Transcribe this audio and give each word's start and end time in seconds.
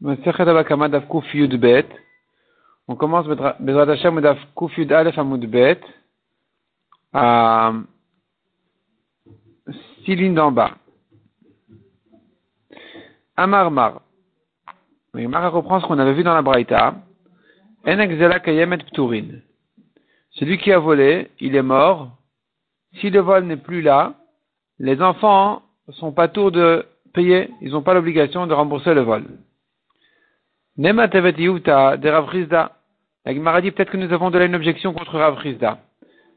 On 0.00 0.14
commence 2.96 3.26
Bezrat 3.26 3.90
Hashem 3.90 4.20
Yud 4.76 4.92
Aleph 4.92 5.18
Amud 5.18 5.44
Bet 5.50 5.80
à 7.12 7.72
six 10.04 10.14
lignes 10.14 10.34
d'en 10.34 10.52
bas. 10.52 10.76
Amar 13.36 13.70
Mar. 13.70 14.02
Mar 15.14 15.52
reprend 15.52 15.80
ce 15.80 15.86
qu'on 15.86 15.98
avait 15.98 16.14
vu 16.14 16.22
dans 16.22 16.34
la 16.34 16.42
Braïta. 16.42 16.94
Zela 17.84 18.38
Kayemet 18.40 18.78
Pturin. 18.78 19.40
Celui 20.30 20.58
qui 20.58 20.72
a 20.72 20.78
volé, 20.78 21.30
il 21.40 21.56
est 21.56 21.62
mort. 21.62 22.10
Si 23.00 23.10
le 23.10 23.20
vol 23.20 23.44
n'est 23.44 23.56
plus 23.56 23.82
là, 23.82 24.14
les 24.78 25.02
enfants 25.02 25.62
sont 25.90 26.12
pas 26.12 26.28
tours 26.28 26.52
de 26.52 26.86
payer, 27.12 27.50
ils 27.60 27.72
n'ont 27.72 27.82
pas 27.82 27.94
l'obligation 27.94 28.46
de 28.46 28.54
rembourser 28.54 28.94
le 28.94 29.00
vol. 29.00 29.24
Nema 30.78 31.08
tevet 31.08 31.32
de 31.32 32.08
Rav 32.08 32.28
Rizda. 32.28 32.76
La 33.24 33.34
Gemara 33.34 33.60
dit 33.60 33.72
peut-être 33.72 33.90
que 33.90 33.96
nous 33.96 34.12
avons 34.12 34.30
de 34.30 34.38
là 34.38 34.44
une 34.44 34.54
objection 34.54 34.94
contre 34.94 35.18
Rav 35.18 35.36
Rizda. 35.36 35.80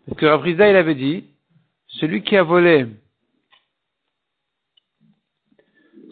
Parce 0.08 0.18
que 0.18 0.26
Rav 0.26 0.42
Rizda, 0.42 0.68
il 0.68 0.76
avait 0.76 0.96
dit, 0.96 1.26
celui 1.88 2.24
qui 2.24 2.36
a 2.36 2.42
volé, 2.42 2.88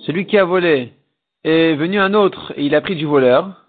celui 0.06 0.28
qui 0.28 0.38
a 0.38 0.46
volé 0.46 0.94
est 1.44 1.74
venu 1.74 2.00
un 2.00 2.14
autre 2.14 2.54
et 2.56 2.66
il 2.66 2.76
a 2.76 2.82
pris 2.82 2.96
du 2.96 3.06
voleur. 3.06 3.66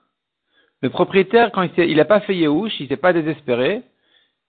Le 0.82 0.90
propriétaire, 0.90 1.52
quand 1.52 1.66
il 1.78 1.96
n'a 1.96 2.04
pas 2.04 2.20
fait 2.20 2.36
Yehush, 2.36 2.80
il 2.80 2.88
s'est 2.88 2.96
pas 2.96 3.14
désespéré, 3.14 3.82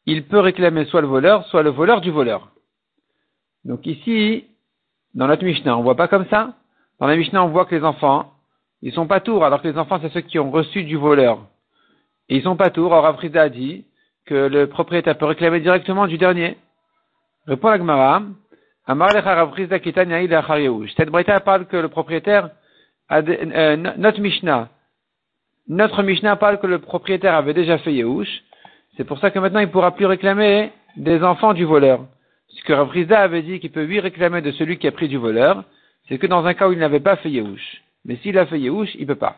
il 0.05 0.25
peut 0.25 0.39
réclamer 0.39 0.85
soit 0.85 1.01
le 1.01 1.07
voleur, 1.07 1.45
soit 1.45 1.63
le 1.63 1.69
voleur 1.69 2.01
du 2.01 2.11
voleur. 2.11 2.51
Donc 3.63 3.85
ici, 3.85 4.45
dans 5.13 5.27
notre 5.27 5.45
Mishnah, 5.45 5.77
on 5.77 5.83
voit 5.83 5.95
pas 5.95 6.07
comme 6.09 6.27
ça. 6.27 6.55
Dans 6.99 7.07
la 7.07 7.15
Mishnah, 7.15 7.43
on 7.43 7.49
voit 7.49 7.65
que 7.65 7.75
les 7.75 7.83
enfants, 7.83 8.33
ils 8.81 8.93
sont 8.93 9.07
pas 9.07 9.19
tours, 9.19 9.43
alors 9.45 9.61
que 9.61 9.67
les 9.67 9.77
enfants, 9.77 9.99
c'est 10.01 10.11
ceux 10.11 10.21
qui 10.21 10.39
ont 10.39 10.51
reçu 10.51 10.83
du 10.83 10.95
voleur. 10.95 11.39
Et 12.29 12.37
ils 12.37 12.43
sont 12.43 12.55
pas 12.55 12.69
tours. 12.69 12.91
Or, 12.91 13.05
Afrida 13.05 13.43
a 13.43 13.49
dit 13.49 13.85
que 14.25 14.33
le 14.33 14.67
propriétaire 14.67 15.17
peut 15.17 15.25
réclamer 15.25 15.59
directement 15.59 16.07
du 16.07 16.17
dernier. 16.17 16.57
Répond 17.47 17.69
la 17.69 17.77
Gemara. 17.77 18.23
Cette 20.97 21.09
braïta 21.09 21.39
parle 21.39 21.65
que 21.67 21.77
le 21.77 21.87
propriétaire 21.89 22.49
a 23.09 23.19
euh, 23.19 23.75
notre 23.97 24.19
Mishnah, 24.19 24.69
notre 25.67 26.03
Mishnah 26.03 26.35
parle 26.35 26.59
que 26.59 26.67
le 26.67 26.79
propriétaire 26.79 27.35
avait 27.35 27.53
déjà 27.53 27.77
fait 27.77 27.93
Yehush. 27.93 28.43
C'est 28.97 29.03
pour 29.03 29.19
ça 29.19 29.31
que 29.31 29.39
maintenant 29.39 29.59
il 29.59 29.67
ne 29.67 29.71
pourra 29.71 29.91
plus 29.91 30.05
réclamer 30.05 30.71
des 30.97 31.23
enfants 31.23 31.53
du 31.53 31.63
voleur. 31.63 32.05
Ce 32.47 32.63
que 32.63 32.73
Rav 32.73 32.89
avait 33.13 33.41
dit 33.41 33.59
qu'il 33.59 33.71
peut 33.71 33.83
lui 33.83 33.99
réclamer 33.99 34.41
de 34.41 34.51
celui 34.51 34.77
qui 34.77 34.87
a 34.87 34.91
pris 34.91 35.07
du 35.07 35.17
voleur, 35.17 35.63
c'est 36.07 36.17
que 36.17 36.27
dans 36.27 36.45
un 36.45 36.53
cas 36.53 36.67
où 36.67 36.73
il 36.73 36.79
n'avait 36.79 36.99
pas 36.99 37.15
fait 37.15 37.29
Yehush. 37.29 37.81
Mais 38.05 38.17
s'il 38.17 38.37
a 38.37 38.45
fait 38.45 38.59
Yehush, 38.59 38.95
il 38.95 39.07
peut 39.07 39.15
pas. 39.15 39.37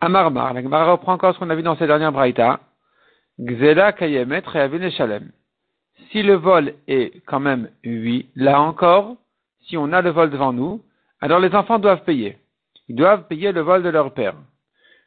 Amarmar, 0.00 0.52
la 0.54 0.62
Gemara 0.62 0.92
reprend 0.92 1.12
encore 1.12 1.34
ce 1.34 1.38
qu'on 1.38 1.50
a 1.50 1.54
vu 1.54 1.62
dans 1.62 1.76
ces 1.76 1.86
dernières 1.86 2.12
braïta. 2.12 2.60
Gzela 3.38 3.92
kayemet 3.92 4.42
reavin 4.44 4.90
shalem. 4.90 5.30
Si 6.10 6.22
le 6.22 6.34
vol 6.34 6.74
est 6.88 7.24
quand 7.26 7.40
même 7.40 7.70
oui, 7.84 8.28
là 8.34 8.60
encore, 8.60 9.16
si 9.62 9.76
on 9.76 9.92
a 9.92 10.02
le 10.02 10.10
vol 10.10 10.30
devant 10.30 10.52
nous, 10.52 10.82
alors 11.20 11.38
les 11.38 11.54
enfants 11.54 11.78
doivent 11.78 12.04
payer. 12.04 12.36
Ils 12.88 12.96
doivent 12.96 13.26
payer 13.28 13.52
le 13.52 13.60
vol 13.60 13.82
de 13.82 13.88
leur 13.88 14.12
père. 14.12 14.34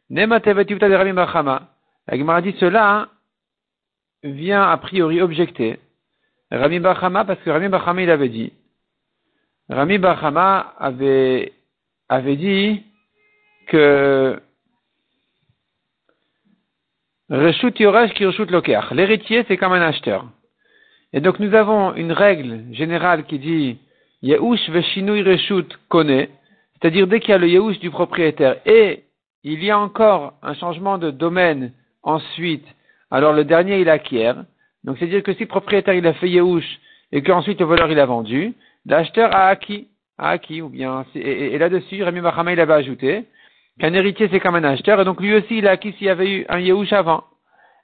La 0.09 0.27
Gemara 2.17 2.41
dit 2.41 2.55
cela 2.59 3.09
vient 4.23 4.63
a 4.63 4.77
priori 4.77 5.21
objecter 5.21 5.79
Rami 6.51 6.79
Bachama, 6.79 7.25
parce 7.25 7.39
que 7.41 7.49
Rami 7.49 7.67
Bachama, 7.67 8.01
il 8.03 8.09
avait 8.09 8.29
dit, 8.29 8.53
Rami 9.69 9.97
Bachama 9.97 10.73
avait, 10.77 11.53
avait 12.09 12.35
dit 12.35 12.83
que 13.67 14.39
Reshut 17.29 17.79
Yoresh 17.79 18.13
qui 18.13 18.25
Reshut 18.25 18.51
Lokeach. 18.51 18.91
L'héritier, 18.91 19.43
c'est 19.47 19.57
comme 19.57 19.73
un 19.73 19.81
acheteur. 19.81 20.25
Et 21.13 21.21
donc 21.21 21.39
nous 21.39 21.55
avons 21.55 21.95
une 21.95 22.11
règle 22.11 22.65
générale 22.73 23.25
qui 23.25 23.39
dit 23.39 23.77
Yehush 24.21 24.69
Veshinui 24.69 25.23
Reshut 25.23 25.77
Kone, 25.87 26.27
c'est-à-dire 26.73 27.07
dès 27.07 27.19
qu'il 27.19 27.29
y 27.29 27.33
a 27.33 27.37
le 27.37 27.47
Yehush 27.47 27.79
du 27.79 27.89
propriétaire 27.89 28.57
et 28.65 29.03
il 29.43 29.63
y 29.63 29.71
a 29.71 29.79
encore 29.79 30.33
un 30.41 30.53
changement 30.55 30.97
de 30.97 31.11
domaine 31.11 31.71
ensuite, 32.03 32.65
alors 33.11 33.33
le 33.33 33.45
dernier 33.45 33.79
il 33.79 33.89
acquiert. 33.89 34.43
Donc 34.83 34.97
c'est-à-dire 34.97 35.23
que 35.23 35.33
si 35.33 35.41
le 35.41 35.47
propriétaire 35.47 35.93
il 35.93 36.05
a 36.05 36.13
fait 36.13 36.29
Yehush 36.29 36.79
et 37.11 37.23
qu'ensuite 37.23 37.59
le 37.59 37.65
voleur 37.65 37.89
il 37.89 37.99
a 37.99 38.05
vendu, 38.05 38.53
l'acheteur 38.85 39.33
a 39.33 39.47
acquis, 39.47 39.87
acquis, 40.17 40.61
ou 40.61 40.69
bien, 40.69 41.05
et, 41.15 41.57
là-dessus, 41.57 42.03
Rémi 42.03 42.21
Mahama 42.21 42.53
il 42.53 42.59
avait 42.59 42.73
ajouté 42.73 43.25
qu'un 43.79 43.93
héritier 43.93 44.29
c'est 44.31 44.39
comme 44.39 44.55
un 44.55 44.63
acheteur, 44.63 45.01
et 45.01 45.05
donc 45.05 45.19
lui 45.19 45.33
aussi 45.35 45.57
il 45.57 45.67
a 45.67 45.71
acquis 45.71 45.93
s'il 45.93 46.07
y 46.07 46.09
avait 46.09 46.29
eu 46.29 46.45
un 46.49 46.59
Yehush 46.59 46.93
avant. 46.93 47.25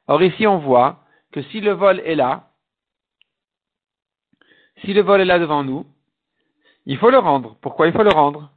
Or 0.07 0.21
ici 0.23 0.47
on 0.47 0.57
voit 0.57 1.03
que 1.31 1.41
si 1.43 1.59
le 1.61 1.71
vol 1.71 1.99
est 2.05 2.15
là, 2.15 2.49
si 4.83 4.93
le 4.93 5.01
vol 5.01 5.21
est 5.21 5.25
là 5.25 5.39
devant 5.39 5.63
nous, 5.63 5.85
il 6.85 6.97
faut 6.97 7.11
le 7.11 7.19
rendre. 7.19 7.57
Pourquoi 7.61 7.87
il 7.87 7.93
faut 7.93 8.03
le 8.03 8.09
rendre? 8.09 8.51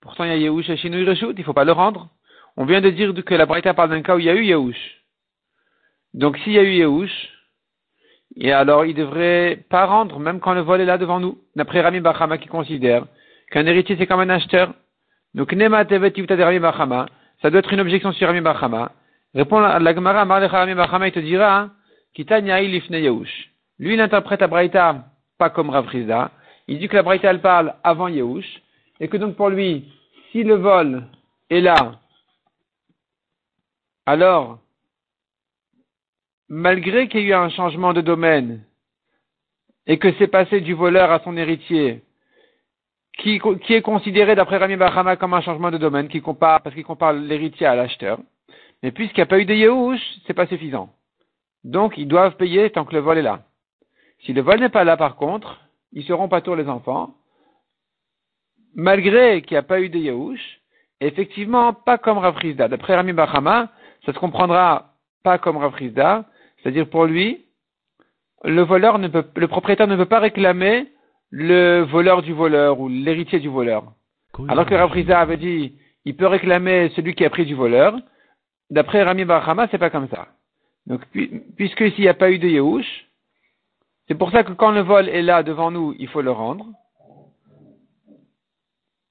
Pourtant 0.00 0.24
il 0.24 0.30
y 0.30 0.32
a 0.32 0.36
Yehush 0.36 0.68
et 0.68 0.76
Shinui 0.76 1.04
Reshut, 1.04 1.32
il 1.32 1.38
ne 1.38 1.44
faut 1.44 1.52
pas 1.52 1.64
le 1.64 1.72
rendre. 1.72 2.08
On 2.56 2.64
vient 2.64 2.80
de 2.80 2.90
dire 2.90 3.14
que 3.24 3.34
la 3.34 3.46
Braïta 3.46 3.72
parle 3.72 3.90
d'un 3.90 4.02
cas 4.02 4.16
où 4.16 4.18
il 4.18 4.26
y 4.26 4.30
a 4.30 4.34
eu 4.34 4.44
Yehush. 4.44 5.02
Donc 6.14 6.36
s'il 6.38 6.52
y 6.52 6.58
a 6.58 6.62
eu 6.62 6.72
Yehush, 6.72 7.30
et 8.36 8.52
alors, 8.52 8.84
il 8.84 8.94
devrait 8.94 9.64
pas 9.68 9.86
rendre, 9.86 10.18
même 10.18 10.40
quand 10.40 10.54
le 10.54 10.62
vol 10.62 10.80
est 10.80 10.86
là 10.86 10.98
devant 10.98 11.20
nous. 11.20 11.38
D'après 11.54 11.80
Rami 11.80 12.00
Bachama 12.00 12.38
qui 12.38 12.48
considère 12.48 13.04
qu'un 13.50 13.66
héritier 13.66 13.96
c'est 13.98 14.06
comme 14.06 14.20
un 14.20 14.30
acheteur. 14.30 14.72
Donc, 15.34 15.52
Nema 15.52 15.84
Tevet 15.84 16.10
de 16.10 16.42
Rami 16.42 16.58
Bachama, 16.58 17.06
ça 17.40 17.50
doit 17.50 17.60
être 17.60 17.72
une 17.72 17.80
objection 17.80 18.12
sur 18.12 18.28
Rami 18.28 18.40
Bachama. 18.40 18.92
Répond 19.34 19.58
à 19.58 19.78
la 19.78 19.94
Gemara, 19.94 20.24
Rami 20.24 20.74
Bachama, 20.74 21.08
il 21.08 21.12
te 21.12 21.20
dira, 21.20 21.58
hein, 21.58 21.72
Kitanya 22.14 22.60
Ilifne. 22.60 22.96
Lui, 23.78 23.94
il 23.94 24.00
interprète 24.00 24.40
la 24.40 24.48
Braïta 24.48 25.04
pas 25.38 25.50
comme 25.50 25.70
Rav 25.70 25.88
Il 26.68 26.78
dit 26.78 26.88
que 26.88 26.96
la 26.96 27.02
Braïta, 27.02 27.30
elle 27.30 27.40
parle 27.40 27.74
avant 27.82 28.08
Yehush. 28.08 28.62
Et 29.00 29.08
que 29.08 29.16
donc 29.16 29.34
pour 29.34 29.48
lui, 29.48 29.92
si 30.30 30.44
le 30.44 30.54
vol 30.54 31.04
est 31.50 31.60
là, 31.60 31.98
alors, 34.06 34.58
malgré 36.48 37.08
qu'il 37.08 37.20
y 37.20 37.24
ait 37.24 37.28
eu 37.28 37.34
un 37.34 37.50
changement 37.50 37.92
de 37.92 38.00
domaine 38.00 38.64
et 39.86 39.98
que 39.98 40.12
c'est 40.18 40.28
passé 40.28 40.60
du 40.60 40.74
voleur 40.74 41.10
à 41.10 41.20
son 41.20 41.36
héritier, 41.36 42.02
qui, 43.18 43.40
est 43.68 43.82
considéré 43.82 44.34
d'après 44.34 44.56
Rami 44.56 44.76
Bahama 44.76 45.16
comme 45.16 45.34
un 45.34 45.40
changement 45.42 45.70
de 45.70 45.78
domaine, 45.78 46.08
parce 46.08 46.74
qu'il 46.74 46.84
compare 46.84 47.12
l'héritier 47.12 47.66
à 47.66 47.74
l'acheteur. 47.74 48.18
Mais 48.82 48.90
puisqu'il 48.90 49.20
n'y 49.20 49.24
a 49.24 49.26
pas 49.26 49.38
eu 49.38 49.44
de 49.44 49.54
Yehush, 49.54 50.00
c'est 50.26 50.34
pas 50.34 50.46
suffisant. 50.46 50.90
Donc, 51.64 51.96
ils 51.96 52.08
doivent 52.08 52.36
payer 52.36 52.70
tant 52.70 52.84
que 52.84 52.94
le 52.94 53.00
vol 53.00 53.18
est 53.18 53.22
là. 53.22 53.42
Si 54.20 54.32
le 54.32 54.40
vol 54.40 54.60
n'est 54.60 54.68
pas 54.68 54.84
là, 54.84 54.96
par 54.96 55.16
contre, 55.16 55.60
ils 55.92 56.04
seront 56.04 56.28
pas 56.28 56.40
tous 56.40 56.54
les 56.54 56.68
enfants, 56.68 57.14
malgré 58.74 59.42
qu'il 59.42 59.54
n'y 59.54 59.58
a 59.58 59.62
pas 59.62 59.80
eu 59.80 59.88
de 59.88 59.98
Yehush, 59.98 60.60
effectivement, 61.00 61.72
pas 61.74 61.98
comme 61.98 62.18
Rafrizda. 62.18 62.68
D'après 62.68 62.96
Rami 62.96 63.12
Bahama, 63.12 63.68
ça 64.04 64.12
se 64.12 64.18
comprendra 64.18 64.94
pas 65.22 65.38
comme 65.38 65.58
Rafrizda, 65.58 66.24
c'est-à-dire 66.62 66.88
pour 66.88 67.06
lui, 67.06 67.44
le 68.44 68.62
voleur 68.62 68.98
ne 68.98 69.08
peut, 69.08 69.24
le 69.36 69.48
propriétaire 69.48 69.88
ne 69.88 69.96
peut 69.96 70.06
pas 70.06 70.20
réclamer 70.20 70.88
le 71.30 71.82
voleur 71.82 72.22
du 72.22 72.32
voleur 72.32 72.80
ou 72.80 72.88
l'héritier 72.88 73.40
du 73.40 73.48
voleur. 73.48 73.92
Alors 74.48 74.66
que 74.66 74.74
Rav 74.74 74.92
avait 75.10 75.36
dit, 75.36 75.76
il 76.04 76.16
peut 76.16 76.26
réclamer 76.26 76.90
celui 76.94 77.14
qui 77.14 77.24
a 77.24 77.30
pris 77.30 77.46
du 77.46 77.54
voleur. 77.54 77.98
D'après 78.70 79.02
Rami 79.02 79.24
Barhama, 79.24 79.68
c'est 79.70 79.78
pas 79.78 79.90
comme 79.90 80.08
ça. 80.08 80.28
Donc, 80.86 81.02
puisque 81.56 81.90
s'il 81.92 82.02
n'y 82.02 82.08
a 82.08 82.14
pas 82.14 82.30
eu 82.30 82.38
de 82.38 82.48
Yehush, 82.48 83.06
c'est 84.08 84.14
pour 84.14 84.30
ça 84.30 84.42
que 84.42 84.52
quand 84.52 84.72
le 84.72 84.80
vol 84.80 85.08
est 85.08 85.22
là 85.22 85.42
devant 85.42 85.70
nous, 85.70 85.94
il 85.98 86.08
faut 86.08 86.22
le 86.22 86.30
rendre. 86.30 86.66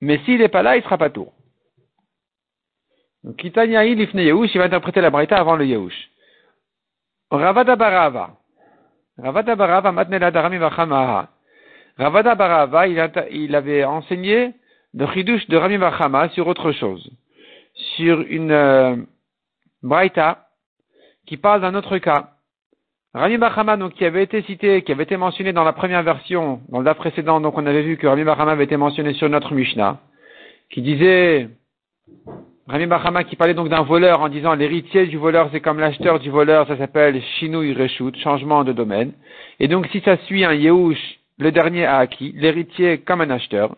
Mais 0.01 0.19
s'il 0.25 0.40
n'est 0.40 0.50
pas 0.50 0.63
là, 0.63 0.78
il 0.78 0.84
sera 0.84 0.97
pas 0.97 1.09
tour. 1.09 1.34
Donc, 3.23 3.37
Kitanya 3.37 3.85
il 3.85 3.99
il 4.02 4.58
va 4.58 4.64
interpréter 4.64 4.99
la 4.99 5.11
Braïta 5.11 5.37
avant 5.37 5.55
le 5.55 5.66
Yehush. 5.66 6.11
Ravada 7.31 7.75
Barava. 7.75 8.37
Ravada 9.17 9.55
Barava 9.55 9.91
Matnela 9.91 10.31
Darami 10.31 10.57
Vachamaha. 10.57 11.29
Ravada 11.97 12.35
Barava, 12.35 12.87
il, 12.87 13.55
avait 13.55 13.85
enseigné 13.85 14.53
de 14.93 15.05
Chidush 15.07 15.47
de 15.47 15.57
Rami 15.57 15.78
Vachama 15.78 16.29
sur 16.29 16.47
autre 16.47 16.72
chose. 16.73 17.09
Sur 17.95 18.22
une 18.22 18.51
euh, 18.51 18.95
qui 21.25 21.37
parle 21.37 21.61
d'un 21.61 21.75
autre 21.75 21.97
cas. 21.99 22.31
Rami 23.13 23.37
Bachama, 23.37 23.78
donc, 23.78 23.93
qui 23.93 24.05
avait 24.05 24.23
été 24.23 24.41
cité, 24.43 24.83
qui 24.83 24.91
avait 24.91 25.03
été 25.03 25.17
mentionné 25.17 25.53
dans 25.53 25.63
la 25.63 25.73
première 25.73 26.03
version, 26.03 26.61
dans 26.69 26.79
le 26.79 26.93
précédent, 26.93 27.41
donc 27.41 27.57
on 27.57 27.66
avait 27.66 27.81
vu 27.81 27.97
que 27.97 28.07
Rami 28.07 28.23
Bachama 28.23 28.51
avait 28.51 28.63
été 28.63 28.78
mentionné 28.78 29.13
sur 29.13 29.29
notre 29.29 29.53
Mishnah, 29.53 29.99
qui 30.69 30.81
disait 30.81 31.49
Rami 32.72 32.85
Bahama 32.85 33.26
qui 33.26 33.35
parlait 33.35 33.53
donc 33.53 33.68
d'un 33.68 33.82
voleur 33.82 34.22
en 34.22 34.29
disant 34.29 34.56
l'héritier 34.56 35.06
du 35.06 35.18
voleur 35.18 35.50
c'est 35.52 35.59
comme 35.59 35.78
l'acheteur 35.78 36.20
du 36.20 36.29
voleur, 36.29 36.66
ça 36.70 36.78
s'appelle 36.78 37.22
Shinui 37.22 37.73
Reshut, 37.73 38.16
changement 38.16 38.64
de 38.64 38.72
domaine. 38.72 39.12
Et 39.59 39.68
donc 39.68 39.88
si 39.88 40.00
ça 40.00 40.16
suit 40.20 40.46
un 40.46 40.53
Yehush, 40.53 41.20
le 41.38 41.52
dernier 41.52 41.85
a 41.85 41.97
acquis, 41.97 42.32
l'héritier 42.34 43.00
comme 43.00 43.20
un 43.20 43.29
acheteur. 43.29 43.76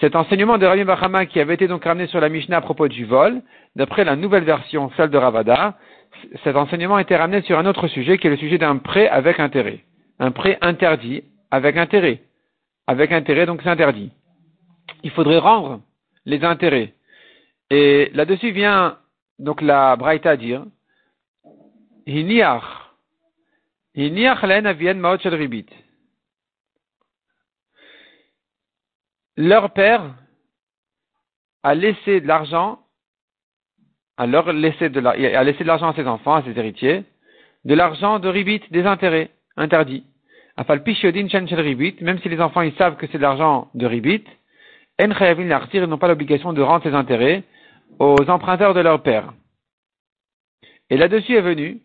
cet 0.00 0.16
enseignement 0.16 0.58
de 0.58 0.66
Rabbi 0.66 0.82
Bachama 0.82 1.24
qui 1.26 1.38
avait 1.38 1.54
été 1.54 1.68
donc 1.68 1.84
ramené 1.84 2.08
sur 2.08 2.18
la 2.18 2.28
Mishnah 2.28 2.56
à 2.56 2.60
propos 2.62 2.88
du 2.88 3.04
vol, 3.04 3.42
d'après 3.76 4.02
la 4.02 4.16
nouvelle 4.16 4.42
version, 4.42 4.90
celle 4.96 5.10
de 5.10 5.16
Ravada, 5.16 5.74
cet 6.42 6.56
enseignement 6.56 6.98
été 6.98 7.14
ramené 7.14 7.42
sur 7.42 7.60
un 7.60 7.66
autre 7.66 7.86
sujet 7.86 8.18
qui 8.18 8.26
est 8.26 8.30
le 8.30 8.38
sujet 8.38 8.58
d'un 8.58 8.78
prêt 8.78 9.06
avec 9.06 9.38
intérêt. 9.38 9.84
Un 10.18 10.32
prêt 10.32 10.58
interdit 10.62 11.22
avec 11.52 11.76
intérêt. 11.76 12.22
Avec 12.88 13.12
intérêt, 13.12 13.46
donc 13.46 13.64
interdit. 13.64 14.10
Il 15.04 15.12
faudrait 15.12 15.38
rendre 15.38 15.80
les 16.26 16.42
intérêts. 16.42 16.93
Et 17.76 18.10
là-dessus 18.14 18.52
vient 18.52 18.98
donc 19.40 19.60
la 19.60 19.96
Braïta 19.96 20.36
dire, 20.36 20.64
Hiniach, 22.06 22.62
Hiniach 23.96 24.42
len 24.44 24.66
avien 24.66 24.94
maot 24.94 25.18
ribit. 25.24 25.66
leur 29.36 29.72
père 29.72 30.14
a 31.64 31.74
laissé 31.74 32.20
de 32.20 32.28
l'argent, 32.28 32.78
a, 34.18 34.28
leur 34.28 34.52
laissé 34.52 34.88
de 34.88 35.04
a 35.04 35.42
laissé 35.42 35.64
de 35.64 35.68
l'argent 35.68 35.88
à 35.88 35.94
ses 35.96 36.06
enfants, 36.06 36.34
à 36.34 36.44
ses 36.44 36.56
héritiers, 36.56 37.02
de 37.64 37.74
l'argent 37.74 38.20
de 38.20 38.28
ribit, 38.28 38.62
des 38.70 38.84
intérêts, 38.86 39.30
interdits. 39.56 40.04
Ribit, 40.56 41.96
même 42.02 42.20
si 42.20 42.28
les 42.28 42.40
enfants 42.40 42.62
ils 42.62 42.76
savent 42.76 42.96
que 42.96 43.08
c'est 43.08 43.18
de 43.18 43.22
l'argent 43.22 43.68
de 43.74 43.86
ribit, 43.86 44.22
en 45.02 45.10
ils 45.10 45.82
n'ont 45.88 45.98
pas 45.98 46.06
l'obligation 46.06 46.52
de 46.52 46.62
rendre 46.62 46.84
ces 46.84 46.94
intérêts 46.94 47.42
aux 47.98 48.28
emprunteurs 48.28 48.74
de 48.74 48.80
leur 48.80 49.02
père. 49.02 49.32
Et 50.90 50.96
là-dessus 50.96 51.34
est 51.34 51.40
venu 51.40 51.80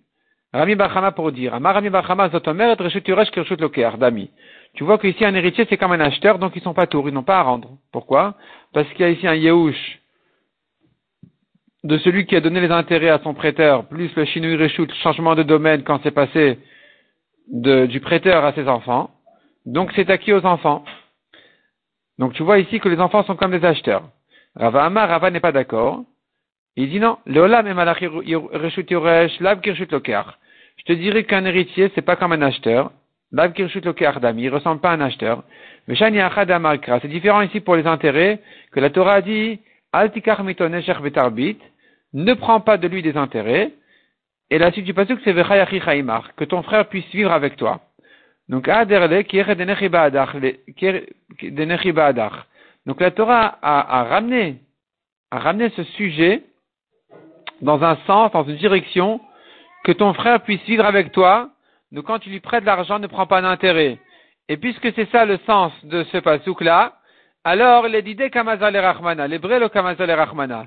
Rami 0.51 0.75
Bachama 0.75 1.11
pour 1.11 1.31
dire, 1.31 1.53
Amar 1.53 1.75
Rami 1.75 1.89
Bachama 1.89 2.29
zotomer 2.29 2.73
et 2.73 3.97
dami. 3.97 4.31
Tu 4.73 4.83
vois 4.83 4.97
qu'ici 4.97 5.23
un 5.25 5.35
héritier 5.35 5.65
c'est 5.69 5.77
comme 5.77 5.91
un 5.91 5.99
acheteur, 5.99 6.39
donc 6.39 6.55
ils 6.55 6.61
sont 6.61 6.73
pas 6.73 6.87
tours, 6.87 7.07
ils 7.07 7.13
n'ont 7.13 7.23
pas 7.23 7.39
à 7.39 7.43
rendre. 7.43 7.77
Pourquoi? 7.91 8.35
Parce 8.73 8.87
qu'il 8.89 9.01
y 9.01 9.03
a 9.03 9.09
ici 9.09 9.27
un 9.27 9.35
Yehush 9.35 9.99
de 11.83 11.97
celui 11.99 12.25
qui 12.25 12.35
a 12.35 12.41
donné 12.41 12.59
les 12.59 12.71
intérêts 12.71 13.09
à 13.09 13.19
son 13.19 13.33
prêteur, 13.33 13.87
plus 13.87 14.13
le 14.15 14.25
Shinui 14.25 14.57
Reshut, 14.57 14.91
changement 14.95 15.35
de 15.35 15.43
domaine 15.43 15.83
quand 15.83 15.99
c'est 16.03 16.11
passé 16.11 16.59
du 17.47 17.99
prêteur 17.99 18.43
à 18.43 18.53
ses 18.53 18.67
enfants. 18.67 19.11
Donc 19.65 19.91
c'est 19.95 20.09
acquis 20.09 20.33
aux 20.33 20.45
enfants. 20.45 20.83
Donc 22.17 22.33
tu 22.33 22.43
vois 22.43 22.59
ici 22.59 22.79
que 22.79 22.89
les 22.89 22.99
enfants 22.99 23.23
sont 23.23 23.35
comme 23.35 23.51
des 23.51 23.65
acheteurs. 23.65 24.09
Rava 24.55 24.85
Amar, 24.85 25.09
Rava 25.09 25.31
n'est 25.31 25.39
pas 25.39 25.51
d'accord. 25.51 26.03
Il 26.75 26.89
dit 26.89 26.99
non, 26.99 27.17
Leolam 27.25 27.67
Reshut 27.67 28.89
Yoresh, 28.89 29.39
Lav 29.39 29.61
Kirshut. 29.61 29.89
Je 29.91 30.83
te 30.85 30.93
dirais 30.93 31.23
qu'un 31.23 31.45
héritier, 31.45 31.91
c'est 31.93 32.01
pas 32.01 32.15
comme 32.15 32.31
un 32.31 32.41
acheteur. 32.41 32.91
Lav 33.31 33.53
Kirshut 33.53 33.81
Dami, 34.21 34.43
il 34.43 34.49
ressemble 34.49 34.81
pas 34.81 34.91
à 34.91 34.93
un 34.93 35.01
acheteur. 35.01 35.43
Mais 35.87 35.95
Shani 35.95 36.19
Achad 36.19 36.51
C'est 37.01 37.07
différent 37.07 37.41
ici 37.41 37.59
pour 37.59 37.75
les 37.75 37.85
intérêts 37.85 38.39
que 38.71 38.79
la 38.79 38.89
Torah 38.89 39.21
dit, 39.21 39.59
Altikar 39.91 40.43
Mitoneshech 40.43 40.99
Betarbit, 41.01 41.57
ne 42.13 42.33
prends 42.33 42.61
pas 42.61 42.77
de 42.77 42.87
lui 42.87 43.01
des 43.01 43.17
intérêts. 43.17 43.71
Et 44.49 44.57
la 44.57 44.71
suite 44.71 44.85
du 44.85 44.93
passage, 44.93 45.17
c'est 45.23 45.33
Vechayachi 45.33 45.79
Chaimar, 45.81 46.33
que 46.35 46.43
ton 46.43 46.63
frère 46.63 46.87
puisse 46.87 47.09
vivre 47.11 47.31
avec 47.31 47.55
toi. 47.55 47.81
Donc, 48.47 48.67
Aderle, 48.67 49.23
Donc, 52.89 53.01
la 53.01 53.11
Torah 53.11 53.59
a, 53.61 54.03
ramené, 54.05 54.57
ce 55.75 55.83
sujet 55.95 56.41
dans 57.61 57.83
un 57.83 57.95
sens, 58.07 58.31
dans 58.31 58.43
une 58.43 58.55
direction, 58.55 59.21
que 59.83 59.91
ton 59.91 60.11
frère 60.15 60.41
puisse 60.41 60.63
vivre 60.63 60.83
avec 60.83 61.11
toi, 61.11 61.51
donc 61.91 62.05
quand 62.05 62.17
tu 62.17 62.31
lui 62.31 62.39
prêtes 62.39 62.61
de 62.61 62.65
l'argent, 62.65 62.97
ne 62.97 63.05
prends 63.05 63.27
pas 63.27 63.43
d'intérêt. 63.43 63.99
Et 64.47 64.57
puisque 64.57 64.91
c'est 64.95 65.07
ça 65.11 65.25
le 65.25 65.37
sens 65.45 65.71
de 65.85 66.03
ce 66.05 66.17
pasouk-là, 66.17 66.95
alors 67.43 67.87
les 67.87 68.01
didé 68.01 68.31
kamazal 68.31 68.75
et 68.75 68.79
rachmana, 68.79 69.27
l'hébreu 69.27 69.59
le 69.59 69.69
kamazal 69.69 70.09
et 70.09 70.15
rachmana. 70.15 70.65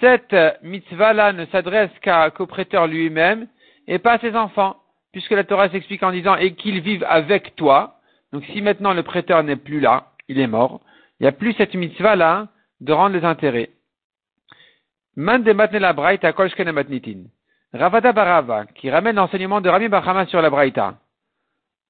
Cette 0.00 0.34
mitzvah-là 0.64 1.32
ne 1.32 1.46
s'adresse 1.46 1.92
qu'au 2.34 2.46
prêteur 2.46 2.88
lui-même 2.88 3.46
et 3.86 4.00
pas 4.00 4.14
à 4.14 4.18
ses 4.18 4.34
enfants, 4.34 4.78
puisque 5.12 5.30
la 5.30 5.44
Torah 5.44 5.68
s'explique 5.68 6.02
en 6.02 6.10
disant 6.10 6.34
et 6.34 6.54
qu'ils 6.54 6.80
vivent 6.80 7.06
avec 7.08 7.54
toi. 7.54 8.00
Donc 8.32 8.42
si 8.46 8.62
maintenant 8.62 8.94
le 8.94 9.04
prêteur 9.04 9.44
n'est 9.44 9.54
plus 9.54 9.78
là, 9.78 10.08
il 10.26 10.40
est 10.40 10.48
mort, 10.48 10.80
il 11.22 11.26
n'y 11.26 11.28
a 11.28 11.32
plus 11.32 11.52
cette 11.52 11.74
mitzvah-là 11.74 12.48
de 12.80 12.92
rendre 12.92 13.14
les 13.14 13.24
intérêts. 13.24 13.70
Ravada 17.72 18.12
Barava, 18.12 18.66
qui 18.74 18.90
ramène 18.90 19.14
l'enseignement 19.14 19.60
de 19.60 19.68
Rami 19.68 19.86
Bachama 19.86 20.26
sur 20.26 20.42
la 20.42 20.50
Braïta. 20.50 20.94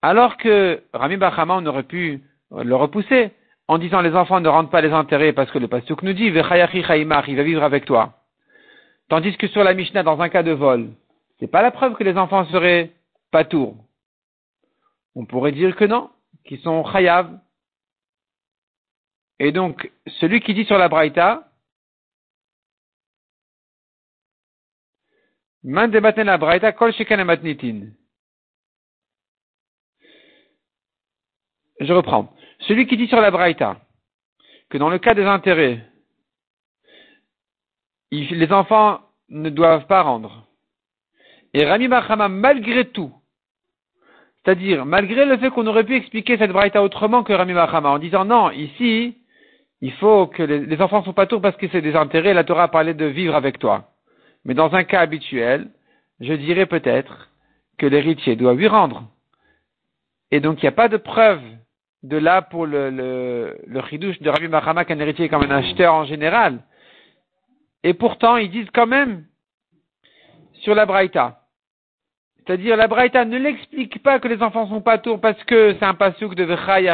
Alors 0.02 0.36
que 0.36 0.82
Rami 0.92 1.16
Bachama, 1.16 1.54
on 1.56 1.64
aurait 1.64 1.84
pu 1.84 2.22
le 2.50 2.74
repousser 2.76 3.30
en 3.68 3.78
disant 3.78 4.02
les 4.02 4.14
enfants 4.14 4.40
ne 4.40 4.50
rendent 4.50 4.70
pas 4.70 4.82
les 4.82 4.92
intérêts 4.92 5.32
parce 5.32 5.50
que 5.50 5.58
le 5.58 5.66
pasuk 5.66 6.02
nous 6.02 6.12
dit 6.12 6.28
Vechayachi 6.28 6.84
Chaimach, 6.84 7.24
il 7.26 7.36
va 7.36 7.42
vivre 7.42 7.62
avec 7.62 7.86
toi. 7.86 8.12
Tandis 9.08 9.34
que 9.38 9.48
sur 9.48 9.64
la 9.64 9.72
Mishnah, 9.72 10.02
dans 10.02 10.20
un 10.20 10.28
cas 10.28 10.42
de 10.42 10.52
vol, 10.52 10.90
c'est 11.40 11.50
pas 11.50 11.62
la 11.62 11.70
preuve 11.70 11.94
que 11.94 12.04
les 12.04 12.18
enfants 12.18 12.44
seraient 12.48 12.90
pas 13.30 13.44
tours. 13.44 13.76
On 15.14 15.24
pourrait 15.24 15.52
dire 15.52 15.74
que 15.74 15.86
non, 15.86 16.10
qu'ils 16.44 16.60
sont 16.60 16.84
chayav. 16.84 17.30
Et 19.38 19.52
donc, 19.52 19.90
celui 20.20 20.40
qui 20.40 20.54
dit 20.54 20.64
sur 20.64 20.78
la 20.78 20.88
Braïta, 20.88 21.52
Man 25.64 25.92
la 25.92 26.38
braïta 26.38 26.72
kol 26.72 26.92
Je 31.80 31.92
reprends. 31.92 32.34
Celui 32.60 32.86
qui 32.86 32.96
dit 32.96 33.06
sur 33.06 33.20
la 33.20 33.30
braïta 33.30 33.80
que 34.70 34.78
dans 34.78 34.88
le 34.88 34.98
cas 34.98 35.14
des 35.14 35.24
intérêts, 35.24 35.86
les 38.10 38.52
enfants 38.52 39.00
ne 39.28 39.50
doivent 39.50 39.86
pas 39.86 40.02
rendre. 40.02 40.46
Et 41.54 41.64
Rami 41.64 41.88
Bachama, 41.88 42.28
malgré 42.28 42.90
tout, 42.90 43.12
c'est-à-dire 44.44 44.84
malgré 44.84 45.24
le 45.26 45.36
fait 45.38 45.50
qu'on 45.50 45.66
aurait 45.66 45.84
pu 45.84 45.94
expliquer 45.94 46.38
cette 46.38 46.50
braïta 46.50 46.82
autrement 46.82 47.22
que 47.22 47.32
Rami 47.32 47.54
Bachama, 47.54 47.90
en 47.90 47.98
disant 47.98 48.24
non, 48.24 48.50
ici, 48.50 49.21
il 49.82 49.92
faut 49.94 50.28
que 50.28 50.44
les, 50.44 50.80
enfants 50.80 51.00
ne 51.00 51.04
sont 51.04 51.12
pas 51.12 51.26
tours 51.26 51.42
parce 51.42 51.56
que 51.56 51.66
c'est 51.68 51.82
des 51.82 51.96
intérêts, 51.96 52.34
la 52.34 52.44
Torah 52.44 52.64
a 52.64 52.68
parlé 52.68 52.94
de 52.94 53.04
vivre 53.04 53.34
avec 53.34 53.58
toi. 53.58 53.90
Mais 54.44 54.54
dans 54.54 54.72
un 54.74 54.84
cas 54.84 55.00
habituel, 55.00 55.70
je 56.20 56.32
dirais 56.34 56.66
peut-être 56.66 57.28
que 57.78 57.86
l'héritier 57.86 58.36
doit 58.36 58.54
lui 58.54 58.68
rendre. 58.68 59.08
Et 60.30 60.38
donc 60.38 60.62
il 60.62 60.66
n'y 60.66 60.68
a 60.68 60.72
pas 60.72 60.88
de 60.88 60.96
preuve 60.98 61.42
de 62.04 62.16
là 62.16 62.42
pour 62.42 62.64
le, 62.64 62.90
le, 62.90 63.82
chidouche 63.90 64.20
de 64.22 64.30
Rabbi 64.30 64.46
Mahama 64.46 64.84
qu'un 64.84 65.00
héritier 65.00 65.24
est 65.24 65.28
comme 65.28 65.42
un 65.42 65.50
acheteur 65.50 65.92
en 65.92 66.04
général. 66.04 66.60
Et 67.82 67.92
pourtant, 67.92 68.36
ils 68.36 68.50
disent 68.50 68.70
quand 68.72 68.86
même 68.86 69.24
sur 70.60 70.76
la 70.76 70.86
Braïta. 70.86 71.40
C'est-à-dire, 72.38 72.76
la 72.76 72.86
Braïta 72.86 73.24
ne 73.24 73.36
l'explique 73.36 74.00
pas 74.00 74.20
que 74.20 74.28
les 74.28 74.42
enfants 74.42 74.68
sont 74.68 74.80
pas 74.80 74.98
tours 74.98 75.20
parce 75.20 75.42
que 75.44 75.74
c'est 75.74 75.84
un 75.84 75.94
pasouk 75.94 76.36
de 76.36 76.44
Vechai 76.44 76.88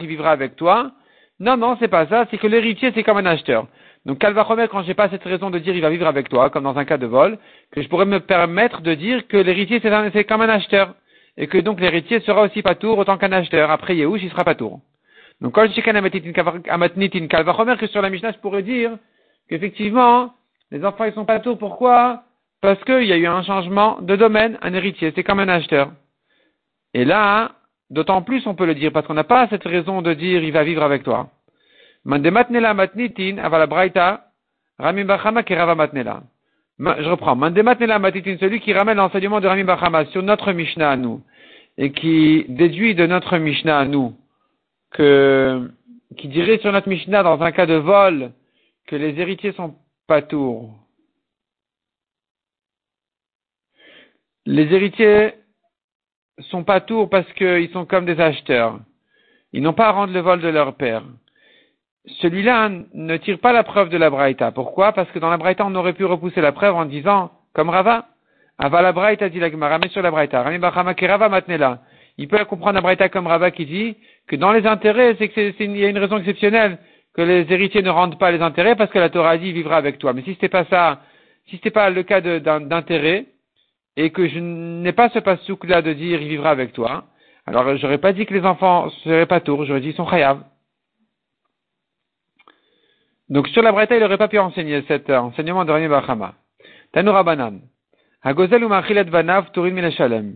il 0.00 0.06
vivra 0.08 0.32
avec 0.32 0.56
toi. 0.56 0.90
Non, 1.38 1.56
non, 1.56 1.76
c'est 1.78 1.88
pas 1.88 2.06
ça. 2.06 2.26
C'est 2.30 2.38
que 2.38 2.46
l'héritier, 2.46 2.92
c'est 2.94 3.02
comme 3.02 3.18
un 3.18 3.26
acheteur. 3.26 3.66
Donc, 4.06 4.18
Calvachomer, 4.18 4.68
quand 4.68 4.82
j'ai 4.84 4.94
pas 4.94 5.08
cette 5.08 5.24
raison 5.24 5.50
de 5.50 5.58
dire 5.58 5.74
il 5.74 5.82
va 5.82 5.90
vivre 5.90 6.06
avec 6.06 6.28
toi, 6.28 6.48
comme 6.48 6.64
dans 6.64 6.78
un 6.78 6.84
cas 6.84 6.96
de 6.96 7.06
vol, 7.06 7.38
que 7.72 7.82
je 7.82 7.88
pourrais 7.88 8.06
me 8.06 8.20
permettre 8.20 8.80
de 8.80 8.94
dire 8.94 9.26
que 9.26 9.36
l'héritier 9.36 9.80
c'est 9.82 10.24
comme 10.24 10.40
un 10.40 10.48
acheteur. 10.48 10.94
Et 11.36 11.48
que 11.48 11.58
donc 11.58 11.80
l'héritier 11.80 12.20
sera 12.20 12.42
aussi 12.42 12.62
pas 12.62 12.74
tour 12.74 12.96
autant 12.98 13.18
qu'un 13.18 13.32
acheteur. 13.32 13.70
Après 13.70 13.96
Yehush, 13.96 14.22
il 14.22 14.30
sera 14.30 14.44
pas 14.44 14.54
tour. 14.54 14.80
Donc, 15.40 15.54
quand 15.54 15.66
je 15.66 15.72
dis 15.72 15.82
qu'un 15.82 17.28
Calvachomer, 17.28 17.76
que 17.76 17.86
sur 17.88 18.00
la 18.00 18.08
Mishnah, 18.08 18.32
je 18.32 18.38
pourrais 18.38 18.62
dire 18.62 18.92
qu'effectivement, 19.50 20.32
les 20.70 20.84
enfants 20.84 21.04
ils 21.04 21.12
sont 21.12 21.26
pas 21.26 21.40
tour. 21.40 21.58
Pourquoi? 21.58 22.22
Parce 22.62 22.82
qu'il 22.84 23.04
y 23.04 23.12
a 23.12 23.16
eu 23.16 23.26
un 23.26 23.42
changement 23.42 23.98
de 24.00 24.16
domaine, 24.16 24.58
un 24.62 24.72
héritier, 24.72 25.12
c'est 25.14 25.24
comme 25.24 25.40
un 25.40 25.48
acheteur. 25.48 25.90
Et 26.94 27.04
là, 27.04 27.52
d'autant 27.90 28.22
plus 28.22 28.46
on 28.46 28.54
peut 28.54 28.66
le 28.66 28.74
dire, 28.74 28.92
parce 28.92 29.06
qu'on 29.06 29.14
n'a 29.14 29.24
pas 29.24 29.48
cette 29.48 29.64
raison 29.64 30.02
de 30.02 30.14
dire 30.14 30.42
il 30.42 30.52
va 30.52 30.64
vivre 30.64 30.82
avec 30.82 31.02
toi. 31.02 31.30
Je 36.78 37.08
reprends. 37.08 37.36
Matnitin, 37.36 38.36
celui 38.38 38.60
qui 38.60 38.72
ramène 38.72 38.96
l'enseignement 38.98 39.40
de 39.40 39.48
Rami 39.48 39.64
Bachama 39.64 40.04
sur 40.06 40.22
notre 40.22 40.52
Mishnah 40.52 40.90
à 40.90 40.96
nous, 40.96 41.22
et 41.78 41.90
qui 41.92 42.44
déduit 42.48 42.94
de 42.94 43.06
notre 43.06 43.38
Mishnah 43.38 43.78
à 43.80 43.84
nous, 43.86 44.14
que, 44.92 45.70
qui 46.16 46.28
dirait 46.28 46.58
sur 46.58 46.72
notre 46.72 46.88
Mishnah 46.88 47.22
dans 47.22 47.40
un 47.42 47.52
cas 47.52 47.66
de 47.66 47.74
vol, 47.74 48.32
que 48.86 48.96
les 48.96 49.18
héritiers 49.20 49.52
sont 49.52 49.74
pas 50.06 50.22
tours. 50.22 50.70
Les 54.44 54.72
héritiers 54.72 55.34
sont 56.38 56.64
pas 56.64 56.80
tours 56.80 57.08
parce 57.08 57.30
qu'ils 57.32 57.70
sont 57.70 57.86
comme 57.86 58.04
des 58.04 58.20
acheteurs. 58.20 58.78
Ils 59.52 59.62
n'ont 59.62 59.72
pas 59.72 59.88
à 59.88 59.92
rendre 59.92 60.12
le 60.12 60.20
vol 60.20 60.40
de 60.40 60.48
leur 60.48 60.74
père 60.74 61.02
celui-là 62.20 62.70
ne 62.94 63.16
tire 63.16 63.38
pas 63.38 63.52
la 63.52 63.64
preuve 63.64 63.88
de 63.88 63.96
la 63.96 64.10
Braïta. 64.10 64.52
Pourquoi? 64.52 64.92
Parce 64.92 65.10
que 65.10 65.18
dans 65.18 65.30
la 65.30 65.36
Braïta, 65.36 65.64
on 65.66 65.74
aurait 65.74 65.92
pu 65.92 66.04
repousser 66.04 66.40
la 66.40 66.52
preuve 66.52 66.74
en 66.74 66.84
disant, 66.84 67.30
comme 67.52 67.70
Rava, 67.70 68.06
Ava 68.58 68.82
la 68.82 68.92
Braïta 68.92 69.28
dit 69.28 69.40
la 69.40 69.50
Gemara, 69.50 69.78
sur 69.90 70.02
la 70.02 70.10
Braïta, 70.10 70.42
Rava 70.42 71.28
Matnela. 71.28 71.80
Il 72.18 72.28
peut 72.28 72.42
comprendre 72.44 72.74
la 72.74 72.80
Braïta 72.80 73.08
comme 73.08 73.26
Rava 73.26 73.50
qui 73.50 73.66
dit 73.66 73.96
que 74.26 74.36
dans 74.36 74.52
les 74.52 74.66
intérêts, 74.66 75.16
c'est 75.18 75.28
qu'il 75.28 75.76
y 75.76 75.84
a 75.84 75.88
une 75.88 75.98
raison 75.98 76.18
exceptionnelle, 76.18 76.78
que 77.14 77.22
les 77.22 77.50
héritiers 77.52 77.82
ne 77.82 77.90
rendent 77.90 78.18
pas 78.18 78.30
les 78.30 78.40
intérêts 78.40 78.76
parce 78.76 78.90
que 78.90 78.98
la 78.98 79.10
Torah 79.10 79.36
dit 79.36 79.52
vivra 79.52 79.76
avec 79.76 79.98
toi. 79.98 80.12
Mais 80.12 80.22
si 80.22 80.34
c'était 80.34 80.48
pas 80.48 80.64
ça, 80.66 81.00
si 81.48 81.56
c'était 81.56 81.70
pas 81.70 81.90
le 81.90 82.02
cas 82.02 82.20
d'intérêt, 82.20 83.26
et 83.96 84.10
que 84.10 84.28
je 84.28 84.38
n'ai 84.38 84.92
pas 84.92 85.08
ce 85.10 85.18
pasouk 85.18 85.64
là 85.64 85.82
de 85.82 85.92
dire 85.92 86.20
il 86.20 86.28
vivra 86.28 86.50
avec 86.50 86.72
toi, 86.72 87.04
alors 87.46 87.76
j'aurais 87.76 87.98
pas 87.98 88.12
dit 88.12 88.26
que 88.26 88.34
les 88.34 88.44
enfants 88.44 88.90
seraient 89.04 89.26
pas 89.26 89.40
tours, 89.40 89.64
j'aurais 89.64 89.80
dit 89.80 89.88
ils 89.88 89.94
sont 89.94 90.06
chayav. 90.06 90.42
Donc 93.28 93.48
sur 93.48 93.62
la 93.62 93.72
Breta, 93.72 93.96
il 93.96 94.00
n'aurait 94.00 94.18
pas 94.18 94.28
pu 94.28 94.38
enseigner 94.38 94.82
cet 94.86 95.10
enseignement 95.10 95.64
de 95.64 95.72
Rani 95.72 95.88
Bachama. 95.88 96.34
Tanoura 96.92 97.24
Banan. 97.24 97.60
Hagozel 98.22 98.64
ou 98.64 98.70
Turin 99.52 100.32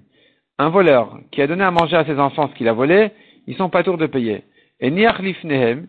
Un 0.59 0.69
voleur 0.69 1.19
qui 1.31 1.43
a 1.43 1.47
donné 1.47 1.65
à 1.65 1.71
manger 1.71 1.97
à 1.97 2.05
ses 2.05 2.19
enfants 2.19 2.49
ce 2.49 2.55
qu'il 2.55 2.69
a 2.69 2.73
volé, 2.73 3.11
ils 3.47 3.57
sont 3.57 3.69
pas 3.69 3.83
tours 3.83 3.99
de 3.99 4.07
payer. 4.07 4.45
Et 4.81 4.91
Niach 4.91 5.19
Lifnehem, 5.21 5.87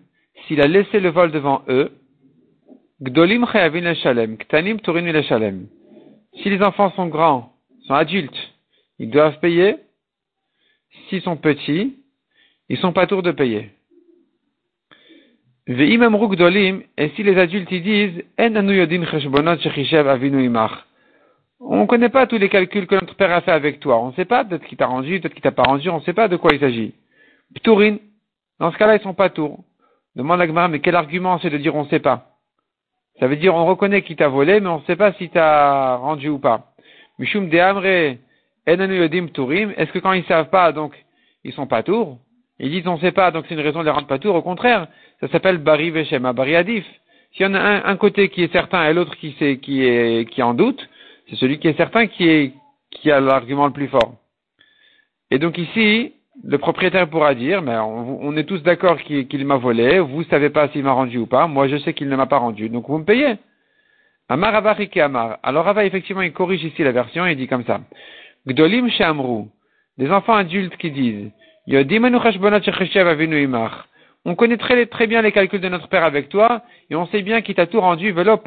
s'il 0.47 0.61
a 0.61 0.67
laissé 0.67 0.99
le 0.99 1.09
vol 1.09 1.31
devant 1.31 1.63
eux, 1.69 1.91
Gdolim 3.01 3.45
Chayavin 3.47 3.93
Shalem, 3.95 4.37
Ktanim 4.37 4.79
Turin 4.79 5.21
Shalem. 5.23 5.67
Si 6.41 6.49
les 6.49 6.61
enfants 6.61 6.91
sont 6.91 7.07
grands, 7.07 7.50
sont 7.91 7.95
adultes, 7.97 8.53
ils 8.99 9.09
doivent 9.09 9.39
payer. 9.39 9.75
S'ils 11.09 11.21
sont 11.21 11.35
petits, 11.35 11.97
ils 12.69 12.77
sont 12.77 12.93
pas 12.93 13.05
tours 13.05 13.21
de 13.21 13.31
payer. 13.31 13.69
Et 15.67 17.09
si 17.15 17.23
les 17.23 17.37
adultes 17.37 17.71
ils 17.71 17.83
disent, 17.83 18.23
on 18.37 18.49
ne 21.81 21.85
connaît 21.85 22.09
pas 22.09 22.27
tous 22.27 22.37
les 22.37 22.49
calculs 22.49 22.87
que 22.87 22.95
notre 22.95 23.15
père 23.15 23.31
a 23.31 23.41
fait 23.41 23.51
avec 23.51 23.79
toi. 23.81 24.01
On 24.01 24.07
ne 24.07 24.13
sait 24.13 24.25
pas, 24.25 24.45
peut-être 24.45 24.65
qu'il 24.65 24.77
t'a 24.77 24.87
rendu, 24.87 25.19
peut-être 25.19 25.33
qu'il 25.33 25.43
t'a 25.43 25.51
pas 25.51 25.63
rendu, 25.63 25.89
on 25.89 25.97
ne 25.97 26.03
sait 26.03 26.13
pas 26.13 26.27
de 26.29 26.37
quoi 26.37 26.51
il 26.53 26.59
s'agit. 26.59 26.93
Pturin. 27.55 27.97
Dans 28.59 28.71
ce 28.71 28.77
cas-là, 28.77 28.95
ils 28.95 29.01
sont 29.01 29.13
pas 29.13 29.29
tours. 29.29 29.63
Demande 30.15 30.39
la 30.39 30.47
Gemara, 30.47 30.69
mais 30.69 30.79
quel 30.79 30.95
argument 30.95 31.39
c'est 31.39 31.49
de 31.49 31.57
dire 31.57 31.75
on 31.75 31.83
ne 31.83 31.89
sait 31.89 31.99
pas? 31.99 32.37
Ça 33.19 33.27
veut 33.27 33.35
dire 33.35 33.53
on 33.53 33.65
reconnaît 33.65 34.01
qu'il 34.01 34.15
t'a 34.15 34.29
volé, 34.29 34.61
mais 34.61 34.69
on 34.69 34.79
ne 34.79 34.85
sait 34.85 34.95
pas 34.95 35.13
si 35.13 35.29
t'a 35.29 35.97
rendu 35.97 36.29
ou 36.29 36.39
pas. 36.39 36.70
Mishum 37.21 37.49
de 37.49 37.59
Amre, 37.59 38.17
yodim 38.67 39.27
turim. 39.27 39.73
Est-ce 39.77 39.91
que 39.91 39.99
quand 39.99 40.13
ils 40.13 40.25
savent 40.25 40.49
pas, 40.49 40.71
donc, 40.71 40.93
ils 41.43 41.53
sont 41.53 41.67
pas 41.67 41.83
tours? 41.83 42.17
Ils 42.59 42.71
disent 42.71 42.87
on 42.87 42.95
ne 42.95 42.99
sait 42.99 43.11
pas, 43.11 43.29
donc 43.29 43.45
c'est 43.47 43.53
une 43.53 43.61
raison 43.61 43.79
de 43.81 43.85
les 43.85 43.91
rendre 43.91 44.07
pas 44.07 44.17
tours. 44.17 44.35
Au 44.35 44.41
contraire, 44.41 44.87
ça 45.19 45.27
s'appelle 45.27 45.59
Bari 45.59 45.91
Veshema, 45.91 46.33
Bari 46.33 46.55
Adif. 46.55 46.83
S'il 47.33 47.45
y 47.45 47.49
en 47.49 47.53
a 47.53 47.87
un, 47.87 47.95
côté 47.95 48.29
qui 48.29 48.43
est 48.43 48.51
certain 48.51 48.89
et 48.89 48.93
l'autre 48.93 49.15
qui, 49.17 49.35
qui, 49.59 49.85
est, 49.85 50.29
qui 50.29 50.41
en 50.41 50.55
doute, 50.55 50.89
c'est 51.29 51.35
celui 51.35 51.59
qui 51.59 51.67
est 51.67 51.77
certain 51.77 52.07
qui, 52.07 52.27
est, 52.27 52.53
qui 52.89 53.11
a 53.11 53.19
l'argument 53.19 53.67
le 53.67 53.71
plus 53.71 53.87
fort. 53.87 54.15
Et 55.29 55.37
donc 55.37 55.59
ici, 55.59 56.13
le 56.43 56.57
propriétaire 56.57 57.07
pourra 57.07 57.35
dire, 57.35 57.61
mais 57.61 57.77
on, 57.77 58.35
est 58.35 58.43
tous 58.43 58.63
d'accord 58.63 58.97
qu'il 58.97 59.45
m'a 59.45 59.57
volé, 59.57 59.99
vous 59.99 60.23
savez 60.23 60.49
pas 60.49 60.67
s'il 60.69 60.83
m'a 60.83 60.91
rendu 60.91 61.19
ou 61.19 61.27
pas, 61.27 61.47
moi 61.47 61.67
je 61.67 61.77
sais 61.77 61.93
qu'il 61.93 62.09
ne 62.09 62.15
m'a 62.15 62.25
pas 62.25 62.39
rendu, 62.39 62.67
donc 62.67 62.87
vous 62.87 62.97
me 62.97 63.05
payez. 63.05 63.35
Amar 64.29 64.55
Amar. 64.55 65.39
Alors 65.43 65.65
Rava, 65.65 65.85
effectivement, 65.85 66.21
il 66.21 66.33
corrige 66.33 66.63
ici 66.63 66.83
la 66.83 66.91
version 66.91 67.25
et 67.25 67.31
il 67.31 67.37
dit 67.37 67.47
comme 67.47 67.65
ça. 67.65 67.81
Gdolim 68.47 68.89
Shamru. 68.89 69.45
Des 69.97 70.09
enfants 70.09 70.35
adultes 70.35 70.77
qui 70.77 70.89
disent, 70.91 71.31
on 74.25 74.35
connaît 74.35 74.57
très, 74.57 74.85
très, 74.85 75.07
bien 75.07 75.21
les 75.21 75.31
calculs 75.31 75.61
de 75.61 75.69
notre 75.69 75.89
père 75.89 76.03
avec 76.03 76.29
toi, 76.29 76.63
et 76.89 76.95
on 76.95 77.05
sait 77.07 77.21
bien 77.21 77.41
qu'il 77.41 77.55
t'a 77.55 77.67
tout 77.67 77.81
rendu, 77.81 78.11
velo 78.11 78.41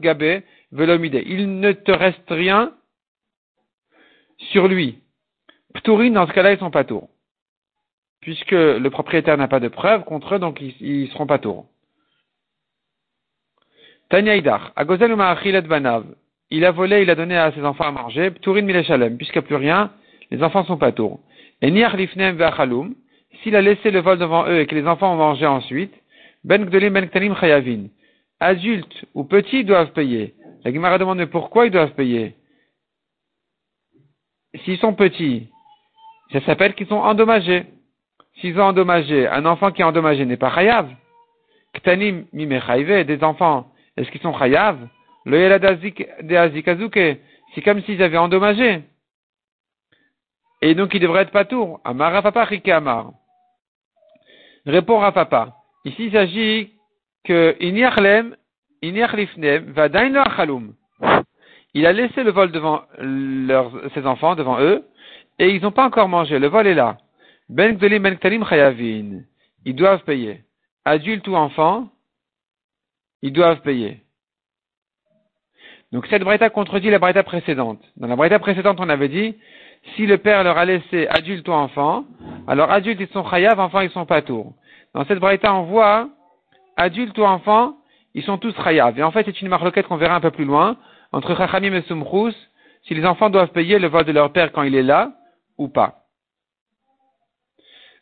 gabe, 0.00 0.22
Il 0.72 1.60
ne 1.60 1.72
te 1.72 1.92
reste 1.92 2.30
rien 2.30 2.72
sur 4.38 4.68
lui. 4.68 5.00
Pturin, 5.74 6.10
dans 6.10 6.26
ce 6.26 6.32
cas-là, 6.32 6.52
ils 6.52 6.58
sont 6.58 6.70
pas 6.70 6.84
tours 6.84 7.08
puisque 8.24 8.52
le 8.52 8.88
propriétaire 8.88 9.36
n'a 9.36 9.48
pas 9.48 9.60
de 9.60 9.68
preuve 9.68 10.04
contre 10.04 10.34
eux, 10.34 10.38
donc 10.38 10.58
ils, 10.60 11.02
ne 11.02 11.06
seront 11.08 11.26
pas 11.26 11.38
tours. 11.38 11.66
Agozel 14.10 15.14
Banav? 15.66 16.04
Il 16.50 16.64
a 16.64 16.70
volé, 16.70 17.02
il 17.02 17.10
a 17.10 17.14
donné 17.14 17.36
à 17.36 17.52
ses 17.52 17.64
enfants 17.64 17.84
à 17.84 17.90
manger, 17.90 18.32
Mileshalem, 18.46 19.16
puisqu'il 19.16 19.38
n'y 19.38 19.44
a 19.44 19.46
plus 19.46 19.56
rien, 19.56 19.90
les 20.30 20.42
enfants 20.42 20.64
sont 20.64 20.76
pas 20.76 20.92
tours. 20.92 21.20
Et 21.62 21.70
Niar 21.70 21.96
Lifnem 21.96 22.38
s'il 23.42 23.56
a 23.56 23.62
laissé 23.62 23.90
le 23.90 24.00
vol 24.00 24.18
devant 24.18 24.46
eux 24.46 24.60
et 24.60 24.66
que 24.66 24.74
les 24.74 24.86
enfants 24.86 25.12
ont 25.12 25.16
mangé 25.16 25.46
ensuite, 25.46 25.92
Ben 26.44 26.64
Gdolim 26.64 26.92
Ben 26.92 27.08
Ktanim 27.08 27.34
Chayavin. 27.36 27.86
Adultes 28.40 29.04
ou 29.14 29.24
petits 29.24 29.64
doivent 29.64 29.92
payer. 29.92 30.34
La 30.64 30.72
Gemara 30.72 30.98
demande 30.98 31.24
pourquoi 31.26 31.66
ils 31.66 31.72
doivent 31.72 31.94
payer? 31.94 32.34
S'ils 34.64 34.78
sont 34.78 34.94
petits, 34.94 35.48
ça 36.32 36.40
s'appelle 36.42 36.74
qu'ils 36.74 36.86
sont 36.86 36.94
endommagés 36.94 37.64
s'ils 38.40 38.58
ont 38.58 38.64
endommagé, 38.64 39.28
un 39.28 39.46
enfant 39.46 39.70
qui 39.70 39.82
est 39.82 39.84
endommagé 39.84 40.24
n'est 40.24 40.36
pas 40.36 40.54
chayav. 40.54 40.88
Ktanim 41.74 42.24
des 42.32 43.24
enfants, 43.24 43.66
est-ce 43.96 44.10
qu'ils 44.10 44.20
sont 44.20 44.36
chayav? 44.36 44.88
Le 45.24 45.58
de 45.58 46.90
c'est 47.54 47.62
comme 47.62 47.80
s'ils 47.82 48.02
avaient 48.02 48.18
endommagé. 48.18 48.82
Et 50.60 50.74
donc 50.74 50.94
ils 50.94 51.00
devraient 51.00 51.22
être 51.22 51.30
patour. 51.30 51.80
Amar 51.84 52.12
Rafapa 52.12 52.48
Amar. 52.72 53.12
Répond 54.66 54.98
Rafapa. 54.98 55.56
Ici 55.84 56.06
il 56.06 56.12
s'agit 56.12 56.72
que 57.24 57.56
Vadain 59.72 60.12
Il 61.74 61.86
a 61.86 61.92
laissé 61.92 62.22
le 62.22 62.30
vol 62.30 62.50
devant 62.50 62.82
leurs, 62.98 63.72
ses 63.94 64.06
enfants, 64.06 64.34
devant 64.34 64.60
eux, 64.60 64.84
et 65.38 65.48
ils 65.50 65.62
n'ont 65.62 65.72
pas 65.72 65.86
encore 65.86 66.08
mangé. 66.08 66.38
Le 66.38 66.48
vol 66.48 66.66
est 66.66 66.74
là. 66.74 66.98
Ben 67.48 67.76
Gdolim 67.76 68.02
Ben 68.02 68.44
Chayavin. 68.44 69.22
Ils 69.64 69.74
doivent 69.74 70.04
payer. 70.04 70.40
Adultes 70.84 71.28
ou 71.28 71.36
enfants, 71.36 71.88
ils 73.24 73.32
doivent 73.32 73.62
payer. 73.62 74.02
Donc 75.92 76.06
cette 76.08 76.22
braïta 76.22 76.50
contredit 76.50 76.90
la 76.90 76.98
braïta 76.98 77.22
précédente. 77.22 77.80
Dans 77.96 78.06
la 78.06 78.16
braïta 78.16 78.38
précédente, 78.38 78.78
on 78.80 78.88
avait 78.90 79.08
dit, 79.08 79.34
si 79.96 80.06
le 80.06 80.18
père 80.18 80.44
leur 80.44 80.58
a 80.58 80.66
laissé 80.66 81.06
adulte 81.08 81.48
ou 81.48 81.52
enfant, 81.52 82.04
alors 82.46 82.70
adultes 82.70 83.00
ils 83.00 83.08
sont 83.08 83.26
chayav, 83.26 83.58
enfants 83.58 83.80
ils 83.80 83.90
sont 83.90 84.04
pas 84.04 84.20
tours. 84.20 84.52
Dans 84.92 85.06
cette 85.06 85.20
braïta, 85.20 85.54
on 85.54 85.62
voit, 85.62 86.10
adultes 86.76 87.16
ou 87.16 87.24
enfants, 87.24 87.76
ils 88.12 88.22
sont 88.22 88.36
tous 88.36 88.54
chayav. 88.62 88.98
Et 88.98 89.02
en 89.02 89.10
fait, 89.10 89.24
c'est 89.24 89.40
une 89.40 89.48
marloquette 89.48 89.86
qu'on 89.86 89.96
verra 89.96 90.16
un 90.16 90.20
peu 90.20 90.30
plus 90.30 90.44
loin, 90.44 90.76
entre 91.10 91.34
Chachamim 91.34 91.72
et 91.72 91.82
Sumchrous, 91.82 92.34
si 92.82 92.94
les 92.94 93.06
enfants 93.06 93.30
doivent 93.30 93.52
payer 93.52 93.78
le 93.78 93.88
vol 93.88 94.04
de 94.04 94.12
leur 94.12 94.32
père 94.32 94.52
quand 94.52 94.64
il 94.64 94.74
est 94.74 94.82
là, 94.82 95.12
ou 95.56 95.68
pas. 95.68 96.04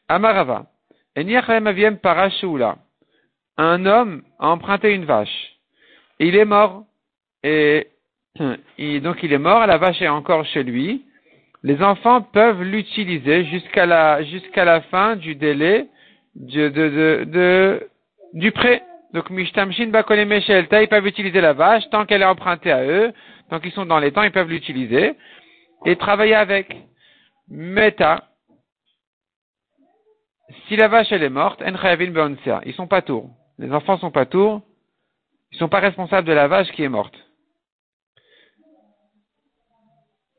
Amarava. 0.08 0.66
Un 3.56 3.86
homme 3.86 4.22
a 4.38 4.48
emprunté 4.48 4.92
une 4.92 5.04
vache. 5.04 5.52
Il 6.18 6.36
est 6.36 6.44
mort. 6.44 6.84
Et, 7.42 7.88
donc 8.38 9.22
il 9.22 9.32
est 9.32 9.38
mort, 9.38 9.66
la 9.66 9.78
vache 9.78 10.00
est 10.00 10.08
encore 10.08 10.44
chez 10.46 10.62
lui. 10.62 11.04
Les 11.62 11.82
enfants 11.82 12.22
peuvent 12.22 12.62
l'utiliser 12.62 13.44
jusqu'à 13.44 13.86
la, 13.86 14.80
fin 14.90 15.16
du 15.16 15.34
délai 15.36 15.88
du 16.34 16.70
prêt. 18.52 18.82
Donc, 19.12 19.30
Mishtamshin 19.30 19.88
Bakole 19.88 20.20
ils 20.20 20.88
peuvent 20.88 21.06
utiliser 21.06 21.40
la 21.40 21.52
vache 21.52 21.88
tant 21.90 22.06
qu'elle 22.06 22.22
est 22.22 22.26
empruntée 22.26 22.72
à 22.72 22.82
eux, 22.82 23.12
tant 23.50 23.60
qu'ils 23.60 23.72
sont 23.72 23.84
dans 23.84 23.98
les 23.98 24.10
temps, 24.10 24.22
ils 24.22 24.32
peuvent 24.32 24.48
l'utiliser 24.48 25.14
et 25.84 25.96
travailler 25.96 26.34
avec. 26.34 26.74
Meta, 27.48 28.28
si 30.66 30.76
la 30.76 30.88
vache 30.88 31.08
elle 31.10 31.22
est 31.22 31.28
morte, 31.28 31.62
en 31.62 32.60
ils 32.64 32.74
sont 32.74 32.86
pas 32.86 33.02
tours. 33.02 33.28
Les 33.58 33.72
enfants 33.72 33.98
sont 33.98 34.10
pas 34.10 34.26
tours. 34.26 34.62
Ils 35.52 35.58
sont 35.58 35.68
pas 35.68 35.80
responsables 35.80 36.26
de 36.26 36.32
la 36.32 36.48
vache 36.48 36.70
qui 36.72 36.82
est 36.82 36.88
morte. 36.88 37.16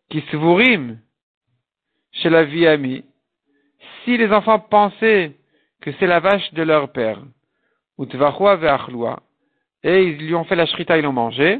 Qui 0.10 0.22
se 0.22 0.98
chez 2.12 2.30
la 2.30 2.44
vie 2.44 2.68
amie. 2.68 3.04
Si 4.04 4.18
les 4.18 4.32
enfants 4.32 4.60
pensaient 4.60 5.34
que 5.82 5.92
c'est 5.94 6.08
la 6.08 6.20
vache 6.20 6.54
de 6.54 6.64
leur 6.64 6.92
père, 6.92 7.22
ou 7.98 8.06
et 9.84 10.04
ils 10.04 10.18
lui 10.18 10.36
ont 10.36 10.46
fait 10.46 10.56
la 10.56 10.66
shrita, 10.66 10.98
ils 10.98 11.04
l'ont 11.04 11.12
mangé, 11.12 11.60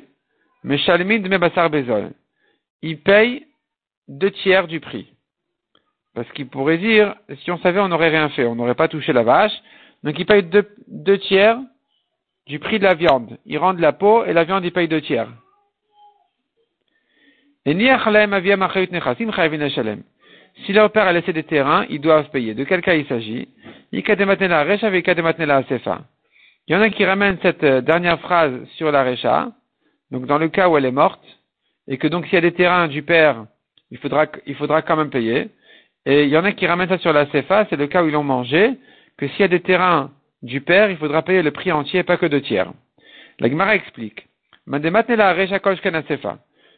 mais 0.64 0.78
shalmid 0.78 1.28
me 1.28 1.38
basar 1.38 1.70
bezol. 1.70 2.12
Ils 2.82 3.00
payent 3.00 3.46
deux 4.08 4.32
tiers 4.32 4.68
du 4.68 4.80
prix. 4.80 5.14
Parce 6.14 6.32
qu'il 6.32 6.48
pourrait 6.48 6.78
dire, 6.78 7.16
si 7.44 7.52
on 7.52 7.58
savait, 7.60 7.80
on 7.80 7.88
n'aurait 7.88 8.10
rien 8.10 8.30
fait, 8.30 8.46
on 8.46 8.56
n'aurait 8.56 8.76
pas 8.76 8.88
touché 8.88 9.14
la 9.14 9.24
vache. 9.24 9.54
Donc 10.04 10.20
il 10.20 10.26
paye 10.26 10.44
deux, 10.44 11.18
tiers 11.20 11.60
du 12.46 12.60
prix 12.60 12.80
de 12.80 12.84
la 12.84 12.94
viande. 12.94 13.38
Il 13.46 13.58
rend 13.58 13.74
la 13.74 13.94
peau 13.94 14.26
et 14.26 14.34
la 14.34 14.44
viande, 14.44 14.66
il 14.66 14.72
paye 14.72 14.88
deux 14.88 15.02
tiers. 15.02 15.30
Et 17.66 17.74
si 20.66 20.74
leur 20.74 20.92
père 20.92 21.08
a 21.08 21.14
laissé 21.14 21.34
des 21.34 21.44
terrains, 21.44 21.86
ils 21.90 22.02
doivent 22.02 22.30
payer. 22.30 22.54
De 22.54 22.66
quel 22.66 22.82
cas 22.82 22.96
il 22.96 23.08
s'agit? 23.08 23.48
Il 23.92 24.00
y 26.68 26.76
en 26.76 26.82
a 26.82 26.90
qui 26.90 27.06
ramènent 27.06 27.38
cette 27.42 27.64
euh, 27.64 27.82
dernière 27.82 28.20
phrase 28.20 28.54
sur 28.76 28.92
la 28.92 29.04
Recha, 29.04 29.52
donc 30.12 30.26
dans 30.26 30.38
le 30.38 30.50
cas 30.50 30.70
où 30.70 30.78
elle 30.78 30.86
est 30.86 30.92
morte, 30.92 31.24
et 31.88 31.98
que 31.98 32.08
donc 32.08 32.26
s'il 32.26 32.36
y 32.36 32.38
a 32.38 32.42
des 32.42 32.54
terrains 32.54 32.88
du 32.88 33.04
père, 33.04 33.46
il 33.92 33.98
faudra, 33.98 34.26
il 34.46 34.56
faudra 34.56 34.82
quand 34.82 34.96
même 34.96 35.10
payer. 35.10 35.50
Et 36.06 36.24
il 36.24 36.30
y 36.30 36.38
en 36.38 36.44
a 36.44 36.52
qui 36.52 36.68
ramènent 36.68 36.90
ça 36.90 36.98
sur 36.98 37.14
la 37.14 37.26
CFA, 37.26 37.66
c'est 37.70 37.78
le 37.78 37.88
cas 37.88 38.04
où 38.04 38.08
ils 38.08 38.14
l'ont 38.14 38.24
mangé, 38.24 38.74
que 39.24 39.30
s'il 39.30 39.42
y 39.42 39.44
a 39.44 39.48
des 39.48 39.62
terrains 39.62 40.12
du 40.42 40.60
père, 40.60 40.92
il 40.92 40.98
faudra 40.98 41.22
payer 41.22 41.42
le 41.42 41.52
prix 41.52 41.72
entier, 41.72 42.04
pas 42.04 42.18
que 42.18 42.26
deux 42.26 42.42
tiers. 42.42 42.74
La 43.40 43.50
Gemara 43.50 43.76
explique. 43.76 44.28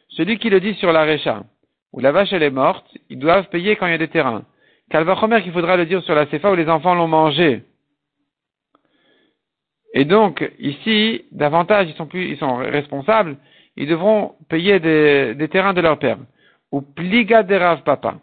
Celui 0.08 0.38
qui 0.38 0.50
le 0.50 0.60
dit 0.60 0.74
sur 0.74 0.92
la 0.92 1.04
Recha, 1.04 1.42
où 1.92 1.98
la 2.00 2.12
vache 2.12 2.32
elle 2.32 2.44
est 2.44 2.50
morte, 2.50 2.86
ils 3.10 3.18
doivent 3.18 3.48
payer 3.48 3.74
quand 3.74 3.86
il 3.86 3.92
y 3.92 3.94
a 3.94 3.98
des 3.98 4.06
terrains. 4.08 4.44
Calvachomer 4.90 5.42
qu'il 5.42 5.52
faudra 5.52 5.76
le 5.76 5.86
dire 5.86 6.02
sur 6.04 6.14
la 6.14 6.26
Sefa 6.26 6.52
où 6.52 6.54
les 6.54 6.68
enfants 6.68 6.94
l'ont 6.94 7.08
mangé. 7.08 7.64
Et 9.92 10.04
donc, 10.04 10.48
ici, 10.60 11.24
davantage, 11.32 11.88
ils 11.88 11.96
sont 11.96 12.06
plus, 12.06 12.30
ils 12.30 12.38
sont 12.38 12.56
responsables, 12.56 13.36
ils 13.76 13.88
devront 13.88 14.36
payer 14.48 14.78
des, 14.78 15.48
terrains 15.48 15.74
de 15.74 15.80
leur 15.80 15.98
père. 15.98 16.18
Ou 16.70 16.80
pliga 16.82 17.42
de 17.42 17.82
Papa. 17.82 18.20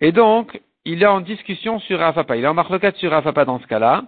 Et 0.00 0.10
donc, 0.10 0.60
il 0.84 1.02
est 1.02 1.06
en 1.06 1.20
discussion 1.20 1.80
sur 1.80 1.98
Rav 1.98 2.14
Papa. 2.14 2.36
Il 2.36 2.44
est 2.44 2.48
en 2.48 2.54
marloquat 2.54 2.92
sur 2.92 3.10
Rav 3.10 3.24
Papa 3.24 3.44
dans 3.44 3.60
ce 3.60 3.66
cas-là. 3.66 4.04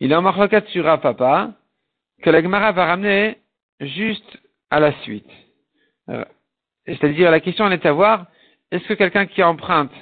Il 0.00 0.12
est 0.12 0.16
en 0.16 0.22
marloquat 0.22 0.66
sur 0.66 0.84
Rav 0.84 1.00
Papa 1.00 1.52
que 2.22 2.30
la 2.30 2.42
Gemara 2.42 2.72
va 2.72 2.86
ramener 2.86 3.38
juste 3.80 4.38
à 4.70 4.80
la 4.80 4.92
suite. 5.02 5.30
Euh, 6.08 6.24
c'est-à-dire, 6.86 7.30
la 7.30 7.40
question 7.40 7.70
est 7.70 7.78
de 7.78 7.82
savoir, 7.82 8.26
est-ce 8.70 8.86
que 8.88 8.94
quelqu'un 8.94 9.26
qui 9.26 9.42
emprunte 9.42 9.92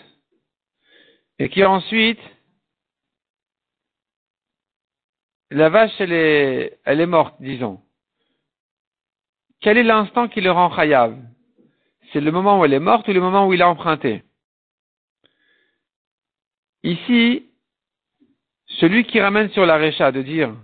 et 1.38 1.48
qui 1.48 1.64
ensuite, 1.64 2.20
la 5.50 5.68
vache, 5.68 5.92
elle 6.00 6.12
est, 6.12 6.78
elle 6.84 7.00
est 7.00 7.06
morte, 7.06 7.36
disons. 7.40 7.80
Quel 9.60 9.76
est 9.76 9.82
l'instant 9.82 10.28
qui 10.28 10.40
le 10.40 10.50
rend 10.50 10.74
chayav 10.74 11.16
C'est 12.12 12.20
le 12.20 12.30
moment 12.30 12.60
où 12.60 12.64
elle 12.64 12.72
est 12.72 12.80
morte 12.80 13.08
ou 13.08 13.12
le 13.12 13.20
moment 13.20 13.46
où 13.46 13.52
il 13.52 13.62
a 13.62 13.68
emprunté? 13.68 14.22
Ici, 16.84 17.44
celui 18.66 19.04
qui 19.04 19.20
ramène 19.20 19.50
sur 19.50 19.66
la 19.66 19.76
récha 19.76 20.12
de 20.12 20.22
dire 20.22 20.54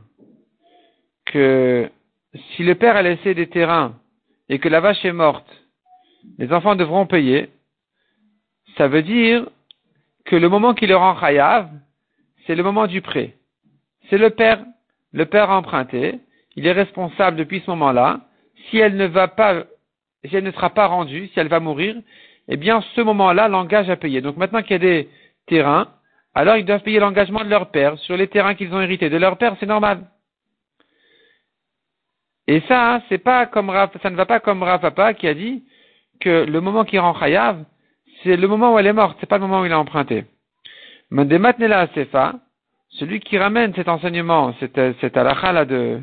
que 1.27 1.91
si 2.55 2.63
le 2.63 2.75
père 2.77 2.97
a 2.97 3.03
laissé 3.03 3.35
des 3.35 3.49
terrains 3.49 3.99
et 4.49 4.59
que 4.59 4.69
la 4.69 4.81
vache 4.81 5.05
est 5.05 5.13
morte, 5.13 5.49
les 6.39 6.53
enfants 6.53 6.77
devront 6.77 7.07
payer, 7.07 7.51
ça 8.77 8.89
veut 8.89 9.03
dire 9.03 9.49
que 10.25 10.37
le 10.37 10.49
moment 10.49 10.75
qui 10.75 10.87
le 10.87 10.97
rend 10.97 11.19
chayav, 11.19 11.69
c'est 12.47 12.55
le 12.55 12.63
moment 12.63 12.87
du 12.87 13.03
prêt. 13.03 13.37
C'est 14.09 14.19
le 14.19 14.31
père. 14.31 14.65
Le 15.13 15.27
père 15.27 15.51
emprunté, 15.51 16.21
il 16.57 16.67
est 16.67 16.73
responsable 16.73 17.37
depuis 17.37 17.61
ce 17.61 17.71
moment-là. 17.71 18.21
Si 18.69 18.79
elle 18.79 18.97
ne 18.97 19.07
va 19.07 19.29
pas, 19.29 19.65
si 20.25 20.35
elle 20.37 20.45
ne 20.45 20.53
sera 20.53 20.71
pas 20.71 20.87
rendue, 20.87 21.29
si 21.29 21.41
elle 21.41 21.49
va 21.49 21.61
mourir, 21.61 21.97
eh 22.49 22.57
bien, 22.57 22.83
ce 22.95 23.01
moment-là 23.01 23.49
l'engage 23.49 23.91
à 23.91 23.97
payer. 23.97 24.21
Donc 24.21 24.37
maintenant 24.37 24.63
qu'il 24.63 24.73
y 24.73 24.75
a 24.75 24.79
des 24.79 25.09
terrains, 25.47 25.89
alors 26.35 26.57
ils 26.57 26.65
doivent 26.65 26.83
payer 26.83 26.99
l'engagement 26.99 27.45
de 27.45 27.51
leur 27.51 27.71
père 27.71 27.99
sur 27.99 28.17
les 28.17 28.29
terrains 28.29 28.55
qu'ils 28.55 28.75
ont 28.75 28.81
hérités 28.81 29.11
de 29.11 29.17
leur 29.17 29.39
père, 29.39 29.57
c'est 29.61 29.67
normal. 29.67 30.01
Et 32.47 32.61
ça, 32.69 33.01
c'est 33.09 33.19
pas 33.19 33.47
comme 33.47 33.73
ça 34.03 34.11
ne 34.11 34.17
va 34.17 34.27
pas 34.27 34.41
comme 34.41 34.63
Rav 34.63 34.81
Papa 34.81 35.15
qui 35.15 35.27
a 35.27 35.35
dit 35.35 35.65
que 36.21 36.45
le 36.45 36.61
moment 36.61 36.85
qui 36.85 36.99
rend 36.99 37.19
Chayav, 37.19 37.65
c'est 38.23 38.37
le 38.37 38.49
moment 38.49 38.75
où 38.75 38.79
elle 38.79 38.87
est 38.87 38.93
morte, 38.93 39.17
c'est 39.21 39.29
pas 39.29 39.39
le 39.39 39.47
moment 39.47 39.63
où 39.63 39.67
il 39.67 39.73
a 39.73 39.79
emprunté. 39.79 40.25
Mendematnela 41.11 41.89
Sefa, 41.95 42.35
celui 42.91 43.21
qui 43.21 43.39
ramène 43.39 43.75
cet 43.75 43.89
enseignement, 43.89 44.55
cet, 44.61 44.79
cet 45.01 45.17
là 45.17 45.65
de, 45.65 46.01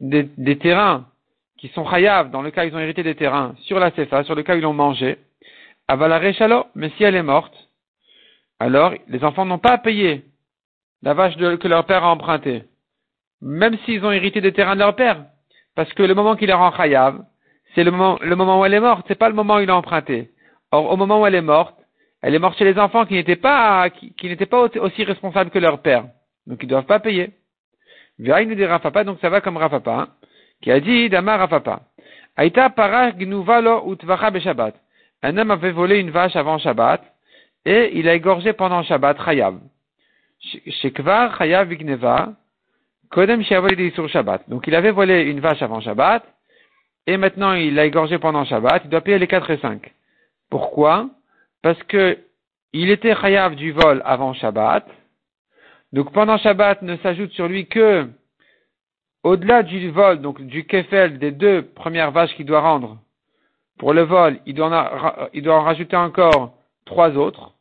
des, 0.00 0.58
terrains 0.58 1.06
qui 1.62 1.68
sont 1.68 1.88
Chayav, 1.88 2.30
dans 2.30 2.42
le 2.42 2.50
cas 2.50 2.64
où 2.64 2.68
ils 2.68 2.74
ont 2.74 2.80
hérité 2.80 3.02
des 3.02 3.14
terrains, 3.14 3.54
sur 3.62 3.78
la 3.78 3.90
Sefa, 3.92 4.24
sur 4.24 4.34
le 4.34 4.42
cas 4.42 4.54
où 4.54 4.58
ils 4.58 4.62
l'ont 4.62 4.74
mangé, 4.74 5.16
Avalare 5.88 6.34
Shalo, 6.34 6.66
mais 6.74 6.90
si 6.98 7.04
elle 7.04 7.14
est 7.14 7.22
morte, 7.22 7.54
alors 8.60 8.92
les 9.08 9.24
enfants 9.24 9.46
n'ont 9.46 9.58
pas 9.58 9.72
à 9.72 9.78
payer 9.78 10.24
la 11.02 11.14
vache 11.14 11.36
que 11.36 11.68
leur 11.68 11.86
père 11.86 12.04
a 12.04 12.10
empruntée 12.10 12.64
même 13.42 13.76
s'ils 13.84 14.04
ont 14.04 14.12
hérité 14.12 14.40
des 14.40 14.52
terrains 14.52 14.74
de 14.74 14.80
leur 14.80 14.94
père. 14.94 15.24
Parce 15.74 15.92
que 15.94 16.02
le 16.02 16.14
moment 16.14 16.36
qu'il 16.36 16.48
est 16.48 16.54
en 16.54 16.72
chayav, 16.72 17.24
c'est 17.74 17.84
le 17.84 17.90
moment, 17.90 18.60
où 18.60 18.64
elle 18.64 18.74
est 18.74 18.80
morte, 18.80 19.04
c'est 19.08 19.18
pas 19.18 19.28
le 19.28 19.34
moment 19.34 19.56
où 19.56 19.60
il 19.60 19.70
a 19.70 19.76
emprunté. 19.76 20.30
Or, 20.70 20.90
au 20.90 20.96
moment 20.96 21.20
où 21.20 21.26
elle 21.26 21.34
est 21.34 21.42
morte, 21.42 21.76
elle 22.22 22.34
est 22.34 22.38
morte 22.38 22.56
chez 22.56 22.64
les 22.64 22.78
enfants 22.78 23.04
qui 23.04 23.14
n'étaient 23.14 23.36
pas, 23.36 23.90
qui, 23.90 24.14
n'étaient 24.28 24.46
pas 24.46 24.60
aussi 24.60 25.04
responsables 25.04 25.50
que 25.50 25.58
leur 25.58 25.82
père. 25.82 26.04
Donc 26.46 26.62
ils 26.62 26.68
doivent 26.68 26.86
pas 26.86 27.00
payer. 27.00 27.30
Viraï 28.18 28.46
nous 28.46 28.54
dit 28.54 28.64
Rafapa, 28.64 29.04
donc 29.04 29.18
ça 29.20 29.28
va 29.28 29.40
comme 29.40 29.56
Rafapa, 29.56 29.92
hein, 29.92 30.08
qui 30.62 30.70
a 30.70 30.80
dit 30.80 31.10
Dama 31.10 31.36
Rafapa. 31.36 31.82
Aïta 32.36 32.70
para 32.70 33.12
gnuvalo 33.12 33.90
utvacha 33.90 34.30
beshabbat. 34.30 34.74
Un 35.22 35.36
homme 35.36 35.52
avait 35.52 35.70
volé 35.70 36.00
une 36.00 36.10
vache 36.10 36.34
avant 36.34 36.58
Shabbat, 36.58 37.00
et 37.64 37.96
il 37.96 38.08
a 38.08 38.14
égorgé 38.14 38.52
pendant 38.52 38.82
Shabbat 38.82 39.18
Chayav. 39.24 39.58
Shekvar 40.80 41.38
Chayav 41.38 41.68
Kodem 43.10 43.44
sur 43.44 44.08
Shabbat. 44.08 44.48
Donc 44.48 44.66
il 44.66 44.74
avait 44.74 44.90
volé 44.90 45.22
une 45.22 45.38
vache 45.38 45.62
avant 45.62 45.80
Shabbat, 45.80 46.24
et 47.06 47.16
maintenant 47.16 47.52
il 47.52 47.74
l'a 47.74 47.84
égorgé 47.84 48.18
pendant 48.18 48.44
Shabbat, 48.44 48.82
il 48.84 48.90
doit 48.90 49.00
payer 49.02 49.18
les 49.18 49.28
4 49.28 49.50
et 49.50 49.58
5. 49.58 49.92
Pourquoi? 50.50 51.08
Parce 51.62 51.80
que 51.84 52.18
il 52.72 52.90
était 52.90 53.14
chayav 53.14 53.54
du 53.54 53.70
vol 53.70 54.02
avant 54.04 54.32
Shabbat, 54.32 54.86
donc 55.92 56.12
pendant 56.12 56.38
Shabbat 56.38 56.82
ne 56.82 56.96
s'ajoute 56.96 57.32
sur 57.32 57.46
lui 57.46 57.66
que, 57.66 58.08
au-delà 59.22 59.62
du 59.62 59.90
vol, 59.90 60.20
donc 60.20 60.40
du 60.42 60.64
kefel 60.64 61.18
des 61.18 61.30
deux 61.30 61.62
premières 61.62 62.10
vaches 62.10 62.34
qu'il 62.34 62.46
doit 62.46 62.60
rendre, 62.60 62.98
pour 63.78 63.94
le 63.94 64.02
vol, 64.02 64.38
il 64.46 64.54
doit 64.54 64.66
en, 64.68 65.62
rajouter 65.62 65.96
encore 65.96 66.54
trois 66.84 67.16
autres, 67.16 67.54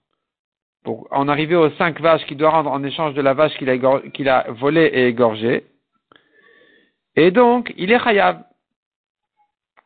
pour 0.84 1.08
en 1.12 1.28
arriver 1.28 1.56
aux 1.56 1.70
cinq 1.72 2.00
vaches 2.02 2.26
qu'il 2.26 2.38
doit 2.38 2.50
rendre 2.50 2.72
en 2.72 2.84
échange 2.84 3.14
de 3.14 3.22
la 3.22 3.34
vache 3.34 3.56
qu'il 3.58 4.30
a, 4.30 4.46
volée 4.52 4.90
et 4.94 5.08
égorgée. 5.08 5.66
Et 7.16 7.32
donc, 7.32 7.74
il 7.78 7.92
est 7.92 8.00
chayav. 8.00 8.44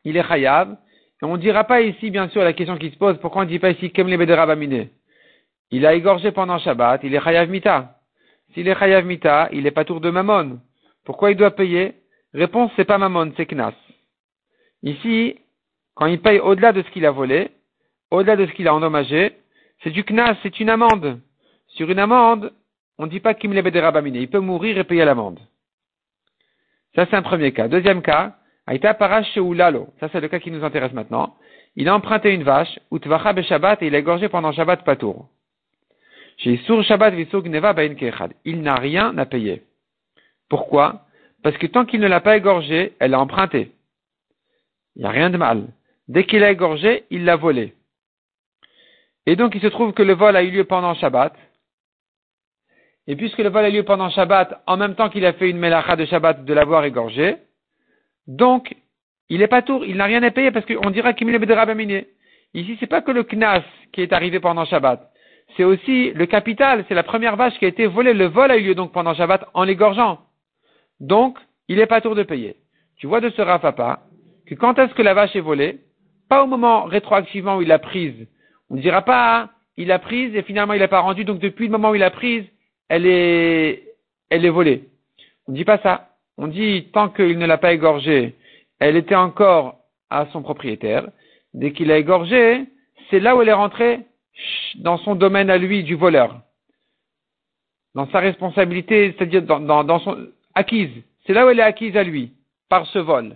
Il 0.03 0.15
est 0.15 0.27
chayav. 0.27 0.77
Et 1.21 1.25
on 1.25 1.37
ne 1.37 1.41
dira 1.41 1.63
pas 1.63 1.81
ici, 1.81 2.11
bien 2.11 2.29
sûr, 2.29 2.43
la 2.43 2.53
question 2.53 2.77
qui 2.77 2.91
se 2.91 2.97
pose, 2.97 3.17
pourquoi 3.19 3.41
on 3.41 3.45
ne 3.45 3.49
dit 3.49 3.59
pas 3.59 3.71
ici 3.71 3.91
Kem 3.91 4.07
le 4.07 4.87
Il 5.71 5.85
a 5.85 5.93
égorgé 5.93 6.31
pendant 6.31 6.59
Shabbat, 6.59 7.01
il 7.03 7.15
est 7.15 7.21
chayav 7.21 7.49
mita. 7.49 7.99
S'il 8.53 8.67
est 8.67 8.77
chayav 8.77 9.05
mita, 9.05 9.49
il 9.51 9.65
est 9.65 9.71
pas 9.71 9.85
tour 9.85 10.01
de 10.01 10.09
mammon. 10.09 10.59
Pourquoi 11.05 11.31
il 11.31 11.37
doit 11.37 11.51
payer? 11.51 11.93
Réponse, 12.33 12.71
c'est 12.75 12.85
pas 12.85 12.97
mammon, 12.97 13.31
c'est 13.37 13.45
knas. 13.45 13.73
Ici, 14.83 15.37
quand 15.93 16.07
il 16.07 16.19
paye 16.19 16.39
au-delà 16.39 16.73
de 16.73 16.81
ce 16.81 16.89
qu'il 16.91 17.05
a 17.05 17.11
volé, 17.11 17.51
au-delà 18.11 18.35
de 18.35 18.45
ce 18.45 18.51
qu'il 18.51 18.67
a 18.67 18.75
endommagé, 18.75 19.33
c'est 19.83 19.91
du 19.91 20.03
knas, 20.03 20.35
c'est 20.43 20.59
une 20.59 20.69
amende. 20.69 21.21
Sur 21.67 21.89
une 21.89 21.99
amende, 21.99 22.53
on 22.97 23.05
ne 23.05 23.11
dit 23.11 23.19
pas 23.19 23.33
qu'il 23.33 23.57
rabamine. 23.79 24.15
Il 24.15 24.29
peut 24.29 24.39
mourir 24.39 24.77
et 24.77 24.83
payer 24.83 25.05
l'amende. 25.05 25.39
Ça, 26.95 27.05
c'est 27.05 27.15
un 27.15 27.21
premier 27.21 27.51
cas. 27.51 27.67
Deuxième 27.67 28.01
cas, 28.01 28.35
Aïta 28.67 28.93
parash 28.93 29.35
lalo. 29.35 29.89
Ça, 29.99 30.09
c'est 30.11 30.21
le 30.21 30.27
cas 30.27 30.39
qui 30.39 30.51
nous 30.51 30.63
intéresse 30.63 30.93
maintenant. 30.93 31.35
Il 31.75 31.89
a 31.89 31.95
emprunté 31.95 32.33
une 32.33 32.43
vache, 32.43 32.79
utvacha 32.91 33.41
Shabbat, 33.43 33.81
et 33.83 33.87
il 33.87 33.95
a 33.95 33.99
égorgé 33.99 34.29
pendant 34.29 34.51
Shabbat 34.53 34.83
patour. 34.83 35.27
Shabbat 36.37 37.13
Il 38.45 38.61
n'a 38.61 38.75
rien 38.75 39.17
à 39.17 39.25
payer. 39.25 39.63
Pourquoi? 40.49 41.05
Parce 41.43 41.57
que 41.57 41.67
tant 41.67 41.85
qu'il 41.85 41.99
ne 41.99 42.07
l'a 42.07 42.21
pas 42.21 42.37
égorgé, 42.37 42.93
elle 42.99 43.11
l'a 43.11 43.19
emprunté. 43.19 43.71
Il 44.95 44.99
n'y 44.99 45.05
a 45.05 45.11
rien 45.11 45.29
de 45.29 45.37
mal. 45.37 45.67
Dès 46.07 46.25
qu'il 46.25 46.43
a 46.43 46.51
égorgé, 46.51 47.05
il 47.09 47.25
l'a 47.25 47.35
volé. 47.35 47.73
Et 49.25 49.35
donc 49.35 49.55
il 49.55 49.61
se 49.61 49.67
trouve 49.67 49.93
que 49.93 50.03
le 50.03 50.13
vol 50.13 50.35
a 50.35 50.43
eu 50.43 50.51
lieu 50.51 50.63
pendant 50.65 50.93
Shabbat. 50.93 51.33
Et 53.07 53.15
puisque 53.15 53.39
le 53.39 53.49
vol 53.49 53.65
a 53.65 53.69
eu 53.69 53.73
lieu 53.73 53.83
pendant 53.83 54.09
Shabbat, 54.09 54.63
en 54.65 54.77
même 54.77 54.95
temps 54.95 55.09
qu'il 55.09 55.25
a 55.25 55.33
fait 55.33 55.49
une 55.49 55.57
melacha 55.57 55.95
de 55.95 56.05
Shabbat 56.05 56.45
de 56.45 56.53
l'avoir 56.53 56.85
égorgé, 56.85 57.37
donc 58.27 58.75
il 59.29 59.39
n'est 59.39 59.47
pas 59.47 59.61
tour, 59.61 59.85
il 59.85 59.97
n'a 59.97 60.05
rien 60.05 60.23
à 60.23 60.31
payer 60.31 60.51
parce 60.51 60.65
qu'on 60.65 60.89
dira 60.91 61.13
qu'il 61.13 61.29
est 61.29 61.39
de 61.39 62.05
Ici, 62.53 62.77
c'est 62.79 62.87
pas 62.87 63.01
que 63.01 63.11
le 63.11 63.23
knas 63.23 63.63
qui 63.91 64.01
est 64.01 64.13
arrivé 64.13 64.39
pendant 64.39 64.65
Shabbat. 64.65 65.11
C'est 65.57 65.63
aussi 65.63 66.11
le 66.11 66.25
capital, 66.25 66.85
c'est 66.87 66.95
la 66.95 67.03
première 67.03 67.35
vache 67.35 67.57
qui 67.59 67.65
a 67.65 67.67
été 67.67 67.85
volée. 67.85 68.13
Le 68.13 68.25
vol 68.25 68.49
a 68.49 68.57
eu 68.57 68.63
lieu 68.63 68.75
donc 68.75 68.91
pendant 68.91 69.13
Shabbat 69.13 69.45
en 69.53 69.63
l'égorgeant. 69.63 70.19
Donc, 70.99 71.37
il 71.67 71.77
n'est 71.77 71.85
pas 71.85 72.01
tour 72.01 72.15
de 72.15 72.23
payer. 72.23 72.55
Tu 72.97 73.07
vois 73.07 73.21
de 73.21 73.29
ce 73.29 73.41
Rafapa 73.41 74.01
que 74.45 74.55
quand 74.55 74.77
est-ce 74.79 74.93
que 74.93 75.01
la 75.01 75.13
vache 75.13 75.35
est 75.35 75.41
volée 75.41 75.79
Pas 76.29 76.43
au 76.43 76.47
moment 76.47 76.83
rétroactivement 76.83 77.57
où 77.57 77.61
il 77.61 77.67
l'a 77.67 77.79
prise, 77.79 78.27
on 78.69 78.75
ne 78.75 78.81
dira 78.81 79.01
pas, 79.01 79.49
il 79.77 79.91
a 79.91 79.99
prise 79.99 80.35
et 80.35 80.43
finalement 80.43 80.73
il 80.73 80.79
n'a 80.79 80.87
pas 80.87 80.99
rendu, 80.99 81.25
donc 81.25 81.39
depuis 81.39 81.65
le 81.65 81.71
moment 81.71 81.91
où 81.91 81.95
il 81.95 82.03
a 82.03 82.11
prise, 82.11 82.45
elle 82.89 83.05
est, 83.05 83.83
elle 84.29 84.45
est 84.45 84.49
volée. 84.49 84.89
On 85.47 85.51
ne 85.51 85.57
dit 85.57 85.65
pas 85.65 85.79
ça. 85.79 86.09
On 86.37 86.47
dit, 86.47 86.89
tant 86.93 87.09
qu'il 87.09 87.37
ne 87.37 87.45
l'a 87.45 87.57
pas 87.57 87.73
égorgée, 87.73 88.35
elle 88.79 88.97
était 88.97 89.15
encore 89.15 89.79
à 90.09 90.27
son 90.31 90.41
propriétaire. 90.41 91.07
Dès 91.53 91.71
qu'il 91.71 91.91
a 91.91 91.97
égorgé, 91.97 92.65
c'est 93.09 93.19
là 93.19 93.35
où 93.35 93.41
elle 93.41 93.49
est 93.49 93.53
rentrée 93.53 94.01
dans 94.75 94.97
son 94.97 95.15
domaine 95.15 95.49
à 95.49 95.57
lui 95.57 95.83
du 95.83 95.95
voleur. 95.95 96.41
Dans 97.93 98.09
sa 98.09 98.19
responsabilité, 98.19 99.15
c'est-à-dire 99.17 99.43
dans 99.43 99.99
son 99.99 100.27
acquise. 100.55 101.03
C'est 101.25 101.33
là 101.33 101.45
où 101.45 101.49
elle 101.49 101.59
est 101.59 101.63
acquise 101.63 101.95
à 101.97 102.03
lui, 102.03 102.33
par 102.69 102.85
ce 102.87 102.99
vol. 102.99 103.35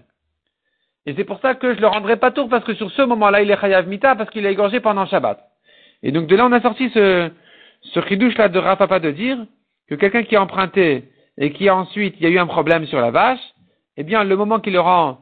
Et 1.05 1.13
c'est 1.15 1.23
pour 1.23 1.39
ça 1.39 1.55
que 1.55 1.73
je 1.73 1.79
le 1.79 1.87
rendrai 1.87 2.17
pas 2.17 2.31
tour 2.31 2.49
parce 2.49 2.63
que 2.63 2.73
sur 2.73 2.91
ce 2.91 3.01
moment-là, 3.01 3.41
il 3.41 3.51
est 3.51 3.59
chayav 3.59 3.87
mita 3.87 4.15
parce 4.15 4.29
qu'il 4.29 4.45
est 4.45 4.51
égorgé 4.51 4.79
pendant 4.79 5.05
Shabbat. 5.05 5.39
Et 6.03 6.11
donc 6.11 6.27
de 6.27 6.35
là, 6.35 6.45
on 6.45 6.51
a 6.51 6.61
sorti 6.61 6.89
ce, 6.91 7.31
ce 7.81 8.01
chidouche 8.07 8.37
là 8.37 8.49
de 8.49 8.59
Rafapa 8.59 8.99
de 8.99 9.11
dire 9.11 9.37
que 9.87 9.95
quelqu'un 9.95 10.23
qui 10.23 10.35
a 10.35 10.41
emprunté 10.41 11.05
et 11.37 11.51
qui 11.51 11.69
a 11.69 11.75
ensuite, 11.75 12.15
il 12.19 12.23
y 12.23 12.25
a 12.27 12.29
eu 12.29 12.39
un 12.39 12.47
problème 12.47 12.85
sur 12.85 12.99
la 12.99 13.11
vache, 13.11 13.39
eh 13.97 14.03
bien, 14.03 14.23
le 14.23 14.35
moment 14.35 14.59
qu'il 14.59 14.73
le 14.73 14.79
rend, 14.79 15.19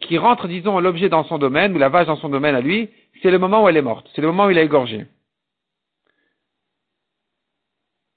qui 0.00 0.18
rentre, 0.18 0.48
disons, 0.48 0.78
l'objet 0.78 1.08
dans 1.08 1.24
son 1.24 1.38
domaine, 1.38 1.74
ou 1.74 1.78
la 1.78 1.88
vache 1.88 2.06
dans 2.06 2.16
son 2.16 2.28
domaine 2.28 2.54
à 2.54 2.60
lui, 2.60 2.90
c'est 3.22 3.30
le 3.30 3.38
moment 3.38 3.64
où 3.64 3.68
elle 3.68 3.76
est 3.76 3.82
morte. 3.82 4.08
C'est 4.14 4.22
le 4.22 4.28
moment 4.28 4.46
où 4.46 4.50
il 4.50 4.58
a 4.58 4.62
égorgé. 4.62 5.06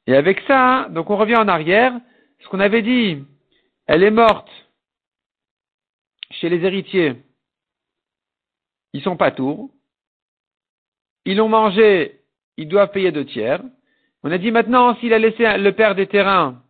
Et 0.07 0.15
avec 0.15 0.41
ça, 0.47 0.87
donc 0.89 1.09
on 1.09 1.17
revient 1.17 1.37
en 1.37 1.47
arrière, 1.47 1.93
ce 2.39 2.47
qu'on 2.49 2.59
avait 2.59 2.81
dit, 2.81 3.23
elle 3.85 4.03
est 4.03 4.11
morte 4.11 4.49
chez 6.31 6.49
les 6.49 6.65
héritiers. 6.65 7.15
Ils 8.93 9.01
sont 9.01 9.17
pas 9.17 9.31
tours. 9.31 9.69
Ils 11.25 11.37
l'ont 11.37 11.49
mangé, 11.49 12.19
ils 12.57 12.67
doivent 12.67 12.91
payer 12.91 13.11
deux 13.11 13.25
tiers. 13.25 13.61
On 14.23 14.31
a 14.31 14.37
dit 14.37 14.51
maintenant, 14.51 14.95
s'il 14.97 15.13
a 15.13 15.19
laissé 15.19 15.57
le 15.57 15.71
père 15.71 15.95
des 15.95 16.07
terrains, 16.07 16.61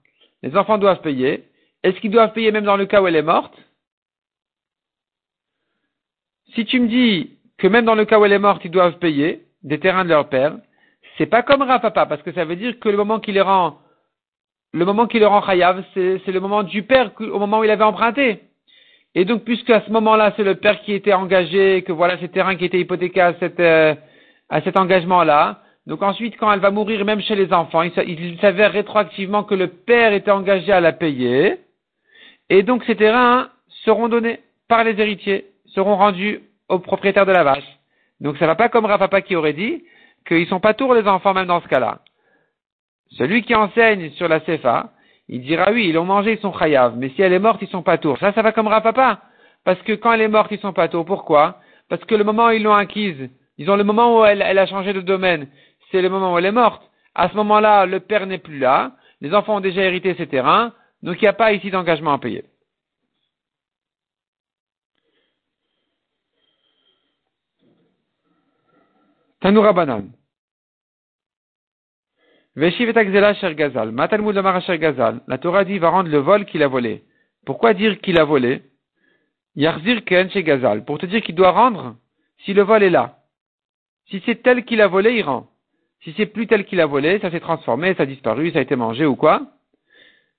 les 0.42 0.56
enfants 0.56 0.78
doivent 0.78 1.02
payer. 1.02 1.50
Est-ce 1.84 2.00
qu'ils 2.00 2.12
doivent 2.12 2.34
payer 2.34 2.52
même 2.52 2.66
dans 2.66 2.78
le 2.78 2.86
cas 2.86 3.02
où 3.02 3.08
elle 3.08 3.16
est 3.16 3.22
morte? 3.22 3.58
Si 6.54 6.66
tu 6.66 6.80
me 6.80 6.88
dis 6.88 7.38
que 7.58 7.68
même 7.68 7.86
dans 7.86 7.96
le 7.96 8.06
cas 8.06 8.20
où 8.20 8.26
elle 8.26 8.32
est 8.32 8.40
morte, 8.40 8.64
ils 8.64 8.72
doivent 8.72 9.00
payer 9.00 9.48
des 9.64 9.80
terrains 9.80 10.04
de 10.04 10.10
leur 10.10 10.30
père, 10.30 10.58
c'est 11.18 11.28
pas 11.28 11.44
comme 11.44 11.62
Rafapa, 11.62 12.06
parce 12.06 12.22
que 12.22 12.32
ça 12.34 12.46
veut 12.46 12.56
dire 12.56 12.80
que 12.80 12.90
le 12.90 12.98
moment 12.98 13.20
qui 13.20 13.32
les 13.32 13.42
rend, 13.42 13.78
le 14.74 14.86
moment 14.86 15.08
qui 15.08 15.20
les 15.20 15.26
rend 15.26 15.42
Chayav, 15.46 15.84
c'est 15.94 16.28
le 16.28 16.40
moment 16.40 16.64
du 16.64 16.84
père 16.84 17.12
au 17.20 17.40
moment 17.40 17.60
où 17.60 17.64
il 17.64 17.70
avait 17.70 17.84
emprunté. 17.84 18.42
Et 19.16 19.26
donc, 19.26 19.44
puisque 19.44 19.70
à 19.70 19.82
ce 19.82 19.92
moment-là, 19.92 20.34
c'est 20.36 20.44
le 20.44 20.56
père 20.56 20.82
qui 20.82 20.94
était 20.94 21.14
engagé, 21.14 21.84
que 21.84 21.92
voilà 21.92 22.18
ces 22.18 22.30
terrains 22.30 22.56
qui 22.56 22.66
étaient 22.66 22.80
hypothéqués 22.80 23.22
à, 23.22 23.36
cette, 23.40 23.60
euh, 23.60 23.94
à 24.50 24.62
cet 24.62 24.76
engagement-là, 24.76 25.62
donc 25.86 26.02
ensuite, 26.02 26.38
quand 26.38 26.52
elle 26.52 26.62
va 26.62 26.72
mourir, 26.72 27.04
même 27.04 27.22
chez 27.22 27.36
les 27.36 27.52
enfants, 27.52 27.82
il, 27.82 28.38
s'avère 28.40 28.72
rétroactivement 28.72 29.44
que 29.44 29.56
le 29.56 29.68
père 29.68 30.14
était 30.14 30.32
engagé 30.32 30.72
à 30.72 30.80
la 30.80 30.94
payer, 30.94 31.60
et 32.50 32.64
donc 32.64 32.84
ces 32.86 32.96
terrains 32.96 33.50
seront 33.84 34.08
donnés 34.08 34.40
par 34.70 34.84
les 34.86 35.00
héritiers, 35.00 35.48
seront 35.68 35.98
rendus 35.98 36.42
au 36.70 36.80
propriétaire 36.80 37.26
de 37.26 37.34
la 37.34 37.44
vache. 37.44 37.80
Donc 38.22 38.38
ça 38.38 38.48
va 38.48 38.56
pas 38.56 38.70
comme 38.70 38.86
Rapapa 38.86 39.22
qui 39.22 39.36
aurait 39.36 39.54
dit 39.54 39.84
qu'ils 40.28 40.48
sont 40.48 40.60
pas 40.60 40.74
tours 40.74 40.94
les 40.94 41.08
enfants 41.08 41.34
même 41.34 41.48
dans 41.48 41.62
ce 41.62 41.68
cas-là. 41.68 42.00
Celui 43.12 43.44
qui 43.44 43.54
enseigne 43.56 44.12
sur 44.12 44.28
la 44.28 44.40
CFA, 44.40 44.92
il 45.30 45.42
dira 45.42 45.72
oui, 45.72 45.88
ils 45.90 45.94
l'ont 45.94 46.06
mangé, 46.06 46.34
ils 46.34 46.40
sont 46.40 46.54
chayav, 46.54 46.96
mais 46.98 47.10
si 47.10 47.22
elle 47.22 47.34
est 47.34 47.40
morte, 47.40 47.62
ils 47.62 47.68
sont 47.70 47.84
pas 47.84 47.98
tours. 47.98 48.18
Ça, 48.18 48.34
ça 48.34 48.42
va 48.42 48.52
comme 48.52 48.68
Rapapa. 48.68 49.22
Parce 49.64 49.82
que 49.84 49.94
quand 49.94 50.12
elle 50.12 50.22
est 50.22 50.28
morte, 50.28 50.52
ils 50.52 50.60
sont 50.60 50.74
pas 50.74 50.88
tours. 50.88 51.06
Pourquoi? 51.06 51.60
Parce 51.90 52.04
que 52.06 52.16
le 52.16 52.24
moment 52.24 52.48
où 52.48 52.52
ils 52.52 52.64
l'ont 52.64 52.74
acquise, 52.74 53.30
disons 53.58 53.76
le 53.76 53.84
moment 53.84 54.20
où 54.20 54.26
elle, 54.26 54.42
elle 54.42 54.60
a 54.60 54.66
changé 54.66 54.94
de 54.94 55.02
domaine, 55.02 55.48
c'est 55.92 56.02
le 56.02 56.10
moment 56.10 56.34
où 56.34 56.38
elle 56.38 56.46
est 56.46 56.52
morte. 56.52 56.82
À 57.16 57.30
ce 57.30 57.36
moment-là, 57.36 57.86
le 57.86 58.00
père 58.00 58.26
n'est 58.26 58.40
plus 58.40 58.60
là, 58.60 58.94
les 59.22 59.34
enfants 59.34 59.58
ont 59.58 59.62
déjà 59.62 59.84
hérité 59.84 60.16
ses 60.16 60.28
terrains, 60.28 60.74
donc 61.04 61.22
il 61.22 61.26
n'y 61.26 61.30
a 61.30 61.34
pas 61.34 61.54
ici 61.54 61.70
d'engagement 61.70 62.14
à 62.14 62.18
payer. 62.18 62.44
Tanoura 69.44 69.74
Banan. 69.74 70.06
Gazal. 72.56 73.92
Gazal. 74.80 75.22
La 75.28 75.38
Torah 75.38 75.66
dit 75.66 75.80
va 75.80 75.90
rendre 75.90 76.10
le 76.10 76.20
vol 76.20 76.46
qu'il 76.46 76.64
a 76.64 76.70
volé. 76.70 77.04
Pourquoi 77.46 77.74
dire 77.74 78.00
qu'il 78.00 78.18
a 78.18 78.24
volé? 78.24 78.62
Yarzir 79.58 80.06
Ken 80.06 80.30
chez 80.30 80.44
Gazal. 80.44 80.86
Pour 80.86 80.98
te 80.98 81.06
dire 81.06 81.22
qu'il 81.22 81.36
doit 81.36 81.52
rendre 81.52 81.98
si 82.46 82.54
le 82.54 82.62
vol 82.62 82.84
est 82.84 82.90
là. 82.90 83.18
Si 84.06 84.24
c'est 84.26 84.44
tel 84.44 84.64
qu'il 84.64 84.80
a 84.80 84.88
volé, 84.88 85.18
il 85.18 85.24
rend. 85.24 85.50
Si 86.06 86.14
c'est 86.16 86.26
plus 86.26 86.48
tel 86.48 86.64
qu'il 86.64 86.80
a 86.80 86.86
volé, 86.86 87.20
ça 87.20 87.30
s'est 87.30 87.42
transformé, 87.42 87.96
ça 87.96 88.04
a 88.04 88.06
disparu, 88.06 88.50
ça 88.52 88.60
a 88.60 88.62
été 88.62 88.78
mangé 88.78 89.06
ou 89.06 89.18
quoi, 89.18 89.48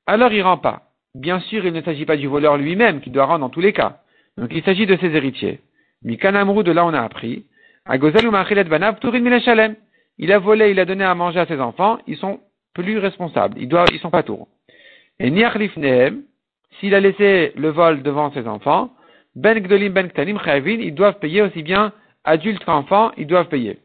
alors 0.07 0.33
il 0.33 0.43
rend 0.43 0.59
pas. 0.59 0.93
Bien 1.15 1.41
sûr, 1.41 1.67
il 1.67 1.75
ne 1.75 1.83
s'agit 1.83 2.07
pas 2.07 2.17
du 2.17 2.27
voleur 2.27 2.57
lui-même 2.57 3.03
qui 3.03 3.11
doit 3.11 3.27
rendre 3.27 3.41
dans 3.41 3.51
tous 3.51 3.61
les 3.61 3.75
cas. 3.75 4.01
Donc 4.39 4.51
il 4.53 4.63
s'agit 4.63 4.87
de 4.87 4.97
ses 4.97 5.15
héritiers. 5.15 5.61
Mikanamrou, 6.03 6.63
de 6.63 6.73
là 6.73 6.87
on 6.87 6.95
a 6.95 7.03
appris. 7.03 7.45
Turin 7.87 9.75
Il 10.19 10.33
a 10.33 10.39
volé, 10.39 10.71
il 10.71 10.81
a 10.81 10.85
donné 10.87 11.05
à 11.05 11.15
manger 11.15 11.41
à 11.41 11.47
ses 11.47 11.61
enfants, 11.61 11.99
ils 12.07 12.17
sont 12.17 12.41
plus 12.73 12.99
responsables. 12.99 13.61
Ils 13.61 13.69
doivent, 13.69 13.89
ils 13.93 14.01
sont 14.01 14.11
pas 14.11 14.23
tours. 14.23 14.49
Et 15.21 15.31
Niachlifnehem, 15.31 16.23
s'il 16.81 16.95
a 16.95 17.01
laissé 17.01 17.53
le 17.57 17.69
vol 17.69 18.03
devant 18.03 18.33
ses 18.33 18.49
enfants, 18.49 18.91
Ben 19.37 19.59
Gdolim 19.59 19.93
Ben 19.93 20.09
Ktanim 20.09 20.39
ils 20.67 20.95
doivent 20.95 21.19
payer 21.19 21.43
aussi 21.43 21.63
bien 21.63 21.93
adultes 22.25 22.65
qu'enfants, 22.65 23.13
ils 23.19 23.27
doivent 23.27 23.49
payer. 23.49 23.79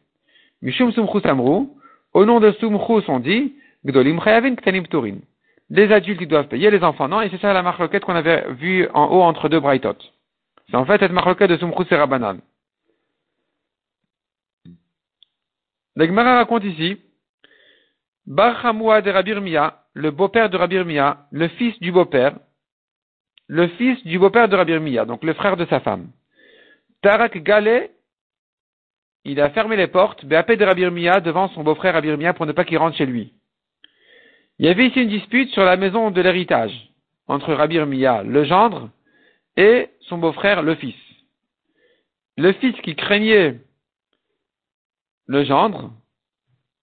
Mishum 0.61 0.91
Sumchus 0.93 1.27
Amru, 1.27 1.67
au 2.13 2.25
nom 2.25 2.39
de 2.39 2.51
Sumchus 2.53 3.03
on 3.09 3.19
dit, 3.19 3.53
Gdolim 3.85 4.21
Chayavin 4.21 4.55
Ktanim 4.55 4.87
Turin. 4.87 5.17
Les 5.69 5.91
adultes 5.91 6.21
ils 6.21 6.27
doivent 6.27 6.47
payer, 6.47 6.71
les 6.71 6.83
enfants 6.83 7.09
non, 7.09 7.21
et 7.21 7.29
c'est 7.29 7.41
ça 7.41 7.51
la 7.51 7.63
marloquette 7.63 8.05
qu'on 8.05 8.15
avait 8.15 8.45
vue 8.53 8.87
en 8.93 9.07
haut 9.07 9.23
entre 9.23 9.49
deux 9.49 9.59
braïtot. 9.59 9.97
C'est 10.69 10.77
en 10.77 10.85
fait 10.85 10.99
cette 10.99 11.11
marloquette 11.11 11.49
de 11.49 11.57
Sumchus 11.57 11.85
et 11.91 11.95
Rabbanan. 11.95 12.39
L'Egmara 15.95 16.37
raconte 16.37 16.63
ici, 16.63 16.97
Bar 18.25 18.73
de 18.73 19.09
Rabir 19.09 19.41
le 19.93 20.11
beau-père 20.11 20.49
de 20.49 20.57
Rabir 20.57 20.85
le 21.31 21.47
fils 21.49 21.79
du 21.79 21.91
beau-père, 21.91 22.37
le 23.47 23.67
fils 23.69 24.03
du 24.05 24.19
beau-père 24.19 24.47
de 24.47 24.55
Rabir 24.55 25.05
donc 25.05 25.23
le 25.23 25.33
frère 25.33 25.57
de 25.57 25.65
sa 25.65 25.79
femme. 25.79 26.11
Tarak 27.01 27.37
Gale 27.43 27.89
il 29.25 29.41
a 29.41 29.49
fermé 29.49 29.75
les 29.75 29.87
portes, 29.87 30.25
Béapé 30.25 30.55
de 30.55 30.65
Rabir 30.65 30.91
devant 31.21 31.49
son 31.49 31.63
beau-frère 31.63 31.93
Rabir 31.93 32.33
pour 32.33 32.45
ne 32.45 32.51
pas 32.51 32.63
qu'il 32.63 32.77
rentre 32.77 32.97
chez 32.97 33.05
lui. 33.05 33.33
Il 34.57 34.65
y 34.65 34.69
avait 34.69 34.87
ici 34.87 35.01
une 35.01 35.09
dispute 35.09 35.49
sur 35.49 35.63
la 35.63 35.77
maison 35.77 36.11
de 36.11 36.21
l'héritage 36.21 36.89
entre 37.27 37.53
Rabir 37.53 37.85
le 37.85 38.43
gendre, 38.43 38.89
et 39.55 39.89
son 40.01 40.17
beau-frère, 40.17 40.63
le 40.63 40.75
fils. 40.75 40.95
Le 42.37 42.53
fils 42.53 42.75
qui 42.81 42.95
craignait 42.95 43.59
le 45.29 45.43
gendre 45.43 45.91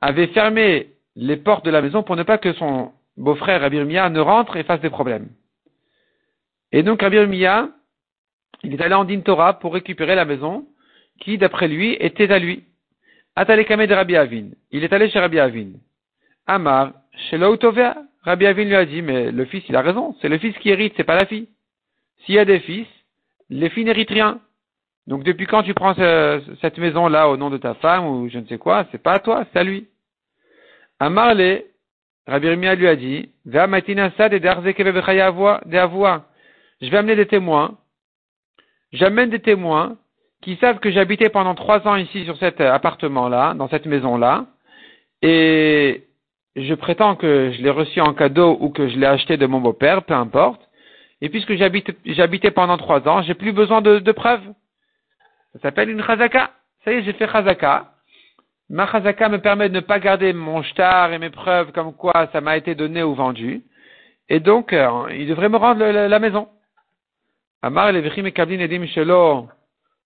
avait 0.00 0.28
fermé 0.28 0.92
les 1.16 1.36
portes 1.36 1.64
de 1.64 1.70
la 1.70 1.82
maison 1.82 2.04
pour 2.04 2.14
ne 2.14 2.22
pas 2.22 2.38
que 2.38 2.52
son 2.52 2.92
beau-frère 3.16 3.60
Rabir 3.60 3.84
ne 3.84 4.20
rentre 4.20 4.56
et 4.56 4.62
fasse 4.62 4.80
des 4.80 4.88
problèmes. 4.88 5.28
Et 6.70 6.84
donc 6.84 7.02
Rabir 7.02 7.28
il 8.62 8.72
est 8.72 8.80
allé 8.80 8.94
en 8.94 9.04
Dintora 9.04 9.58
pour 9.58 9.74
récupérer 9.74 10.14
la 10.14 10.24
maison 10.24 10.64
qui, 11.20 11.38
d'après 11.38 11.66
lui, 11.66 11.96
était 11.98 12.32
à 12.32 12.38
lui. 12.38 12.62
Atalekame 13.34 13.80
Rabbi 13.90 14.16
Avin. 14.16 14.50
Il 14.70 14.84
est 14.84 14.92
allé 14.92 15.10
chez 15.10 15.18
Rabbi 15.18 15.40
Avin. 15.40 15.72
Amar, 16.46 16.92
chez 17.28 17.38
l'Autovea, 17.38 17.96
Rabbi 18.22 18.46
Avin 18.46 18.64
lui 18.64 18.76
a 18.76 18.84
dit, 18.84 19.02
mais 19.02 19.32
le 19.32 19.44
fils, 19.46 19.64
il 19.68 19.74
a 19.74 19.82
raison, 19.82 20.14
c'est 20.20 20.28
le 20.28 20.38
fils 20.38 20.56
qui 20.58 20.70
hérite, 20.70 20.94
c'est 20.96 21.04
pas 21.04 21.18
la 21.18 21.26
fille. 21.26 21.48
S'il 22.24 22.36
y 22.36 22.38
a 22.38 22.44
des 22.44 22.60
fils, 22.60 22.86
les 23.50 23.70
filles 23.70 23.84
n'héritent 23.84 24.10
rien. 24.10 24.40
Donc 25.06 25.22
depuis 25.22 25.46
quand 25.46 25.62
tu 25.62 25.74
prends 25.74 25.94
cette 25.94 26.78
maison-là 26.78 27.28
au 27.28 27.36
nom 27.36 27.50
de 27.50 27.58
ta 27.58 27.74
femme 27.74 28.06
ou 28.06 28.28
je 28.28 28.38
ne 28.38 28.46
sais 28.46 28.58
quoi, 28.58 28.86
c'est 28.90 29.02
pas 29.02 29.12
à 29.12 29.18
toi, 29.18 29.44
c'est 29.52 29.58
à 29.58 29.64
lui. 29.64 29.88
Amar 30.98 31.34
le, 31.34 31.64
Rabbi 32.26 32.48
Rimia 32.48 32.74
lui 32.74 32.88
a 32.88 32.96
dit, 32.96 33.30
je 33.44 33.50
vais 33.52 33.58
amener 36.96 37.16
des 37.16 37.26
témoins, 37.26 37.76
j'amène 38.92 39.30
des 39.30 39.38
témoins 39.40 39.96
qui 40.42 40.56
savent 40.56 40.80
que 40.80 40.90
j'habitais 40.90 41.28
pendant 41.28 41.54
trois 41.54 41.86
ans 41.86 41.96
ici 41.96 42.24
sur 42.24 42.36
cet 42.38 42.60
appartement-là, 42.60 43.54
dans 43.54 43.68
cette 43.68 43.86
maison-là, 43.86 44.46
et 45.22 46.04
je 46.56 46.74
prétends 46.74 47.16
que 47.16 47.52
je 47.52 47.62
l'ai 47.62 47.70
reçu 47.70 48.00
en 48.00 48.14
cadeau 48.14 48.56
ou 48.60 48.70
que 48.70 48.88
je 48.88 48.96
l'ai 48.96 49.06
acheté 49.06 49.36
de 49.36 49.46
mon 49.46 49.60
beau-père, 49.60 50.02
peu 50.04 50.14
importe. 50.14 50.60
Et 51.20 51.28
puisque 51.28 51.54
j'habitais 51.54 52.50
pendant 52.50 52.76
trois 52.76 53.06
ans, 53.08 53.22
j'ai 53.22 53.34
plus 53.34 53.52
besoin 53.52 53.80
de, 53.80 54.12
preuves. 54.12 54.52
Ça 55.56 55.62
s'appelle 55.62 55.90
une 55.90 56.02
chazaka. 56.02 56.50
Ça 56.84 56.92
y 56.92 56.96
est, 56.96 57.02
j'ai 57.02 57.12
fait 57.14 57.28
chazaka. 57.28 57.92
Ma 58.68 58.86
chazaka 58.86 59.28
me 59.28 59.38
permet 59.38 59.68
de 59.68 59.74
ne 59.74 59.80
pas 59.80 59.98
garder 59.98 60.32
mon 60.32 60.62
shtar 60.62 61.12
et 61.12 61.18
mes 61.18 61.30
preuves 61.30 61.72
comme 61.72 61.94
quoi 61.94 62.28
ça 62.32 62.40
m'a 62.40 62.56
été 62.56 62.74
donné 62.74 63.02
ou 63.02 63.14
vendu. 63.14 63.62
Et 64.28 64.40
donc, 64.40 64.72
euh, 64.72 65.06
il 65.12 65.28
devrait 65.28 65.48
me 65.48 65.56
rendre 65.56 65.84
la, 65.84 66.18
maison. 66.18 66.48
Amar 67.62 67.92
le 67.92 68.04
et 68.04 68.62
edim 68.62 68.86
shelo 68.86 69.48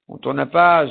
on 0.09 0.19
tourne 0.19 0.39
la 0.39 0.47
page, 0.47 0.91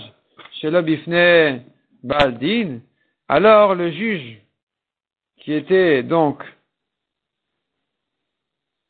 chez 0.54 0.69
l'Obifne 0.69 1.63
Baldin, 2.04 2.80
alors 3.28 3.76
le 3.76 3.91
juge, 3.91 4.41
qui 5.38 5.54
était 5.54 6.04
donc 6.04 6.41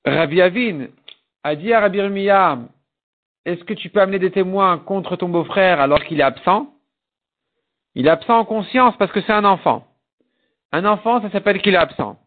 Rabbi 0.05 0.39
Avin, 0.39 0.87
a 1.43 1.55
dit 1.55 1.73
à 1.73 1.79
Rabbi 1.79 1.99
est-ce 3.49 3.63
que 3.63 3.73
tu 3.73 3.89
peux 3.89 3.99
amener 3.99 4.19
des 4.19 4.29
témoins 4.29 4.77
contre 4.77 5.15
ton 5.15 5.27
beau-frère 5.27 5.79
alors 5.81 6.03
qu'il 6.03 6.19
est 6.19 6.23
absent? 6.23 6.71
Il 7.95 8.05
est 8.05 8.11
absent 8.11 8.37
en 8.37 8.45
conscience 8.45 8.95
parce 8.97 9.11
que 9.11 9.21
c'est 9.21 9.33
un 9.33 9.43
enfant. 9.43 9.87
Un 10.71 10.85
enfant, 10.85 11.19
ça 11.21 11.31
s'appelle 11.31 11.59
qu'il 11.59 11.73
est 11.73 11.77
absent. 11.77 12.19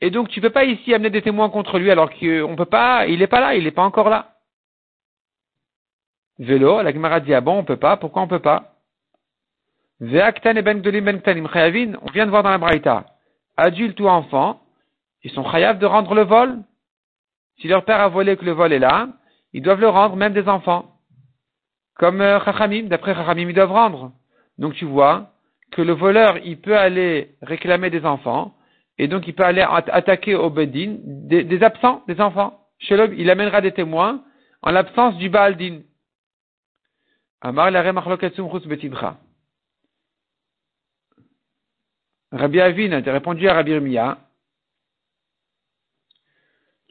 Et 0.00 0.10
donc, 0.10 0.28
tu 0.28 0.40
peux 0.40 0.50
pas 0.50 0.64
ici 0.64 0.94
amener 0.94 1.10
des 1.10 1.22
témoins 1.22 1.50
contre 1.50 1.80
lui 1.80 1.90
alors 1.90 2.10
qu'on 2.10 2.54
peut 2.56 2.66
pas, 2.66 3.06
il 3.08 3.20
est 3.20 3.26
pas 3.26 3.40
là, 3.40 3.56
il 3.56 3.66
est 3.66 3.72
pas 3.72 3.82
encore 3.82 4.10
là. 4.10 4.36
Vélo, 6.38 6.82
la 6.82 6.92
Gemara 6.92 7.18
dit, 7.18 7.34
ah 7.34 7.40
bon, 7.40 7.58
on 7.58 7.64
peut 7.64 7.78
pas, 7.78 7.96
pourquoi 7.96 8.22
on 8.22 8.28
peut 8.28 8.38
pas? 8.38 8.74
Ve'aktan 10.00 10.54
et 10.54 10.62
ben 10.62 10.80
ben 10.80 11.96
on 12.02 12.10
vient 12.12 12.26
de 12.26 12.30
voir 12.30 12.42
dans 12.44 12.50
la 12.50 12.58
Braïta. 12.58 13.06
Adulte 13.56 13.98
ou 13.98 14.08
enfant, 14.08 14.60
ils 15.24 15.32
sont 15.32 15.50
chayav 15.50 15.78
de 15.78 15.86
rendre 15.86 16.14
le 16.14 16.22
vol. 16.22 16.62
Si 17.58 17.68
leur 17.68 17.84
père 17.84 18.00
a 18.00 18.08
volé 18.08 18.36
que 18.36 18.44
le 18.44 18.52
vol 18.52 18.72
est 18.72 18.78
là, 18.78 19.08
ils 19.52 19.62
doivent 19.62 19.80
le 19.80 19.88
rendre, 19.88 20.16
même 20.16 20.32
des 20.32 20.48
enfants. 20.48 20.92
Comme 21.94 22.20
euh, 22.20 22.38
Chachamim, 22.44 22.84
d'après 22.84 23.14
Chachamim, 23.14 23.48
ils 23.48 23.54
doivent 23.54 23.72
rendre. 23.72 24.12
Donc 24.58 24.74
tu 24.74 24.84
vois 24.84 25.32
que 25.72 25.82
le 25.82 25.92
voleur, 25.92 26.38
il 26.44 26.60
peut 26.60 26.76
aller 26.76 27.36
réclamer 27.42 27.90
des 27.90 28.04
enfants, 28.04 28.54
et 28.98 29.08
donc 29.08 29.26
il 29.26 29.34
peut 29.34 29.44
aller 29.44 29.64
attaquer 29.68 30.34
au 30.34 30.50
Bedin 30.50 30.96
des, 31.02 31.62
absents, 31.62 32.02
des 32.06 32.20
enfants. 32.20 32.60
Il 32.88 33.30
amènera 33.30 33.60
des 33.60 33.72
témoins 33.72 34.22
en 34.62 34.70
l'absence 34.70 35.16
du 35.16 35.28
Baaldin. 35.28 35.80
Amar 37.40 37.70
betibra. 37.70 39.18
Rabbi 42.32 42.60
Avin 42.60 42.92
a 42.92 43.12
répondu 43.12 43.48
à 43.48 43.54
Rabbi 43.54 43.72
Irmiya, 43.72 44.18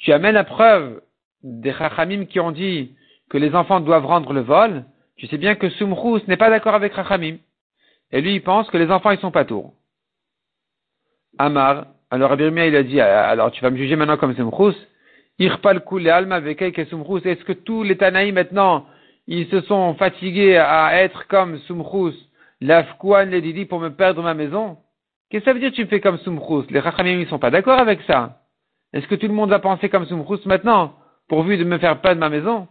tu 0.06 0.13
amènes 0.13 0.36
la 0.36 0.44
preuve 0.44 1.02
des 1.41 1.74
Chachamim 1.74 2.26
qui 2.26 2.39
ont 2.39 2.52
dit 2.52 2.96
que 3.32 3.39
les 3.39 3.56
enfants 3.56 3.80
doivent 3.80 4.06
rendre 4.06 4.34
le 4.34 4.41
vol, 4.41 4.86
tu 5.18 5.26
sais 5.26 5.39
bien 5.39 5.56
que 5.56 5.68
Sumrous 5.68 6.20
n'est 6.28 6.38
pas 6.38 6.52
d'accord 6.52 6.76
avec 6.76 6.94
Chachamim. 6.94 7.38
Et 8.12 8.22
lui, 8.22 8.36
il 8.36 8.44
pense 8.44 8.70
que 8.70 8.78
les 8.78 8.91
enfants, 8.91 9.10
ils 9.10 9.18
sont 9.18 9.32
pas 9.32 9.46
tours. 9.46 9.74
Amar, 11.39 11.88
alors 12.12 12.30
Rabbi 12.30 12.44
il 12.44 12.76
a 12.76 12.84
dit, 12.84 13.02
ah, 13.02 13.28
alors 13.28 13.50
tu 13.50 13.63
vas 13.63 13.72
me 13.72 13.78
juger 13.78 13.96
maintenant 13.96 14.18
comme 14.18 14.36
Sumrous. 14.36 14.76
Irpal 15.39 15.82
alma 16.12 16.38
Est-ce 16.39 17.44
que 17.44 17.54
tous 17.54 17.82
les 17.82 17.98
Tanaïs 17.98 18.32
maintenant, 18.32 18.86
ils 19.26 19.48
se 19.48 19.62
sont 19.62 19.96
fatigués 19.96 20.56
à 20.58 21.02
être 21.02 21.28
comme 21.28 21.58
Sumrous, 21.62 22.13
l'Afkouan, 22.62 23.26
les 23.26 23.41
Didi 23.41 23.65
pour 23.65 23.80
me 23.80 23.89
perdre 23.89 24.22
ma 24.22 24.36
maison? 24.36 24.78
Qu'est-ce 25.32 25.46
que 25.46 25.50
ça 25.50 25.54
veut 25.54 25.60
dire 25.60 25.72
tu 25.72 25.82
me 25.82 25.88
fais 25.88 26.00
comme 26.00 26.20
Sumrous 26.20 26.65
Les 26.70 26.84
Chachamim, 26.84 27.20
ils 27.20 27.28
sont 27.28 27.39
pas 27.39 27.50
d'accord 27.50 27.80
avec 27.80 28.02
ça. 28.04 28.45
Est-ce 28.93 29.08
que 29.08 29.15
tout 29.15 29.28
le 29.28 29.34
monde 29.34 29.50
va 29.50 29.60
penser 29.60 29.89
comme 29.89 30.06
Sumrous 30.06 30.39
maintenant, 30.45 30.93
pourvu 31.28 31.58
de 31.58 31.63
me 31.63 31.78
faire 31.78 32.00
perdre 32.02 32.19
ma 32.19 32.30
maison? 32.30 32.67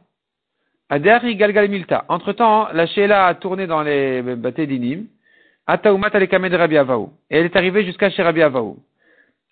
Adari 0.89 1.37
Galgal 1.37 1.69
Milta. 1.69 2.05
Entre 2.09 2.33
temps, 2.33 2.69
la 2.73 2.87
Sheila 2.87 3.27
a 3.27 3.35
tourné 3.35 3.67
dans 3.67 3.83
les 3.83 4.23
bâtés 4.23 4.67
d'Inim. 4.67 5.07
Ataumat 5.67 6.11
alekame 6.13 6.49
de 6.51 6.57
Rabbi 6.57 6.77
Avaou. 6.77 7.13
Et 7.31 7.39
elle 7.39 7.47
est 7.47 7.57
arrivée 7.57 7.85
jusqu'à 7.85 8.11
chez 8.11 8.23
Rabbi 8.23 8.43
Avaou. 8.43 8.79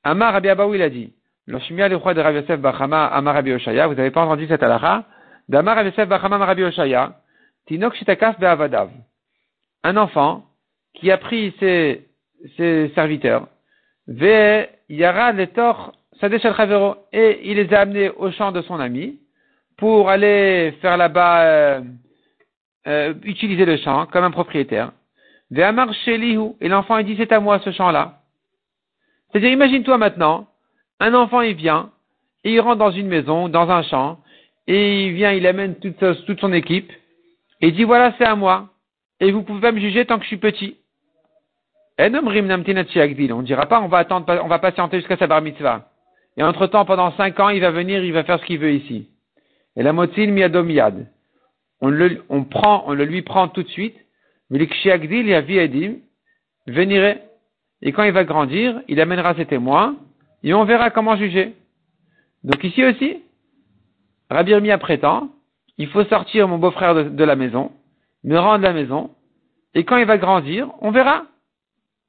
Amar 0.05 0.35
Rabbi 0.35 0.48
Avaou, 0.48 0.75
il 0.75 0.83
a 0.83 0.90
dit, 0.90 1.12
Loshmia 1.46 1.88
le 1.88 1.96
roi 1.96 2.14
de 2.14 2.20
Rabbi 2.20 2.38
Yosef 2.38 2.61
Bachama 2.61 3.07
Amar 3.07 3.35
Rabbi 3.35 3.53
Oshaya, 3.53 3.87
vous 3.87 3.94
n'avez 3.94 4.11
pas 4.11 4.22
entendu 4.22 4.46
cette 4.46 4.62
halakha? 4.62 5.05
D'Amar 5.48 5.77
Rabbi 5.77 5.88
Yosef 5.88 6.09
Bachama 6.09 6.37
Amar 6.37 6.48
Rabbi 6.48 6.64
Oshaya, 6.64 7.18
Tinok 7.66 7.94
Shitakaf 7.94 8.38
Be'avadav. 8.38 8.90
Un 9.85 9.96
enfant 9.96 10.44
qui 10.94 11.11
a 11.11 11.16
pris 11.16 11.55
ses, 11.59 12.07
ses 12.57 12.92
serviteurs, 12.94 13.48
Ve 14.07 14.66
Yara 14.88 15.33
Letor 15.33 15.92
et 16.20 17.51
il 17.51 17.57
les 17.57 17.75
a 17.75 17.81
amenés 17.81 18.11
au 18.11 18.31
champ 18.31 18.53
de 18.53 18.62
son 18.62 18.79
ami, 18.79 19.18
pour 19.77 20.09
aller 20.11 20.75
faire 20.81 20.96
là-bas, 20.96 21.42
euh, 21.42 21.81
euh, 22.87 23.14
utiliser 23.25 23.64
le 23.64 23.77
champ 23.79 24.07
comme 24.07 24.25
un 24.25 24.31
propriétaire. 24.31 24.92
Et 25.51 25.61
l'enfant 26.68 26.98
il 26.98 27.05
dit 27.05 27.16
c'est 27.18 27.33
à 27.33 27.40
moi 27.40 27.59
ce 27.61 27.72
champ-là. 27.72 28.20
C'est-à-dire, 29.31 29.51
imagine-toi 29.51 29.98
maintenant, 29.98 30.46
un 31.01 31.14
enfant 31.14 31.40
il 31.40 31.55
vient, 31.55 31.90
et 32.44 32.53
il 32.53 32.61
rentre 32.61 32.79
dans 32.79 32.90
une 32.90 33.09
maison, 33.09 33.48
dans 33.48 33.70
un 33.70 33.83
champ, 33.83 34.18
et 34.66 35.07
il 35.07 35.14
vient, 35.14 35.33
il 35.33 35.46
amène 35.46 35.77
toute, 35.77 36.05
toute 36.27 36.40
son 36.40 36.53
équipe, 36.53 36.92
et 37.61 37.68
il 37.68 37.75
dit 37.75 37.85
voilà 37.85 38.14
c'est 38.18 38.25
à 38.25 38.37
moi, 38.37 38.68
et 39.20 39.33
vous 39.33 39.42
pouvez 39.42 39.61
pas 39.61 39.72
me 39.72 39.81
juger 39.81 40.05
tant 40.05 40.18
que 40.18 40.25
je 40.25 40.29
suis 40.29 40.37
petit. 40.37 40.77
On 41.98 42.05
ne 42.11 43.42
dira 43.42 43.66
pas 43.66 43.81
on 43.81 43.88
va 43.88 43.98
attendre, 43.98 44.40
on 44.42 44.48
va 44.48 44.59
patienter 44.59 44.98
jusqu'à 44.98 45.16
sa 45.16 45.27
bar 45.27 45.42
mitzvah. 45.42 45.91
Et 46.37 46.42
entre 46.42 46.66
temps, 46.66 46.85
pendant 46.85 47.12
cinq 47.12 47.38
ans, 47.40 47.51
il 47.51 47.61
va 47.61 47.71
venir, 47.71 48.05
il 48.05 48.12
va 48.12 48.25
faire 48.25 48.40
ce 48.40 48.45
qu'il 48.45 48.59
veut 48.59 48.73
ici. 48.73 49.09
Et 49.77 49.83
la 49.83 49.92
motzil 49.92 50.33
miadomiyad. 50.33 51.07
On 51.81 51.88
le, 51.88 52.23
on 52.29 52.45
prend, 52.45 52.85
on 52.87 52.95
le 52.95 53.05
lui 53.05 53.23
prend 53.23 53.49
tout 53.49 53.62
de 53.62 53.68
suite. 53.68 53.97
Venirait. 56.66 57.23
Et 57.83 57.92
quand 57.92 58.05
il 58.05 58.12
va 58.12 58.25
grandir, 58.25 58.81
il 58.88 59.01
amènera 59.01 59.35
ses 59.35 59.47
témoins, 59.47 59.97
et 60.45 60.55
on 60.55 60.64
verra 60.64 60.90
comment 60.90 61.16
juger. 61.16 61.55
Donc 62.45 62.62
ici 62.62 62.85
aussi, 62.85 63.23
Rabbi 64.31 64.53
Irmia 64.53 64.79
prétend, 64.79 65.31
il 65.79 65.88
faut 65.88 66.05
sortir 66.05 66.47
mon 66.49 66.59
beau-frère 66.59 67.11
de, 67.11 67.25
la 67.25 67.37
maison, 67.37 67.73
me 68.23 68.38
rendre 68.38 68.62
la 68.62 68.73
maison, 68.73 69.11
et 69.75 69.85
quand 69.85 69.97
il 69.97 70.07
va 70.07 70.18
grandir, 70.18 70.71
on 70.81 70.92
verra, 70.92 71.25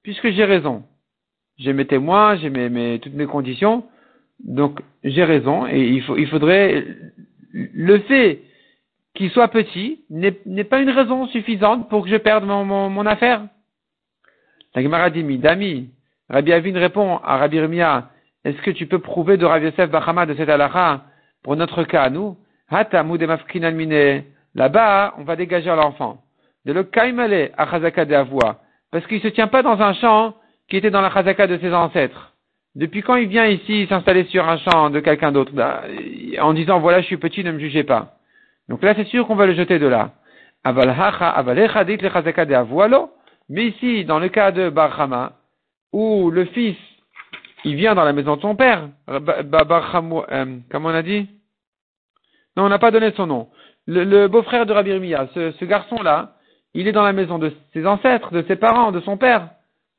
puisque 0.03 0.29
j'ai 0.29 0.45
raison. 0.45 0.83
J'ai 1.57 1.73
mes 1.73 1.85
témoins, 1.85 2.35
j'ai 2.35 2.49
mes, 2.49 2.99
toutes 2.99 3.13
mes 3.13 3.25
conditions, 3.25 3.83
donc 4.39 4.79
j'ai 5.03 5.23
raison, 5.23 5.67
et 5.67 5.81
il, 5.81 6.01
faut, 6.03 6.17
il 6.17 6.27
faudrait 6.27 6.85
le 7.53 7.99
fait 7.99 8.41
qu'il 9.13 9.29
soit 9.29 9.47
petit 9.47 10.03
n'est 10.09 10.63
pas 10.63 10.79
une 10.79 10.89
raison 10.89 11.27
suffisante 11.27 11.89
pour 11.89 12.03
que 12.03 12.09
je 12.09 12.17
perde 12.17 12.45
mon, 12.45 13.05
affaire. 13.05 13.43
La 14.75 14.81
Gemara 14.81 15.09
dit, 15.09 15.37
Dami, 15.37 15.91
Rabbi 16.29 16.51
Avin 16.51 16.77
répond 16.79 17.17
à 17.17 17.37
Rabbi 17.37 17.59
Rimia, 17.59 18.09
est-ce 18.43 18.61
que 18.61 18.71
tu 18.71 18.87
peux 18.87 18.99
prouver 18.99 19.37
de 19.37 19.45
Rabbi 19.45 19.65
Yosef 19.65 19.89
Bachama 19.89 20.25
de 20.25 20.33
cette 20.33 20.49
halakha 20.49 21.03
pour 21.43 21.55
notre 21.55 21.83
cas 21.83 22.09
nous? 22.09 22.37
Là-bas, 24.55 25.13
on 25.17 25.23
va 25.23 25.35
dégager 25.35 25.69
l'enfant. 25.69 26.23
De 26.65 26.73
le 26.73 26.83
kaimale 26.83 27.51
à 27.57 27.69
Chazaka 27.69 28.05
de 28.05 28.15
Avoua. 28.15 28.61
Parce 28.91 29.05
qu'il 29.07 29.21
se 29.21 29.27
tient 29.27 29.47
pas 29.47 29.63
dans 29.63 29.81
un 29.81 29.93
champ 29.93 30.35
qui 30.69 30.77
était 30.77 30.91
dans 30.91 31.01
la 31.01 31.11
Chazaka 31.11 31.47
de 31.47 31.57
ses 31.57 31.73
ancêtres. 31.73 32.32
Depuis 32.75 33.03
quand 33.03 33.15
il 33.17 33.27
vient 33.27 33.45
ici 33.45 33.85
s'installer 33.87 34.23
sur 34.25 34.49
un 34.49 34.57
champ 34.57 34.89
de 34.89 34.99
quelqu'un 34.99 35.31
d'autre 35.31 35.51
bah, 35.53 35.83
en 36.41 36.53
disant 36.53 36.79
voilà 36.79 37.01
je 37.01 37.05
suis 37.05 37.17
petit 37.17 37.43
ne 37.43 37.51
me 37.51 37.59
jugez 37.59 37.83
pas. 37.83 38.15
Donc 38.67 38.81
là 38.81 38.95
c'est 38.95 39.05
sûr 39.07 39.27
qu'on 39.27 39.35
va 39.35 39.45
le 39.45 39.53
jeter 39.53 39.77
de 39.77 39.85
là. 39.85 40.11
Mais 43.49 43.67
ici 43.67 44.05
dans 44.05 44.19
le 44.19 44.29
cas 44.29 44.51
de 44.51 44.69
Barhama 44.69 45.33
où 45.91 46.31
le 46.31 46.45
fils 46.45 46.77
il 47.63 47.75
vient 47.75 47.93
dans 47.93 48.05
la 48.05 48.13
maison 48.13 48.37
de 48.37 48.41
son 48.41 48.55
père, 48.55 48.89
euh, 49.09 49.19
comment 50.71 50.89
on 50.89 50.95
a 50.95 51.03
dit? 51.03 51.29
Non 52.57 52.63
on 52.63 52.69
n'a 52.69 52.79
pas 52.79 52.91
donné 52.91 53.11
son 53.11 53.27
nom. 53.27 53.49
Le, 53.85 54.27
beau-frère 54.27 54.65
de 54.65 54.73
Rabbi 54.73 55.13
ce, 55.35 55.51
ce 55.51 55.65
garçon-là, 55.65 56.37
il 56.73 56.87
est 56.87 56.91
dans 56.91 57.03
la 57.03 57.13
maison 57.13 57.37
de 57.37 57.53
ses 57.73 57.85
ancêtres, 57.85 58.31
de 58.31 58.43
ses 58.47 58.55
parents, 58.55 58.91
de 58.91 59.01
son 59.01 59.17
père. 59.17 59.49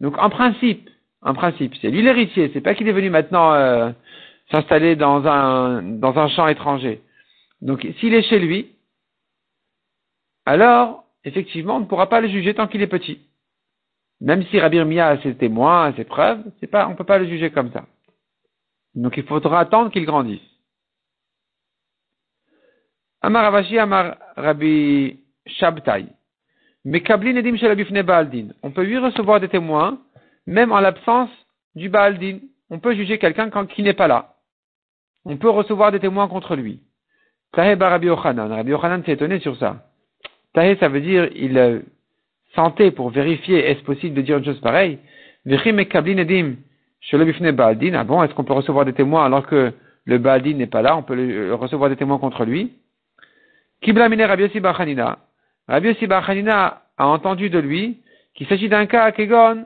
Donc 0.01 0.19
en 0.19 0.31
principe, 0.31 0.91
en 1.25 1.35
principe. 1.35 1.75
C'est 1.81 1.91
lui 1.91 2.03
l'héritier. 2.03 2.51
C'est 2.53 2.61
pas 2.61 2.75
qu'il 2.75 2.87
est 2.87 2.93
venu 2.93 3.11
maintenant 3.11 3.53
euh, 3.53 3.91
s'installer 4.51 4.95
dans 4.95 5.27
un 5.27 5.83
dans 5.83 6.17
un 6.19 6.29
champ 6.29 6.47
étranger. 6.49 7.03
Donc 7.61 7.87
s'il 7.99 8.15
est 8.15 8.23
chez 8.23 8.39
lui, 8.39 8.73
alors 10.45 11.05
effectivement 11.25 11.77
on 11.77 11.81
ne 11.81 11.87
pourra 11.87 12.09
pas 12.09 12.21
le 12.21 12.29
juger 12.29 12.55
tant 12.55 12.69
qu'il 12.69 12.83
est 12.83 12.87
petit. 12.87 13.21
Même 14.21 14.45
si 14.45 14.61
Rabir 14.61 14.87
Mia 14.87 15.09
a 15.09 15.19
ses 15.23 15.35
témoins, 15.35 15.93
ses 15.97 16.05
preuves, 16.05 16.41
on 16.73 16.95
peut 16.95 17.05
pas 17.05 17.19
le 17.19 17.27
juger 17.27 17.51
comme 17.51 17.73
ça. 17.73 17.85
Donc 18.95 19.17
il 19.17 19.25
faudra 19.25 19.61
attendre 19.61 19.91
qu'il 19.91 20.05
grandisse. 20.05 20.41
Amar 23.23 23.47
Avashi 23.47 23.79
Amar 23.79 24.17
Rabbi 24.37 25.19
Shabtai. 25.47 26.07
Mais 26.85 27.01
Kablin 27.01 27.37
Edim 27.37 27.57
Baaldin. 28.03 28.49
On 28.63 28.71
peut 28.71 28.85
lui 28.85 28.99
recevoir 28.99 29.41
des 29.41 29.49
témoins 29.49 29.99
même 30.47 30.73
en 30.73 30.81
l'absence 30.81 31.31
du 31.75 31.89
Baaldin. 31.89 32.39
On 32.71 32.79
peut 32.79 32.95
juger 32.95 33.19
quelqu'un 33.19 33.51
qui 33.67 33.83
n'est 33.83 33.95
pas 33.95 34.09
là. 34.09 34.35
On 35.25 35.37
peut 35.37 35.51
recevoir 35.51 35.93
des 35.93 36.01
témoins 36.01 36.29
contre 36.29 36.57
lui. 36.57 36.81
Tahé 37.53 37.75
Rabbi 37.75 38.09
Ochanan. 38.09 38.53
Rabbi 38.53 38.73
Ochanan 38.73 39.03
s'est 39.05 39.13
étonné 39.13 39.39
sur 39.41 39.57
ça. 39.57 39.85
Tahé, 40.53 40.77
ça 40.77 40.89
veut 40.89 41.01
dire, 41.01 41.29
il 41.35 41.57
euh, 41.57 41.81
sentait 42.55 42.91
pour 42.91 43.11
vérifier, 43.11 43.71
est-ce 43.71 43.83
possible 43.83 44.15
de 44.15 44.23
dire 44.23 44.39
une 44.39 44.45
chose 44.45 44.61
pareille? 44.61 44.99
Edim, 45.47 46.55
Baaldin. 47.53 47.95
Ah 47.95 48.05
bon, 48.05 48.23
est-ce 48.23 48.35
qu'on 48.35 48.45
peut 48.45 48.53
recevoir 48.53 48.85
des 48.85 48.93
témoins 48.93 49.25
alors 49.25 49.47
que 49.47 49.73
le 50.05 50.19
Baaldin 50.19 50.55
n'est 50.55 50.67
pas 50.67 50.83
là? 50.83 50.97
On 50.97 51.03
peut 51.03 51.17
euh, 51.19 51.55
recevoir 51.55 51.91
des 51.91 51.97
témoins 51.97 52.19
contre 52.19 52.45
lui? 52.45 52.73
Kiblamine 53.83 54.23
Rabbi 54.23 54.45
Yossi 54.45 54.61
Bachanina. 54.61 55.19
Rabbi 55.69 55.89
Yossi 55.89 56.07
a 56.11 57.09
entendu 57.09 57.51
de 57.51 57.59
lui 57.59 57.99
qu'il 58.35 58.47
s'agit 58.47 58.69
d'un 58.69 58.87
cas 58.87 59.05
à 59.05 59.13
Kegon, 59.13 59.65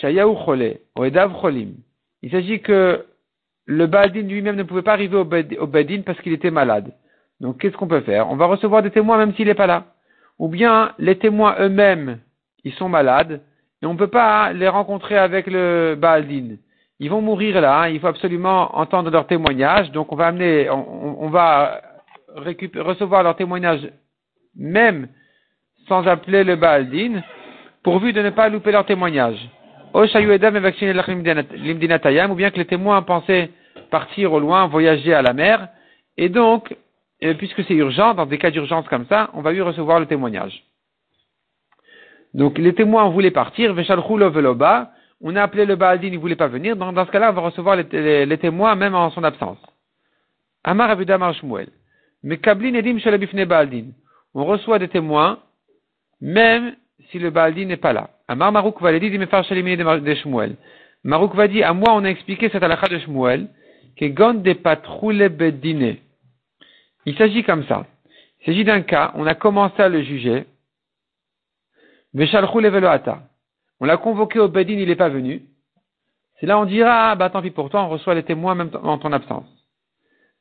Cholim. 0.00 1.74
Il 2.22 2.30
s'agit 2.30 2.60
que 2.60 3.04
le 3.66 3.86
Baldin 3.86 4.22
lui-même 4.22 4.56
ne 4.56 4.62
pouvait 4.62 4.82
pas 4.82 4.92
arriver 4.92 5.16
au 5.16 5.24
Badin 5.66 6.02
parce 6.04 6.20
qu'il 6.20 6.32
était 6.32 6.50
malade. 6.50 6.92
Donc 7.40 7.58
qu'est-ce 7.58 7.76
qu'on 7.76 7.88
peut 7.88 8.00
faire? 8.00 8.30
On 8.30 8.36
va 8.36 8.46
recevoir 8.46 8.82
des 8.82 8.90
témoins 8.90 9.18
même 9.18 9.34
s'il 9.34 9.46
n'est 9.46 9.54
pas 9.54 9.66
là. 9.66 9.84
Ou 10.38 10.48
bien 10.48 10.94
les 10.98 11.18
témoins 11.18 11.56
eux-mêmes, 11.60 12.18
ils 12.64 12.72
sont 12.72 12.88
malades 12.88 13.40
et 13.82 13.86
on 13.86 13.92
ne 13.92 13.98
peut 13.98 14.08
pas 14.08 14.52
les 14.52 14.68
rencontrer 14.68 15.16
avec 15.18 15.46
le 15.46 15.96
Baldin. 15.98 16.56
ils 16.98 17.10
vont 17.10 17.20
mourir 17.20 17.60
là, 17.60 17.82
hein. 17.82 17.88
il 17.88 18.00
faut 18.00 18.06
absolument 18.06 18.76
entendre 18.76 19.10
leur 19.10 19.26
témoignage, 19.26 19.92
donc 19.92 20.12
on 20.12 20.16
va 20.16 20.28
amener, 20.28 20.68
on, 20.70 21.28
va 21.28 21.80
recevoir 22.36 23.22
leur 23.22 23.36
témoignage 23.36 23.88
même 24.56 25.08
sans 25.86 26.06
appeler 26.06 26.44
le 26.44 26.56
Baaldin, 26.56 27.22
pourvu 27.82 28.12
de 28.12 28.22
ne 28.22 28.30
pas 28.30 28.48
louper 28.48 28.72
leur 28.72 28.84
témoignage. 28.84 29.48
Ou 29.94 30.04
bien 32.34 32.50
que 32.50 32.58
les 32.58 32.66
témoins 32.66 33.02
pensaient 33.02 33.50
partir 33.90 34.32
au 34.32 34.40
loin, 34.40 34.66
voyager 34.66 35.14
à 35.14 35.22
la 35.22 35.32
mer, 35.32 35.68
et 36.16 36.28
donc, 36.28 36.76
puisque 37.38 37.64
c'est 37.64 37.74
urgent, 37.74 38.14
dans 38.14 38.26
des 38.26 38.38
cas 38.38 38.50
d'urgence 38.50 38.86
comme 38.88 39.06
ça, 39.06 39.30
on 39.34 39.40
va 39.40 39.52
lui 39.52 39.62
recevoir 39.62 40.00
le 40.00 40.06
témoignage. 40.06 40.64
Donc 42.34 42.58
les 42.58 42.74
témoins 42.74 43.08
voulaient 43.08 43.30
partir, 43.30 43.72
Veloba, 43.74 44.92
on 45.20 45.34
a 45.34 45.42
appelé 45.42 45.64
le 45.64 45.76
Baaldin, 45.76 46.08
il 46.08 46.12
ne 46.14 46.18
voulait 46.18 46.36
pas 46.36 46.46
venir, 46.48 46.76
donc 46.76 46.94
dans 46.94 47.06
ce 47.06 47.10
cas-là, 47.10 47.30
on 47.30 47.34
va 47.34 47.40
recevoir 47.42 47.76
les, 47.76 48.38
témoins 48.38 48.74
même 48.74 48.94
en 48.94 49.10
son 49.10 49.24
absence. 49.24 49.58
Amar 50.64 50.90
Abudamar 50.90 51.34
Shmuel. 51.34 51.68
Mais 52.22 52.38
Kablin 52.38 52.74
Edim 52.74 52.98
Shalabifne 52.98 53.44
Baaldin. 53.44 53.86
On 54.34 54.44
reçoit 54.44 54.78
des 54.78 54.88
témoins, 54.88 55.38
même 56.20 56.76
si 57.10 57.18
le 57.18 57.30
Baaldin 57.30 57.66
n'est 57.66 57.76
pas 57.76 57.92
là. 57.92 58.10
Amar 58.28 58.52
Marouk 58.52 58.80
va 58.80 58.96
dire, 58.98 59.10
de 59.10 60.14
Shmuel. 60.14 60.56
Marouk 61.04 61.34
va 61.34 61.48
dire, 61.48 61.68
à 61.68 61.74
moi, 61.74 61.94
on 61.94 62.04
a 62.04 62.08
expliqué 62.08 62.48
cette 62.50 62.62
halakha 62.62 62.88
de 62.88 62.98
Shmuel, 62.98 63.48
que 63.96 64.04
Gond 64.06 64.34
de 64.34 64.52
Patroule 64.52 65.28
Bedine. 65.28 65.96
Il 67.06 67.16
s'agit 67.16 67.42
comme 67.42 67.64
ça. 67.64 67.86
Il 68.40 68.46
s'agit 68.46 68.64
d'un 68.64 68.82
cas, 68.82 69.12
on 69.14 69.26
a 69.26 69.34
commencé 69.34 69.80
à 69.82 69.88
le 69.88 70.02
juger, 70.02 70.44
on 73.80 73.84
l'a 73.84 73.96
convoqué 73.96 74.38
au 74.38 74.48
Bedin, 74.48 74.74
il 74.74 74.88
n'est 74.88 74.96
pas 74.96 75.08
venu. 75.08 75.42
C'est 76.38 76.46
là 76.46 76.58
on 76.58 76.64
dira, 76.64 77.10
ah, 77.10 77.14
bah 77.16 77.30
tant 77.30 77.42
pis 77.42 77.50
pour 77.50 77.68
toi, 77.70 77.82
on 77.82 77.88
reçoit 77.88 78.14
les 78.14 78.22
témoins 78.22 78.54
même 78.54 78.70
en 78.82 78.98
ton 78.98 79.12
absence. 79.12 79.46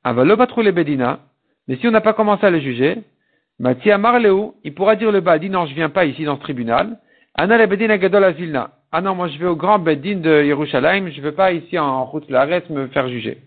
le 0.06 0.72
Bedina, 0.72 1.20
mais 1.68 1.78
si 1.78 1.88
on 1.88 1.92
n'a 1.92 2.02
pas 2.02 2.14
commencé 2.14 2.46
à 2.46 2.50
le 2.50 2.60
juger, 2.60 3.04
Matia 3.60 3.98
Marleu, 3.98 4.54
il 4.64 4.74
pourra 4.76 4.96
dire 4.96 5.12
le 5.12 5.20
Badin, 5.20 5.50
non, 5.50 5.66
je 5.66 5.74
viens 5.74 5.90
pas 5.90 6.06
ici 6.06 6.24
dans 6.24 6.36
ce 6.36 6.42
tribunal. 6.42 7.00
Anna 7.34 7.58
le 7.58 7.66
Bedin 7.66 7.90
Agadol 7.90 8.24
Azilna. 8.24 8.72
Ah 8.92 9.02
non, 9.02 9.16
moi 9.16 9.28
je 9.30 9.38
vais 9.40 9.48
au 9.48 9.56
grand 9.56 9.80
Bedin 9.80 10.18
de 10.18 10.44
Yerushalayim, 10.44 11.10
je 11.10 11.18
ne 11.20 11.26
veux 11.26 11.32
pas 11.32 11.52
ici 11.52 11.78
en 11.80 12.06
route 12.06 12.30
la 12.30 12.46
me 12.46 12.88
faire 12.88 13.10
juger. 13.10 13.40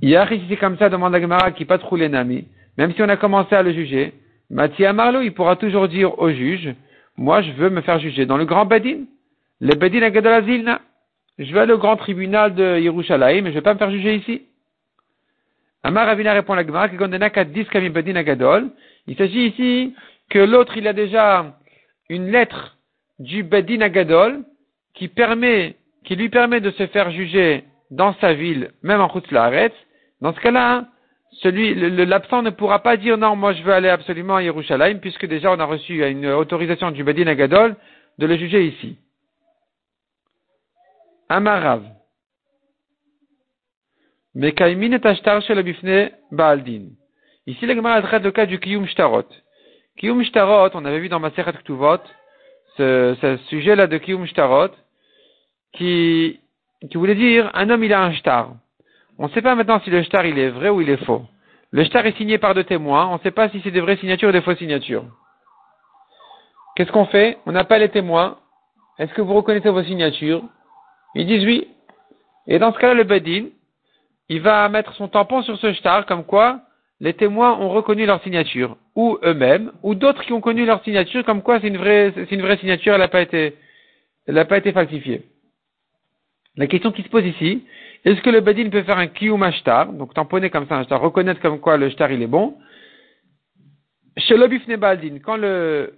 Hier, 0.00 0.26
si 0.28 0.42
c'est 0.48 0.56
comme 0.56 0.78
ça, 0.78 0.88
demande 0.88 1.14
Agmara 1.14 1.52
qui 1.52 1.64
patrouille 1.64 2.00
les 2.00 2.08
Nami. 2.08 2.46
Même 2.78 2.92
si 2.94 3.02
on 3.02 3.08
a 3.08 3.16
commencé 3.16 3.54
à 3.54 3.62
le 3.62 3.72
juger, 3.72 4.14
Mathia 4.50 4.92
Marlo, 4.94 5.20
il 5.20 5.32
pourra 5.32 5.56
toujours 5.56 5.86
dire 5.88 6.18
au 6.18 6.30
juge, 6.30 6.74
moi 7.18 7.42
je 7.42 7.52
veux 7.52 7.68
me 7.68 7.82
faire 7.82 7.98
juger 7.98 8.24
dans 8.24 8.38
le 8.38 8.46
grand 8.46 8.64
Bedin, 8.64 9.04
le 9.60 9.74
Bedin 9.74 10.02
Agadolazilna. 10.02 10.80
Je 11.38 11.52
vais 11.52 11.70
au 11.70 11.78
grand 11.78 11.96
tribunal 11.96 12.54
de 12.54 12.78
Yerushalayim, 12.78 13.42
mais 13.42 13.50
je 13.50 13.54
vais 13.54 13.62
pas 13.62 13.74
me 13.74 13.78
faire 13.78 13.90
juger 13.90 14.16
ici. 14.16 14.42
Amar 15.82 16.06
Ravina 16.06 16.32
répond 16.32 16.54
la 16.54 16.64
Gemara, 16.64 16.88
Bedin. 16.88 18.70
Il 19.06 19.16
s'agit 19.16 19.46
ici 19.46 19.94
que 20.30 20.38
l'autre, 20.38 20.76
il 20.76 20.86
a 20.86 20.92
déjà 20.92 21.58
une 22.08 22.30
lettre 22.30 22.76
du 23.18 23.42
Bedin 23.42 23.80
Agadol 23.80 24.44
qui 24.94 25.08
permet, 25.08 25.76
qui 26.04 26.16
lui 26.16 26.28
permet 26.28 26.60
de 26.60 26.70
se 26.70 26.86
faire 26.88 27.10
juger 27.10 27.64
dans 27.90 28.14
sa 28.14 28.32
ville, 28.32 28.70
même 28.82 29.00
en 29.00 29.08
Chutzlaharetz. 29.08 29.74
Dans 30.20 30.32
ce 30.32 30.40
cas-là, 30.40 30.86
celui, 31.40 31.74
l'absent 31.74 32.42
ne 32.42 32.50
pourra 32.50 32.80
pas 32.80 32.96
dire 32.96 33.18
non, 33.18 33.34
moi 33.36 33.52
je 33.52 33.62
veux 33.62 33.72
aller 33.72 33.88
absolument 33.88 34.36
à 34.36 34.42
Yerushalayim, 34.42 34.98
puisque 34.98 35.26
déjà 35.26 35.52
on 35.52 35.58
a 35.58 35.64
reçu 35.64 36.06
une 36.06 36.26
autorisation 36.26 36.90
du 36.90 37.02
Badin 37.02 37.26
Agadol 37.26 37.74
de 38.18 38.26
le 38.26 38.36
juger 38.36 38.66
ici. 38.66 38.98
Amarav. 41.28 41.82
Mekaimin 44.34 44.92
et 44.92 45.06
ashtar 45.06 45.42
shel 45.42 45.62
bifne 45.62 46.10
baaldin. 46.30 46.90
Ici, 47.46 47.66
la 47.66 47.74
Gemara 47.74 48.00
traite 48.02 48.22
le 48.22 48.30
cas 48.30 48.46
du 48.46 48.58
Kiyum 48.58 48.86
Shtarot. 48.86 49.26
Kiyum 49.98 50.22
Shtarot, 50.24 50.70
on 50.74 50.84
avait 50.84 51.00
vu 51.00 51.08
dans 51.08 51.20
Maseret 51.20 51.52
Ktuvot, 51.52 51.98
ce, 52.76 53.16
ce 53.20 53.36
sujet-là 53.48 53.86
de 53.86 53.98
Kiyum 53.98 54.26
Shtarot, 54.26 54.70
qui, 55.72 56.40
qui 56.90 56.96
voulait 56.96 57.14
dire, 57.14 57.50
un 57.54 57.68
homme 57.70 57.84
il 57.84 57.92
a 57.92 58.02
un 58.02 58.12
shtar. 58.12 58.54
On 59.18 59.26
ne 59.26 59.32
sait 59.32 59.42
pas 59.42 59.54
maintenant 59.54 59.80
si 59.80 59.90
le 59.90 60.02
shtar 60.02 60.24
il 60.26 60.38
est 60.38 60.50
vrai 60.50 60.68
ou 60.68 60.80
il 60.80 60.88
est 60.88 61.04
faux. 61.04 61.22
Le 61.70 61.84
shtar 61.84 62.06
est 62.06 62.16
signé 62.16 62.38
par 62.38 62.54
deux 62.54 62.64
témoins, 62.64 63.06
on 63.08 63.14
ne 63.14 63.20
sait 63.20 63.30
pas 63.30 63.48
si 63.48 63.60
c'est 63.62 63.70
des 63.70 63.80
vraies 63.80 63.96
signatures 63.96 64.28
ou 64.28 64.32
des 64.32 64.40
fausses 64.42 64.58
signatures. 64.58 65.04
Qu'est-ce 66.74 66.92
qu'on 66.92 67.06
fait? 67.06 67.38
On 67.44 67.54
appelle 67.54 67.82
les 67.82 67.90
témoins. 67.90 68.38
Est-ce 68.98 69.12
que 69.12 69.20
vous 69.20 69.34
reconnaissez 69.34 69.68
vos 69.68 69.82
signatures? 69.82 70.42
Ils 71.14 71.26
disent 71.26 71.44
oui. 71.44 71.68
Et 72.46 72.58
dans 72.58 72.72
ce 72.72 72.78
cas-là, 72.78 72.94
le 72.94 73.04
Bedin, 73.04 73.46
il 74.32 74.40
va 74.40 74.66
mettre 74.70 74.94
son 74.94 75.08
tampon 75.08 75.42
sur 75.42 75.58
ce 75.58 75.74
shtar, 75.74 76.06
comme 76.06 76.24
quoi 76.24 76.62
les 77.00 77.12
témoins 77.12 77.58
ont 77.58 77.68
reconnu 77.68 78.06
leur 78.06 78.22
signature, 78.22 78.78
ou 78.94 79.18
eux-mêmes, 79.22 79.72
ou 79.82 79.94
d'autres 79.94 80.22
qui 80.22 80.32
ont 80.32 80.40
connu 80.40 80.64
leur 80.64 80.82
signature, 80.84 81.22
comme 81.24 81.42
quoi 81.42 81.60
c'est 81.60 81.68
une 81.68 81.76
vraie, 81.76 82.14
signature, 82.58 82.94
elle 82.94 83.00
n'a 83.00 83.08
pas 83.08 83.20
été, 84.58 84.72
falsifiée. 84.72 85.22
La 86.56 86.66
question 86.66 86.92
qui 86.92 87.02
se 87.02 87.08
pose 87.08 87.26
ici, 87.26 87.64
est-ce 88.06 88.22
que 88.22 88.30
le 88.30 88.40
Badin 88.40 88.70
peut 88.70 88.84
faire 88.84 88.96
un 88.96 89.08
kiyum 89.08 89.42
ashtar, 89.42 89.92
donc 89.92 90.14
tamponner 90.14 90.48
comme 90.48 90.66
ça 90.66 90.76
un 90.76 90.84
shtar, 90.84 91.02
reconnaître 91.02 91.40
comme 91.40 91.60
quoi 91.60 91.76
le 91.76 91.90
shtar 91.90 92.10
il 92.10 92.22
est 92.22 92.26
bon? 92.26 92.56
Chez 94.16 94.38
l'obifne 94.38 94.76
baldin, 94.76 95.18
quand 95.22 95.36
le, 95.36 95.94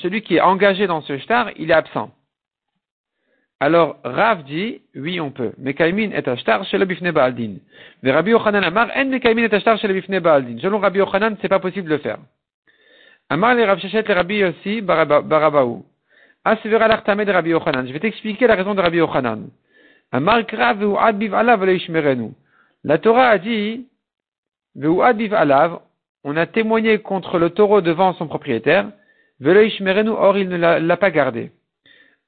celui 0.00 0.22
qui 0.22 0.36
est 0.36 0.40
engagé 0.40 0.86
dans 0.86 1.02
ce 1.02 1.18
shtar, 1.18 1.50
il 1.56 1.70
est 1.70 1.74
absent. 1.74 2.10
Alors, 3.64 3.98
Rav 4.02 4.42
dit, 4.42 4.82
oui, 4.96 5.20
on 5.20 5.30
peut. 5.30 5.52
Mekaimin 5.56 6.10
est 6.10 6.26
ashtar 6.26 6.64
chez 6.64 6.78
l'obifne 6.78 7.12
baldin. 7.12 7.58
Mais 8.02 8.10
Rabbi 8.10 8.32
Yochanan 8.32 8.64
Amar, 8.64 8.88
en 8.96 9.04
mekaimin 9.04 9.44
est 9.44 9.54
ashtar 9.54 9.78
chez 9.78 9.86
l'obifne 9.86 10.18
baldin. 10.18 10.58
Selon 10.58 10.80
Rabbi 10.80 10.98
Yochanan, 10.98 11.36
c'est 11.40 11.48
pas 11.48 11.60
possible 11.60 11.88
de 11.88 11.94
le 11.94 12.00
faire. 12.00 12.18
Amar 13.28 13.54
le 13.54 13.62
Rav 13.62 13.78
Shechet 13.78 14.02
le 14.02 14.14
Rabbi 14.14 14.42
aussi, 14.42 14.80
barabaou. 14.80 15.84
Ah, 16.44 16.56
c'est 16.60 16.68
de 16.68 16.74
Rabbi 16.74 17.50
Yochanan. 17.50 17.86
Je 17.86 17.92
vais 17.92 18.00
t'expliquer 18.00 18.48
la 18.48 18.56
raison 18.56 18.74
de 18.74 18.80
Rabbi 18.80 18.96
Yochanan. 18.96 19.48
La 22.82 22.98
Torah 22.98 23.28
a 23.28 23.38
dit, 23.38 23.86
on 26.24 26.36
a 26.36 26.46
témoigné 26.46 26.98
contre 26.98 27.38
le 27.38 27.50
taureau 27.50 27.80
devant 27.80 28.12
son 28.14 28.26
propriétaire, 28.26 28.90
or 29.40 30.36
il 30.36 30.48
ne 30.48 30.56
l'a 30.56 30.96
pas 30.96 31.12
gardé. 31.12 31.52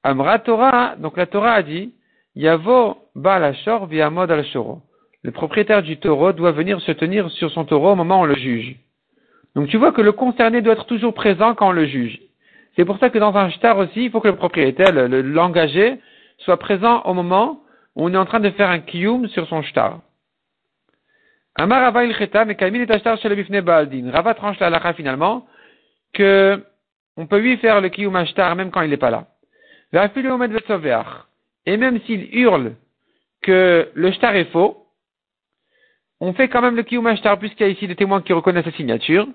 Amra 0.05 0.37
Torah, 0.37 0.95
donc 0.99 1.17
la 1.17 1.25
Torah 1.25 1.53
a 1.53 1.63
dit, 1.63 1.91
Yavo 2.35 2.97
Balashor 3.15 3.89
mod 4.11 4.29
al 4.29 4.45
shoro. 4.45 4.83
Le 5.23 5.31
propriétaire 5.31 5.81
du 5.81 5.97
taureau 5.97 6.31
doit 6.31 6.51
venir 6.51 6.79
se 6.81 6.91
tenir 6.91 7.31
sur 7.31 7.49
son 7.49 7.65
taureau 7.65 7.93
au 7.93 7.95
moment 7.95 8.19
où 8.19 8.23
on 8.23 8.25
le 8.25 8.35
juge. 8.35 8.75
Donc 9.55 9.67
tu 9.67 9.77
vois 9.77 9.91
que 9.91 10.03
le 10.03 10.11
concerné 10.11 10.61
doit 10.61 10.73
être 10.73 10.85
toujours 10.85 11.15
présent 11.15 11.55
quand 11.55 11.69
on 11.69 11.71
le 11.71 11.87
juge. 11.87 12.19
C'est 12.75 12.85
pour 12.85 12.99
ça 12.99 13.09
que 13.09 13.17
dans 13.17 13.35
un 13.35 13.49
shtar 13.49 13.79
aussi, 13.79 14.05
il 14.05 14.11
faut 14.11 14.21
que 14.21 14.27
le 14.27 14.35
propriétaire, 14.35 14.91
l'engagé, 14.93 15.99
soit 16.37 16.57
présent 16.57 17.01
au 17.05 17.15
moment 17.15 17.61
on 17.95 18.13
est 18.13 18.17
en 18.17 18.25
train 18.25 18.41
de 18.41 18.51
faire 18.51 18.69
un 18.69 18.81
kiyum 18.81 19.27
sur 19.29 19.47
son 19.47 19.63
shtar. 19.63 20.01
Amar 21.55 21.81
Rava 21.81 22.05
il 22.05 22.15
mais 22.45 22.55
Kaimin 22.55 22.81
est 22.81 22.91
ashtar 22.91 23.17
chez 23.17 23.29
le 23.29 23.61
Baaldin. 23.61 24.11
Rava 24.11 24.35
tranche 24.35 24.59
la 24.59 24.69
lacha 24.69 24.93
finalement 24.93 25.47
que 26.13 26.63
on 27.17 27.25
peut 27.25 27.39
lui 27.39 27.57
faire 27.57 27.81
le 27.81 27.89
kiyum 27.89 28.15
ashtar 28.15 28.55
même 28.55 28.69
quand 28.69 28.81
il 28.81 28.91
n'est 28.91 28.97
pas 28.97 29.09
là. 29.09 29.25
Et 31.65 31.77
même 31.77 31.99
s'il 32.01 32.35
hurle 32.35 32.75
que 33.41 33.89
le 33.93 34.11
shtar 34.11 34.35
est 34.35 34.51
faux, 34.51 34.85
on 36.19 36.33
fait 36.33 36.47
quand 36.47 36.61
même 36.61 36.75
le 36.75 36.83
kiyum 36.83 37.07
ashtar 37.07 37.39
puisqu'il 37.39 37.63
y 37.63 37.69
a 37.69 37.69
ici 37.69 37.87
des 37.87 37.95
témoins 37.95 38.21
qui 38.21 38.33
reconnaissent 38.33 38.65
sa 38.65 38.71
signature. 38.71 39.27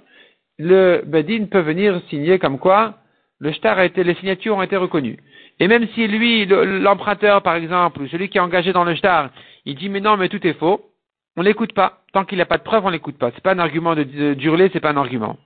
Le 0.59 1.03
Badin 1.07 1.46
peut 1.46 1.61
venir 1.61 2.01
signer 2.11 2.38
comme 2.38 2.59
quoi 2.59 2.96
le 3.38 3.53
shtar 3.53 3.79
a 3.79 3.87
été, 3.87 4.05
les 4.05 4.14
signatures 4.16 4.57
ont 4.57 4.62
été 4.62 4.77
reconnues. 4.77 5.18
Et 5.61 5.66
même 5.66 5.88
si 5.94 6.07
lui, 6.07 6.44
l'emprunteur 6.46 7.42
par 7.42 7.55
exemple, 7.55 8.07
celui 8.09 8.29
qui 8.29 8.37
est 8.37 8.42
engagé 8.42 8.73
dans 8.73 8.85
le 8.85 8.94
shtar, 8.94 9.31
il 9.64 9.77
dit 9.77 9.88
mais 9.88 10.01
non, 10.01 10.16
mais 10.18 10.29
tout 10.29 10.46
est 10.46 10.59
faux, 10.59 10.90
on 11.37 11.42
l'écoute 11.42 11.73
pas. 11.73 12.03
Tant 12.13 12.25
qu'il 12.25 12.38
n'a 12.38 12.44
pas 12.44 12.58
de 12.58 12.63
preuve, 12.63 12.85
on 12.85 12.90
l'écoute 12.90 13.17
pas. 13.17 13.31
C'est 13.35 13.42
pas 13.42 13.54
un 13.54 13.58
argument 13.58 13.94
de, 13.94 14.35
d'hurler, 14.35 14.69
c'est 14.73 14.81
pas 14.81 14.90
un 14.90 14.96
argument. 14.96 15.38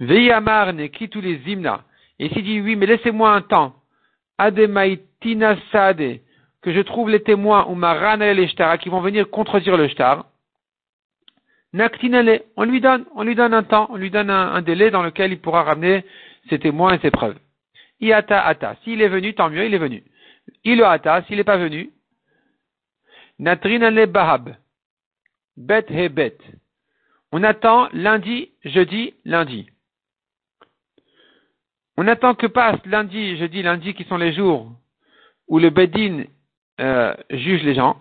Veyamar 0.00 0.72
ne 0.72 0.86
tous 1.06 1.20
les 1.20 1.40
hymnes. 1.46 1.70
Et 2.18 2.28
s'il 2.28 2.44
dit 2.44 2.60
oui, 2.60 2.76
mais 2.76 2.86
laissez-moi 2.86 3.30
un 3.32 3.40
temps. 3.40 3.74
Ademaitina 4.38 5.56
sade, 5.70 6.20
que 6.62 6.72
je 6.72 6.80
trouve 6.80 7.10
les 7.10 7.22
témoins 7.22 7.66
ou 7.68 7.74
marana 7.74 8.32
les 8.32 8.48
shtar 8.48 8.78
qui 8.78 8.88
vont 8.88 9.00
venir 9.00 9.30
contredire 9.30 9.76
le 9.76 9.88
shtar. 9.88 10.26
Naktinale, 11.72 12.42
on 12.56 12.64
lui 12.64 12.80
donne, 12.80 13.04
on 13.14 13.24
lui 13.24 13.34
donne 13.34 13.52
un 13.52 13.64
temps, 13.64 13.88
on 13.90 13.96
lui 13.96 14.10
donne 14.10 14.30
un 14.30 14.62
délai 14.62 14.90
dans 14.90 15.02
lequel 15.02 15.32
il 15.32 15.40
pourra 15.40 15.64
ramener 15.64 16.04
ses 16.48 16.58
témoins 16.58 16.94
et 16.94 16.98
ses 17.00 17.10
preuves. 17.10 17.38
Iata 18.00 18.44
ata. 18.46 18.76
S'il 18.84 19.02
est 19.02 19.08
venu, 19.08 19.34
tant 19.34 19.50
mieux, 19.50 19.66
il 19.66 19.74
est 19.74 19.78
venu. 19.78 20.04
Il 20.62 20.82
ata, 20.82 21.22
s'il 21.22 21.36
n'est 21.36 21.44
pas 21.44 21.56
venu. 21.56 21.90
Natrinale 23.38 24.06
bahab. 24.06 24.56
Bet 25.56 25.86
he 25.90 26.08
bet. 26.08 26.38
On 27.32 27.42
attend 27.42 27.88
lundi, 27.92 28.50
jeudi, 28.64 29.14
lundi. 29.24 29.68
On 31.96 32.08
attend 32.08 32.34
que 32.34 32.46
passe 32.46 32.84
lundi, 32.86 33.36
jeudi, 33.36 33.62
lundi, 33.62 33.94
qui 33.94 34.04
sont 34.04 34.16
les 34.16 34.32
jours 34.32 34.72
où 35.48 35.58
le 35.58 35.70
Bedin 35.70 36.24
euh, 36.80 37.14
juge 37.30 37.62
les 37.62 37.74
gens. 37.74 38.00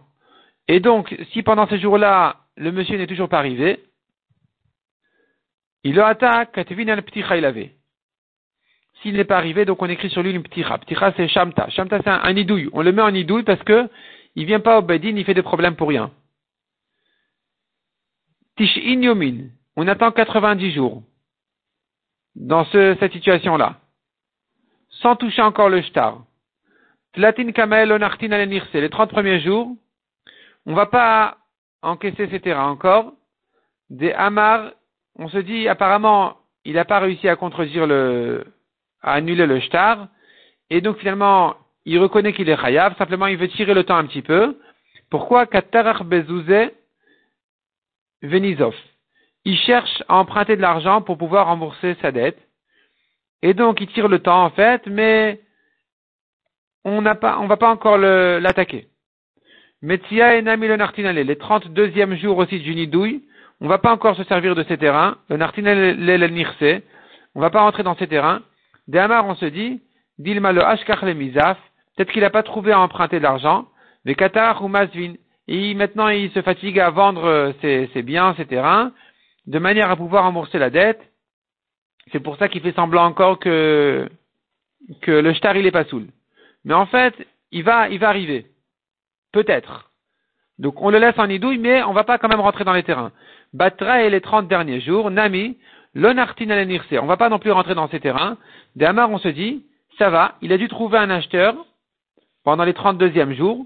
Et 0.67 0.79
donc, 0.79 1.15
si 1.31 1.43
pendant 1.43 1.67
ces 1.67 1.79
jours-là, 1.79 2.37
le 2.55 2.71
monsieur 2.71 2.97
n'est 2.97 3.07
toujours 3.07 3.29
pas 3.29 3.39
arrivé, 3.39 3.83
il 5.83 5.95
le 5.95 6.03
attaque, 6.03 6.53
petit 6.53 7.23
S'il 9.01 9.15
n'est 9.15 9.25
pas 9.25 9.37
arrivé, 9.37 9.65
donc 9.65 9.81
on 9.81 9.89
écrit 9.89 10.09
sur 10.09 10.23
lui 10.23 10.31
une 10.31 10.43
pticha. 10.43 10.77
Pticha, 10.77 11.13
c'est 11.17 11.27
shamta. 11.27 11.69
Shamta, 11.69 11.99
c'est 12.01 12.09
un, 12.09 12.35
idouille. 12.37 12.69
On 12.71 12.81
le 12.81 12.93
met 12.93 13.01
en 13.01 13.13
idouille 13.13 13.43
parce 13.43 13.61
que 13.63 13.89
il 14.35 14.45
vient 14.45 14.61
pas 14.61 14.79
au 14.79 14.81
bedin, 14.81 15.15
il 15.15 15.25
fait 15.25 15.33
des 15.33 15.43
problèmes 15.43 15.75
pour 15.75 15.89
rien. 15.89 16.11
Tish 18.55 18.77
yomin. 18.77 19.49
On 19.75 19.87
attend 19.87 20.11
90 20.11 20.71
jours. 20.71 21.03
Dans 22.35 22.65
cette 22.65 23.11
situation-là. 23.11 23.79
Sans 25.01 25.15
toucher 25.15 25.41
encore 25.41 25.69
le 25.69 25.81
shtar. 25.81 26.23
Tlatin 27.13 27.51
kamel 27.51 27.91
onartin 27.91 28.27
Les 28.27 28.89
30 28.89 29.09
premiers 29.09 29.39
jours, 29.39 29.75
on 30.65 30.73
va 30.73 30.85
pas 30.85 31.37
encaisser 31.81 32.27
ces 32.29 32.39
terrains 32.39 32.69
encore. 32.69 33.13
Des 33.89 34.13
Hamar, 34.13 34.71
on 35.17 35.27
se 35.27 35.37
dit 35.37 35.67
apparemment, 35.67 36.37
il 36.65 36.73
n'a 36.73 36.85
pas 36.85 36.99
réussi 36.99 37.27
à 37.27 37.35
contredire 37.35 37.85
le, 37.85 38.45
à 39.01 39.13
annuler 39.13 39.45
le 39.45 39.59
shtar. 39.59 40.07
Et 40.69 40.81
donc 40.81 40.97
finalement, 40.97 41.55
il 41.85 41.99
reconnaît 41.99 42.33
qu'il 42.33 42.49
est 42.49 42.57
chayav, 42.57 42.95
simplement 42.97 43.27
il 43.27 43.37
veut 43.37 43.49
tirer 43.49 43.73
le 43.73 43.83
temps 43.83 43.97
un 43.97 44.05
petit 44.05 44.21
peu. 44.21 44.57
Pourquoi 45.09 45.45
Katarach 45.45 46.03
Bezouze 46.03 46.71
Venizov? 48.21 48.75
Il 49.45 49.57
cherche 49.57 50.01
à 50.07 50.15
emprunter 50.15 50.55
de 50.55 50.61
l'argent 50.61 51.01
pour 51.01 51.17
pouvoir 51.17 51.47
rembourser 51.47 51.95
sa 52.01 52.11
dette. 52.11 52.39
Et 53.43 53.53
donc 53.53 53.81
il 53.81 53.87
tire 53.87 54.07
le 54.07 54.19
temps 54.19 54.45
en 54.45 54.49
fait, 54.49 54.87
mais 54.87 55.41
on 56.85 57.01
n'a 57.01 57.13
pas, 57.13 57.37
on 57.39 57.47
va 57.47 57.57
pas 57.57 57.69
encore 57.69 57.97
l'attaquer. 57.97 58.87
Metzia 59.81 60.37
et 60.37 60.41
Nami 60.41 60.69
le 60.69 60.77
Nartinale, 60.77 61.17
les 61.17 61.35
32e 61.35 62.15
jours 62.15 62.37
aussi 62.37 62.59
du 62.59 62.73
Nidouille, 62.73 63.21
on 63.59 63.67
va 63.67 63.79
pas 63.79 63.91
encore 63.91 64.15
se 64.15 64.23
servir 64.23 64.55
de 64.55 64.63
ces 64.63 64.77
terrains. 64.77 65.17
Le 65.29 65.35
Nartinale 65.35 65.97
le 65.97 66.27
Nirse, 66.27 66.81
on 67.35 67.41
va 67.41 67.49
pas 67.49 67.61
rentrer 67.61 67.83
dans 67.83 67.97
ces 67.97 68.07
terrains. 68.07 68.41
Amar, 68.93 69.25
on 69.27 69.35
se 69.35 69.45
dit, 69.45 69.81
Dilma 70.19 70.53
le 70.53 70.63
Ashkach 70.63 71.01
le 71.01 71.13
Mizaf, 71.13 71.57
peut-être 71.95 72.11
qu'il 72.11 72.21
n'a 72.21 72.29
pas 72.29 72.43
trouvé 72.43 72.71
à 72.71 72.79
emprunter 72.79 73.17
de 73.17 73.23
l'argent. 73.23 73.67
Mais 74.05 74.15
Qatar 74.15 74.63
ou 74.63 74.69
Masvin, 74.69 75.15
et 75.49 75.73
maintenant 75.73 76.07
il 76.07 76.31
se 76.31 76.41
fatigue 76.41 76.79
à 76.79 76.89
vendre 76.91 77.25
euh, 77.25 77.51
ses, 77.59 77.89
ses 77.93 78.03
biens, 78.03 78.35
ses 78.35 78.45
terrains, 78.45 78.93
de 79.47 79.59
manière 79.59 79.91
à 79.91 79.97
pouvoir 79.97 80.23
rembourser 80.23 80.59
la 80.59 80.69
dette. 80.69 81.01
C'est 82.11 82.19
pour 82.19 82.37
ça 82.37 82.49
qu'il 82.49 82.61
fait 82.61 82.75
semblant 82.75 83.05
encore 83.05 83.39
que, 83.39 84.09
le 85.07 85.33
shtar 85.33 85.55
il 85.57 85.65
est 85.65 85.71
pas 85.71 85.85
saoul. 85.85 86.07
Mais 86.65 86.73
en 86.73 86.85
fait, 86.85 87.15
il 87.51 87.63
va, 87.63 87.89
il 87.89 87.99
va 87.99 88.09
arriver. 88.09 88.47
Peut-être. 89.31 89.89
Donc 90.59 90.81
on 90.81 90.89
le 90.89 90.99
laisse 90.99 91.17
en 91.17 91.29
idouille, 91.29 91.57
mais 91.57 91.83
on 91.83 91.93
va 91.93 92.03
pas 92.03 92.17
quand 92.17 92.29
même 92.29 92.39
rentrer 92.39 92.63
dans 92.63 92.73
les 92.73 92.83
terrains. 92.83 93.11
Batra 93.53 94.03
et 94.03 94.09
les 94.09 94.21
30 94.21 94.47
derniers 94.47 94.81
jours, 94.81 95.09
Nami, 95.09 95.57
l'onartin 95.93 96.47
On 96.49 97.03
On 97.03 97.05
va 97.05 97.17
pas 97.17 97.29
non 97.29 97.39
plus 97.39 97.51
rentrer 97.51 97.75
dans 97.75 97.89
ces 97.89 97.99
terrains. 97.99 98.37
D'Amar, 98.75 99.09
on 99.09 99.17
se 99.17 99.27
dit, 99.27 99.63
ça 99.97 100.09
va, 100.09 100.35
il 100.41 100.51
a 100.51 100.57
dû 100.57 100.67
trouver 100.67 100.97
un 100.97 101.09
acheteur 101.09 101.55
pendant 102.43 102.63
les 102.63 102.73
32e 102.73 103.33
jours, 103.33 103.65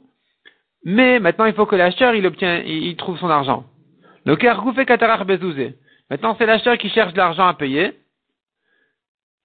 mais 0.83 1.19
maintenant 1.19 1.45
il 1.45 1.53
faut 1.53 1.65
que 1.65 1.75
l'acheteur 1.75 2.13
il 2.15 2.25
obtient, 2.25 2.61
il, 2.65 2.95
trouve 2.95 3.17
son 3.17 3.29
argent. 3.29 3.65
Le 4.25 4.35
fait 4.35 4.85
katarach 4.85 5.25
bezouzé. 5.25 5.75
Maintenant 6.09 6.35
c'est 6.37 6.45
l'acheteur 6.45 6.77
qui 6.77 6.89
cherche 6.89 7.13
de 7.13 7.17
l'argent 7.17 7.47
à 7.47 7.53
payer. 7.53 7.93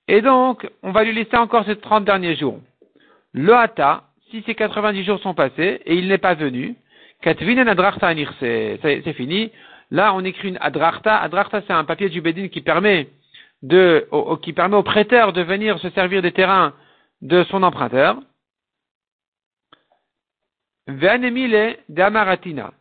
Et 0.09 0.21
donc, 0.21 0.69
on 0.83 0.93
va 0.93 1.05
lui 1.05 1.13
laisser 1.13 1.37
encore 1.37 1.65
ces 1.65 1.77
30 1.77 2.05
derniers 2.05 2.37
jours. 2.37 2.61
Le 3.33 3.55
hata, 3.55 4.05
si 4.31 4.43
ces 4.43 4.55
90 4.55 5.05
jours 5.05 5.21
sont 5.21 5.35
passés 5.35 5.81
et 5.85 5.95
il 5.95 6.09
n'est 6.09 6.19
pas 6.19 6.35
venu, 6.35 6.77
katvinen 7.23 7.69
adrachta 7.69 8.13
c'est 8.41 9.13
fini. 9.15 9.51
Là, 9.91 10.15
on 10.15 10.25
écrit 10.25 10.49
une 10.49 10.59
adrachta. 10.61 11.19
Adrachta, 11.19 11.63
c'est 11.67 11.73
un 11.73 11.85
papier 11.85 12.09
du 12.09 12.21
Bédine 12.21 12.49
qui 12.49 12.63
permet 12.63 13.09
de, 13.63 14.09
qui 14.43 14.53
permet 14.53 14.77
au 14.77 14.83
prêteur 14.83 15.33
de 15.33 15.43
venir 15.43 15.79
se 15.79 15.91
servir 15.91 16.23
des 16.23 16.33
terrains 16.33 16.75
de 17.21 17.45
son 17.45 17.63
emprunteur. 17.63 18.17
Ve'anemile 20.89 21.77
d'amaratina. 21.89 22.73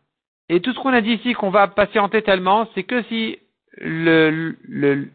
Et 0.50 0.60
tout 0.60 0.74
ce 0.74 0.80
qu'on 0.80 0.94
a 0.94 1.02
dit 1.02 1.14
ici 1.14 1.34
qu'on 1.34 1.50
va 1.50 1.68
patienter 1.68 2.24
tellement, 2.24 2.68
c'est 2.74 2.84
que 2.84 3.04
si 3.04 3.38
le, 3.78 4.56
le, 4.68 5.08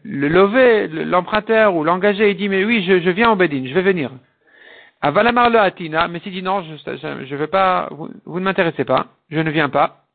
l'emprunteur 1.03 1.75
ou 1.75 1.83
l'engagé, 1.83 2.31
il 2.31 2.37
dit, 2.37 2.49
mais 2.49 2.65
oui, 2.65 2.83
je, 2.83 3.09
viens 3.09 3.31
au 3.31 3.35
Bédine, 3.35 3.67
je 3.67 3.73
vais 3.73 3.81
venir. 3.81 4.11
Avalamar 5.01 5.49
le 5.49 5.59
Atina, 5.59 6.07
mais 6.07 6.19
s'il 6.19 6.31
dit 6.31 6.41
non, 6.41 6.63
je 6.63 6.71
ne 6.71 7.35
veux 7.35 7.47
pas, 7.47 7.89
vous, 7.91 8.39
ne 8.39 8.43
m'intéressez 8.43 8.83
pas, 8.83 9.07
je 9.29 9.39
ne 9.39 9.51
viens 9.51 9.69
pas, 9.69 10.05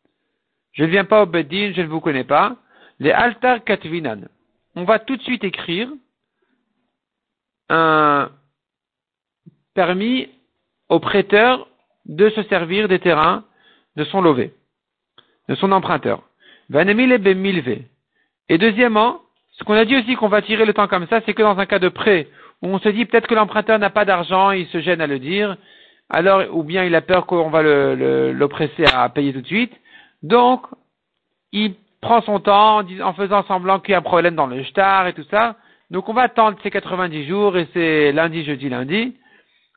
je 0.73 0.83
ne 0.83 0.89
viens 0.89 1.05
pas 1.05 1.23
au 1.23 1.27
Bedin, 1.27 1.73
je 1.75 1.83
ne 1.83 1.87
vous 1.87 2.01
connais 2.01 2.25
pas, 2.25 2.57
les 2.99 3.13
altar 3.13 3.63
katvinan. 3.63 4.23
On 4.75 4.85
va 4.85 4.99
tout 4.99 5.17
de 5.17 5.23
suite 5.23 5.45
écrire 5.45 5.89
un 7.69 8.31
permis 9.75 10.29
au 10.89 10.99
prêteur 10.99 11.69
de 12.07 12.31
se 12.31 12.43
servir 12.45 12.89
des 12.89 12.99
terrains 12.99 13.45
de 13.97 14.05
son 14.05 14.21
lové, 14.21 14.53
de 15.49 15.55
son 15.55 15.71
emprunteur. 15.73 16.23
Et 18.49 18.59
deuxièmement, 18.59 19.21
ce 19.53 19.65
qu'on 19.65 19.75
a 19.75 19.85
dit 19.85 19.97
aussi 19.97 20.15
qu'on 20.15 20.29
va 20.29 20.43
tirer 20.43 20.65
le 20.65 20.75
temps 20.75 20.89
comme 20.89 21.07
ça, 21.09 21.21
c'est 21.25 21.35
que 21.35 21.43
dans 21.43 21.59
un 21.59 21.67
cas 21.67 21.79
de 21.79 21.89
prêt 21.89 22.29
on 22.63 22.79
se 22.79 22.89
dit 22.89 23.05
peut-être 23.05 23.27
que 23.27 23.35
l'emprunteur 23.35 23.79
n'a 23.79 23.91
pas 23.91 24.05
d'argent, 24.05 24.53
il 24.53 24.67
se 24.69 24.81
gêne 24.81 25.01
à 25.01 25.07
le 25.07 25.19
dire, 25.19 25.57
alors 26.09 26.45
ou 26.53 26.63
bien 26.63 26.85
il 26.85 26.95
a 26.95 27.01
peur 27.01 27.27
qu'on 27.27 27.51
va 27.51 27.63
l'oppresser 27.63 28.85
à 28.85 29.09
payer 29.09 29.33
tout 29.33 29.41
de 29.41 29.47
suite. 29.47 29.73
Donc, 30.23 30.63
il 31.51 31.75
prend 32.01 32.23
son 32.23 32.39
temps 32.39 32.79
en, 32.79 33.13
faisant 33.15 33.45
semblant 33.45 33.81
qu'il 33.81 33.93
y 33.93 33.95
a 33.95 33.99
un 33.99 34.03
problème 34.03 34.37
dans 34.37 34.47
le 34.47 34.63
shtar 34.63 35.09
et 35.09 35.13
tout 35.13 35.25
ça. 35.31 35.57
Donc 35.91 36.09
on 36.09 36.13
va 36.13 36.23
attendre 36.23 36.57
ces 36.63 36.71
90 36.71 37.27
jours 37.27 37.57
et 37.57 37.69
c'est 37.75 38.13
lundi, 38.13 38.45
jeudi, 38.45 38.69
lundi. 38.69 39.17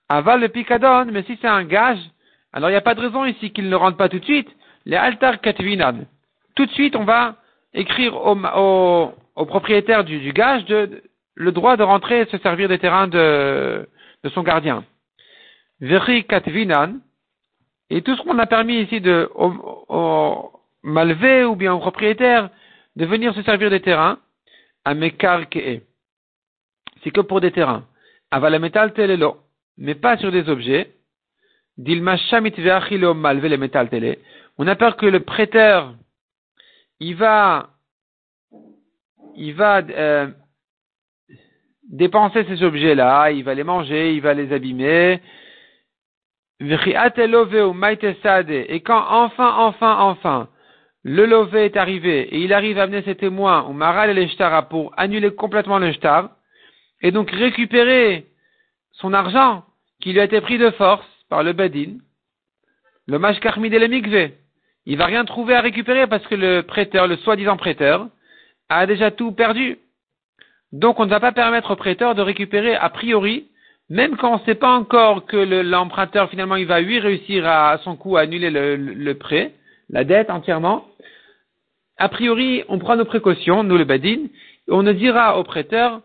Aval 0.08 0.40
le 0.40 0.50
picadon, 0.50 1.06
mais 1.12 1.24
si 1.24 1.38
c'est 1.42 1.48
un 1.48 1.64
gage, 1.64 2.00
alors 2.54 2.70
il 2.70 2.74
n'y 2.74 2.78
a 2.78 2.82
pas 2.82 2.96
de 2.96 3.02
raison 3.02 3.26
ici 3.26 3.52
qu'il 3.52 3.68
ne 3.68 3.76
rentre 3.76 3.98
pas 3.98 4.08
tout 4.08 4.20
de 4.20 4.26
suite. 4.26 4.50
Les 4.86 4.96
altar 4.96 5.42
katvinan. 5.42 6.06
Tout 6.56 6.68
de 6.68 6.72
suite, 6.72 6.96
on 6.96 7.04
va 7.04 7.36
écrire 7.76 8.16
au, 8.16 9.12
propriétaire 9.36 10.04
du, 10.04 10.20
du 10.20 10.34
gage 10.34 10.66
de, 10.66 11.04
le 11.36 11.52
droit 11.52 11.78
de 11.78 11.84
rentrer 11.84 12.22
et 12.22 12.26
se 12.26 12.38
servir 12.40 12.70
des 12.70 12.80
terrains 12.80 13.08
de, 13.08 13.88
de 14.24 14.30
son 14.30 14.42
gardien. 14.42 14.84
Veri 15.82 16.24
katvinan, 16.24 16.96
et 17.90 18.02
tout 18.02 18.16
ce 18.16 18.22
qu'on 18.24 18.40
a 18.40 18.46
permis 18.46 18.82
ici 18.82 19.02
de, 19.02 19.30
au, 19.36 20.52
malvé 20.84 21.44
ou 21.44 21.56
bien 21.56 21.74
au 21.74 21.80
propriétaire 21.80 22.50
de 22.96 23.06
venir 23.06 23.34
se 23.36 23.44
servir 23.44 23.70
des 23.70 23.82
terrains, 23.82 24.18
à 24.86 24.94
mekarkee. 24.94 25.82
C'est 27.04 27.12
que 27.12 27.22
pour 27.22 27.42
des 27.42 27.52
terrains. 27.52 27.84
Avalametal 28.32 28.94
telelo, 28.94 29.38
mais 29.78 29.96
pas 29.96 30.18
sur 30.18 30.32
des 30.32 30.48
objets. 30.50 30.92
Dilma 31.78 32.16
shamit 32.18 32.54
malvé 33.16 33.50
le 33.50 33.58
métal 33.58 33.90
télé. 33.90 34.20
On 34.58 34.68
a 34.68 34.76
peur 34.76 34.96
que 34.96 35.06
le 35.06 35.20
prêteur, 35.20 35.94
il 37.06 37.16
va, 39.54 39.80
euh, 39.90 40.28
dépenser 41.90 42.46
ces 42.46 42.64
objets-là, 42.64 43.32
il 43.32 43.44
va 43.44 43.54
les 43.54 43.64
manger, 43.64 44.14
il 44.14 44.22
va 44.22 44.34
les 44.34 44.52
abîmer. 44.52 45.22
Et 46.60 46.78
quand 48.82 49.06
enfin, 49.10 49.56
enfin, 49.58 49.98
enfin, 50.00 50.50
le 51.04 51.26
lové 51.26 51.66
est 51.66 51.78
arrivé 51.78 52.22
et 52.34 52.40
il 52.40 52.54
arrive 52.54 52.80
à 52.80 52.84
amener 52.84 53.04
ses 53.04 53.16
témoins 53.16 53.64
au 53.64 53.74
maral 53.74 54.10
et 54.10 54.14
les 54.14 54.30
pour 54.70 54.92
annuler 54.98 55.36
complètement 55.36 55.78
le 55.78 55.92
shtar 55.92 56.32
et 57.02 57.12
donc 57.12 57.30
récupérer 57.30 58.26
son 58.94 59.14
argent 59.14 59.64
qui 60.02 60.14
lui 60.14 60.22
a 60.22 60.24
été 60.24 60.42
pris 60.42 60.58
de 60.58 60.72
force 60.72 61.06
par 61.30 61.44
le 61.44 61.54
badin, 61.54 61.98
le 63.06 63.20
mashkarmid 63.20 63.74
et 63.74 63.80
le 63.80 63.88
mikve, 63.88 64.32
il 64.86 64.98
va 64.98 65.06
rien 65.06 65.26
trouver 65.26 65.56
à 65.56 65.62
récupérer 65.62 66.08
parce 66.08 66.26
que 66.28 66.36
le 66.36 66.62
prêteur, 66.62 67.08
le 67.08 67.18
soi-disant 67.18 67.58
prêteur, 67.58 68.08
a 68.70 68.86
déjà 68.86 69.12
tout 69.12 69.32
perdu. 69.32 69.78
Donc 70.72 71.00
on 71.00 71.06
ne 71.06 71.10
va 71.10 71.20
pas 71.20 71.32
permettre 71.32 71.72
au 71.72 71.76
prêteur 71.76 72.16
de 72.16 72.22
récupérer 72.22 72.76
a 72.76 72.90
priori, 72.90 73.48
même 73.90 74.18
quand 74.18 74.34
on 74.34 74.40
ne 74.40 74.46
sait 74.46 74.56
pas 74.56 74.72
encore 74.74 75.26
que 75.26 75.38
l'emprunteur 75.38 76.30
finalement 76.30 76.56
il 76.56 76.66
va 76.66 76.82
lui 76.82 77.00
réussir 77.00 77.48
à, 77.48 77.80
son 77.84 77.96
coup 77.96 78.18
à 78.18 78.22
annuler 78.22 78.50
le, 78.50 79.14
prêt, 79.14 79.54
la 79.90 80.04
dette 80.04 80.30
entièrement. 80.30 80.86
A 81.98 82.10
priori, 82.10 82.64
on 82.68 82.78
prend 82.78 82.98
nos 82.98 83.06
précautions, 83.06 83.64
nous 83.64 83.78
le 83.78 83.86
badin, 83.86 84.26
et 84.68 84.72
on 84.72 84.84
ne 84.84 84.92
dira 84.92 85.40
au 85.40 85.44
prêteur 85.44 86.02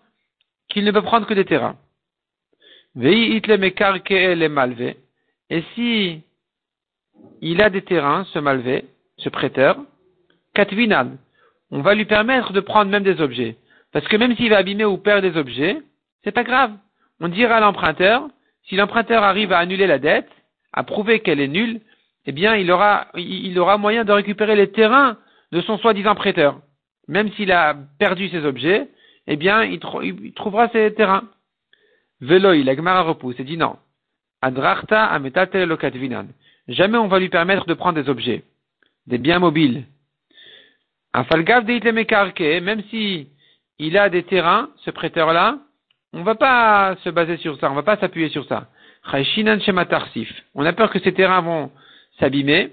qu'il 0.69 0.85
ne 0.85 0.93
peut 0.93 1.03
prendre 1.03 1.27
que 1.27 1.35
des 1.35 1.45
terrains. 1.45 1.77
Et 5.51 5.65
si 5.75 6.23
il 7.41 7.63
a 7.63 7.71
des 7.71 7.83
terrains, 7.83 8.25
ce 8.33 8.39
malvé, 8.39 8.85
ce 9.19 9.29
prêteur, 9.29 9.79
katvinan, 10.55 11.17
on 11.71 11.83
va 11.83 11.95
lui 11.95 12.05
permettre 12.05 12.53
de 12.53 12.61
prendre 12.61 12.91
même 12.91 13.03
des 13.03 13.21
objets. 13.21 13.57
Parce 13.93 14.07
que 14.09 14.17
même 14.17 14.37
s'il 14.37 14.51
va 14.51 14.59
abîmer 14.59 14.85
ou 14.85 14.99
perdre 14.99 15.29
des 15.29 15.39
objets, 15.39 15.79
c'est 16.25 16.33
pas 16.33 16.45
grave. 16.45 16.73
On 17.21 17.29
dira 17.29 17.57
à 17.57 17.61
l'emprunteur, 17.61 18.29
si 18.65 18.77
l'emprunteur 18.77 19.23
arrive 19.23 19.53
à 19.53 19.59
annuler 19.59 19.87
la 19.87 19.99
dette, 19.99 20.31
à 20.73 20.83
prouver 20.83 21.21
qu'elle 21.21 21.41
est 21.41 21.49
nulle, 21.49 21.81
eh 22.27 22.33
bien, 22.33 22.57
il 22.57 22.71
aura, 22.71 23.09
moyen 23.79 24.05
de 24.05 24.13
récupérer 24.13 24.57
les 24.57 24.71
terrains 24.71 25.17
de 25.53 25.61
son 25.61 25.79
soi-disant 25.79 26.15
prêteur. 26.15 26.61
Même 27.09 27.31
s'il 27.33 27.51
a 27.51 27.75
perdu 27.99 28.29
ses 28.29 28.45
objets, 28.45 28.89
eh 29.27 29.37
bien, 29.37 29.65
il, 29.65 29.81
trouvera 30.35 30.69
ses 30.69 30.95
terrains. 30.95 31.25
Veloï, 32.21 32.63
la 32.63 32.77
Gemara 32.77 33.03
repousse 33.03 33.41
et 33.41 33.45
dit 33.45 33.57
non. 33.57 33.77
Adrachta 34.43 35.19
lokatvinan. 35.67 36.27
Jamais 36.69 36.99
on 36.99 37.09
va 37.09 37.19
lui 37.19 37.29
permettre 37.29 37.67
de 37.67 37.75
prendre 37.75 38.01
des 38.01 38.09
objets, 38.09 38.45
des 39.07 39.19
biens 39.19 39.39
mobiles. 39.39 39.85
Afalgav 41.13 41.65
de 41.65 42.61
même 42.61 42.83
si 42.91 43.29
il 43.79 43.99
a 43.99 44.09
des 44.09 44.23
terrains, 44.23 44.71
ce 44.85 44.91
prêteur-là, 44.91 45.59
on 46.13 46.21
ne 46.21 46.25
va 46.25 46.35
pas 46.35 46.97
se 47.03 47.11
baser 47.11 47.37
sur 47.39 47.59
ça, 47.59 47.69
on 47.69 47.71
ne 47.71 47.77
va 47.77 47.83
pas 47.83 47.97
s'appuyer 47.97 48.29
sur 48.29 48.47
ça. 48.47 48.69
On 50.55 50.65
a 50.65 50.73
peur 50.73 50.91
que 50.91 50.99
ces 51.01 51.15
terrains 51.15 51.41
vont 51.41 51.73
s'abîmer 52.19 52.73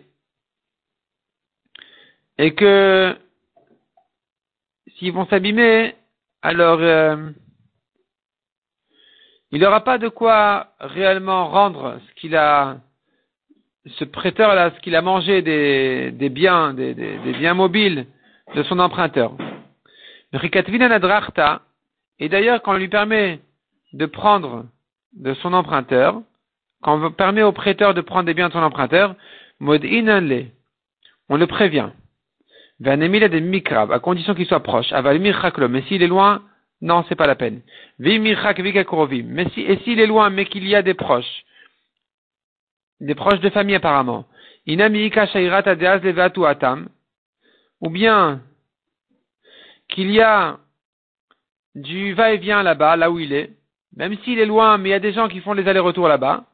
et 2.38 2.53
que 2.53 3.15
s'ils 4.97 5.13
vont 5.13 5.25
s'abîmer, 5.27 5.95
alors 6.41 6.79
euh, 6.81 7.29
il 9.51 9.61
n'aura 9.61 9.83
pas 9.83 9.97
de 9.97 10.09
quoi 10.09 10.73
réellement 10.79 11.47
rendre 11.47 11.99
ce 12.07 12.13
qu'il 12.19 12.35
a, 12.35 12.77
ce 13.95 14.03
prêteur-là, 14.03 14.71
ce 14.75 14.79
qu'il 14.81 14.95
a 14.95 15.01
mangé 15.01 15.41
des, 15.41 16.29
biens, 16.29 16.73
des, 16.73 16.93
biens 17.39 17.53
mobiles 17.53 18.05
de 18.55 18.63
son 18.63 18.79
emprunteur. 18.79 19.33
Et 22.19 22.29
d'ailleurs, 22.29 22.61
quand 22.61 22.73
on 22.73 22.77
lui 22.77 22.88
permet 22.88 23.39
de 23.93 24.05
prendre 24.05 24.65
de 25.13 25.33
son 25.35 25.53
emprunteur, 25.53 26.21
quand 26.81 27.01
on 27.03 27.11
permet 27.11 27.43
au 27.43 27.51
prêteur 27.51 27.93
de 27.93 28.01
prendre 28.01 28.25
des 28.25 28.33
biens 28.33 28.49
de 28.49 28.53
son 28.53 28.63
emprunteur, 28.63 29.15
on 29.59 29.77
le 31.38 31.47
prévient. 31.47 31.89
à 32.79 33.99
condition 33.99 34.35
qu'il 34.35 34.45
soit 34.45 34.63
proche. 34.63 34.91
Mais 34.91 35.81
s'il 35.83 36.03
est 36.03 36.07
loin, 36.07 36.41
non, 36.81 37.03
c'est 37.09 37.15
pas 37.15 37.25
la 37.25 37.35
peine. 37.35 37.61
Mais 37.99 38.19
si, 39.53 39.61
et 39.61 39.77
s'il 39.83 39.99
est 39.99 40.05
loin, 40.05 40.29
mais 40.29 40.45
qu'il 40.45 40.67
y 40.67 40.75
a 40.75 40.83
des 40.83 40.93
proches, 40.93 41.43
des 43.00 43.16
proches 43.16 43.39
de 43.39 43.50
famille 43.50 43.76
apparemment, 43.76 44.26
ou 47.80 47.89
bien 47.89 48.41
qu'il 49.89 50.12
y 50.12 50.22
a 50.22 50.58
du 51.76 52.14
va-et-vient 52.14 52.64
là-bas, 52.64 52.95
là 52.95 53.12
où 53.12 53.20
il 53.20 53.34
est, 53.34 53.52
même 53.95 54.18
s'il 54.20 54.39
est 54.39 54.45
loin, 54.45 54.78
mais 54.78 54.89
il 54.89 54.91
y 54.91 54.95
a 54.95 55.00
des 55.00 55.14
gens 55.14 55.28
qui 55.28 55.39
font 55.41 55.54
les 55.54 55.68
allers-retours 55.68 56.08
là-bas, 56.08 56.45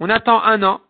on 0.00 0.10
attend 0.10 0.42
un 0.42 0.62
an, 0.62 0.80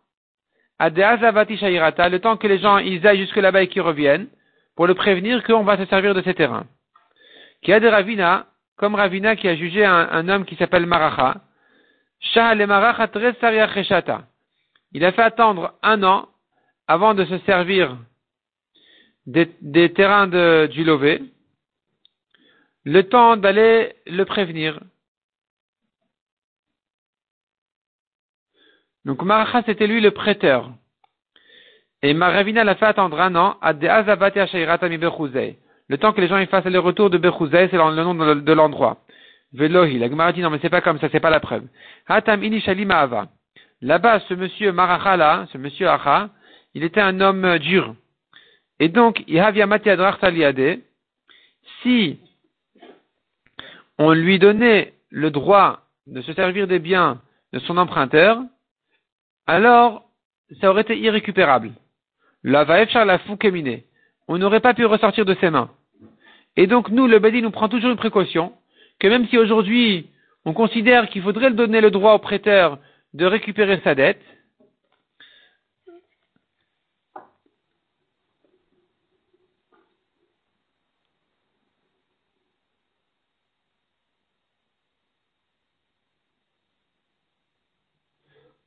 le 0.81 2.19
temps 2.19 2.37
que 2.37 2.47
les 2.47 2.59
gens 2.59 2.79
ils 2.79 3.07
aillent 3.07 3.21
jusque 3.21 3.37
là-bas 3.37 3.63
et 3.63 3.69
qu'ils 3.69 3.83
reviennent, 3.83 4.29
pour 4.75 4.87
le 4.87 4.95
prévenir 4.95 5.43
qu'on 5.45 5.65
va 5.65 5.77
se 5.77 5.87
servir 5.87 6.15
de 6.15 6.23
ces 6.23 6.35
terrains. 6.35 6.67
Qui 7.63 7.73
a 7.73 7.81
des 7.81 7.89
Ravina, 7.89 8.47
comme 8.79 8.95
Ravina 8.95 9.37
qui 9.37 9.49
a 9.49 9.57
jugé 9.57 9.85
un, 9.85 10.29
homme 10.29 10.45
qui 10.45 10.55
s'appelle 10.55 10.87
Maracha, 10.87 11.43
il 14.93 15.05
a 15.05 15.13
fait 15.13 15.23
attendre 15.23 15.75
un 15.83 16.03
an 16.05 16.29
avant 16.87 17.15
de 17.15 17.25
se 17.25 17.39
servir 17.39 17.99
des, 19.27 19.93
terrains 19.93 20.29
du 20.69 20.85
lové, 20.85 21.23
le 22.85 23.03
temps 23.03 23.37
d'aller 23.37 23.97
le 24.07 24.25
prévenir. 24.25 24.81
Donc 29.05 29.23
Maracha, 29.23 29.63
c'était 29.67 29.89
lui 29.89 30.01
le 30.01 30.13
prêteur. 30.13 30.73
Et 32.03 32.15
Maravina 32.15 32.63
l'a 32.63 32.77
fait 32.77 32.87
attendre 32.87 33.21
un 33.21 33.35
an 33.35 33.59
à 33.61 33.73
Le 35.89 35.99
temps 35.99 36.13
que 36.13 36.21
les 36.21 36.29
gens 36.29 36.39
y 36.39 36.47
fassent 36.47 36.65
le 36.65 36.79
retour 36.79 37.11
de 37.11 37.19
Bechouzei, 37.19 37.69
c'est 37.71 37.77
le 37.77 38.03
nom 38.03 38.15
de 38.15 38.53
l'endroit. 38.53 38.99
Velohi, 39.53 39.99
la 39.99 40.09
Gemara 40.09 40.33
dit 40.33 40.43
non 40.43 40.51
mais 40.51 40.59
c'est 40.61 40.69
pas 40.69 40.83
comme 40.83 40.99
ça, 40.99 41.09
c'est 41.11 41.21
pas 41.21 41.31
la 41.31 41.41
preuve. 41.41 41.65
Hatam 42.07 42.43
Là-bas, 43.81 44.21
ce 44.29 44.35
monsieur 44.35 44.73
Maracha 44.73 45.47
ce 45.53 45.57
monsieur 45.57 45.89
Acha, 45.89 46.31
il 46.75 46.85
était 46.85 47.01
un 47.01 47.21
homme 47.21 47.59
dur. 47.59 47.95
Et 48.81 48.89
donc, 48.89 49.25
si 51.83 52.19
on 53.99 54.13
lui 54.13 54.39
donnait 54.39 54.95
le 55.11 55.31
droit 55.31 55.81
de 56.07 56.21
se 56.23 56.33
servir 56.35 56.67
des 56.67 56.79
biens 56.79 57.21
de 57.53 57.59
son 57.61 57.77
emprunteur, 57.79 58.43
alors 59.47 60.05
ça 60.61 60.71
aurait 60.71 60.83
été 60.83 60.99
irrécupérable. 60.99 61.73
La 62.45 62.65
vaefchar 62.65 63.05
la. 63.05 63.19
On 64.29 64.39
n'aurait 64.39 64.61
pas 64.61 64.75
pu 64.75 64.85
ressortir 64.85 65.25
de 65.25 65.35
ses 65.41 65.51
mains. 65.51 65.71
Et 66.57 66.67
donc 66.67 66.91
nous, 66.91 67.07
le 67.07 67.19
Badi 67.19 67.43
nous 67.43 67.51
prend 67.51 67.69
toujours 67.69 67.91
une 67.91 67.97
précaution, 67.97 68.53
que 68.99 69.07
même 69.09 69.29
si 69.29 69.39
aujourd'hui 69.39 70.11
on 70.45 70.53
considère 70.55 71.09
qu'il 71.09 71.23
faudrait 71.23 71.53
donner 71.53 71.81
le 71.81 71.91
droit 71.91 72.15
au 72.15 72.19
prêteur 72.19 72.79
de 73.15 73.25
récupérer 73.27 73.81
sa 73.85 73.95
dette, 73.95 74.23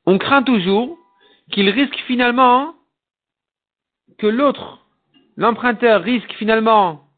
on 0.06 0.18
craint 0.18 0.44
toujours 0.44 0.98
qu'il 1.52 1.70
risque 1.70 1.98
finalement 2.08 2.74
que 4.18 4.28
l'autre, 4.28 4.86
l'emprunteur, 5.36 6.02
risque 6.02 6.32
finalement 6.34 7.11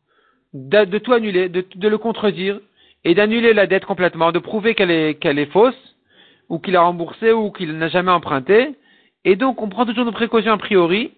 de, 0.53 0.97
tout 0.99 1.13
annuler, 1.13 1.49
de, 1.49 1.87
le 1.87 1.97
contredire 1.97 2.59
et 3.03 3.15
d'annuler 3.15 3.53
la 3.53 3.67
dette 3.67 3.85
complètement, 3.85 4.31
de 4.31 4.39
prouver 4.39 4.75
qu'elle 4.75 4.91
est, 4.91 5.15
qu'elle 5.15 5.39
est 5.39 5.51
fausse, 5.51 5.95
ou 6.49 6.59
qu'il 6.59 6.75
a 6.75 6.81
remboursé, 6.81 7.31
ou 7.31 7.51
qu'il 7.51 7.77
n'a 7.77 7.87
jamais 7.87 8.11
emprunté. 8.11 8.75
Et 9.25 9.35
donc, 9.35 9.61
on 9.61 9.69
prend 9.69 9.85
toujours 9.85 10.05
nos 10.05 10.11
précautions 10.11 10.53
a 10.53 10.57
priori 10.57 11.11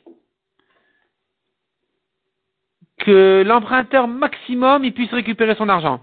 que 3.00 3.44
l'emprunteur 3.46 4.08
maximum, 4.08 4.86
il 4.86 4.94
puisse 4.94 5.12
récupérer 5.12 5.56
son 5.56 5.70
argent. 5.70 6.00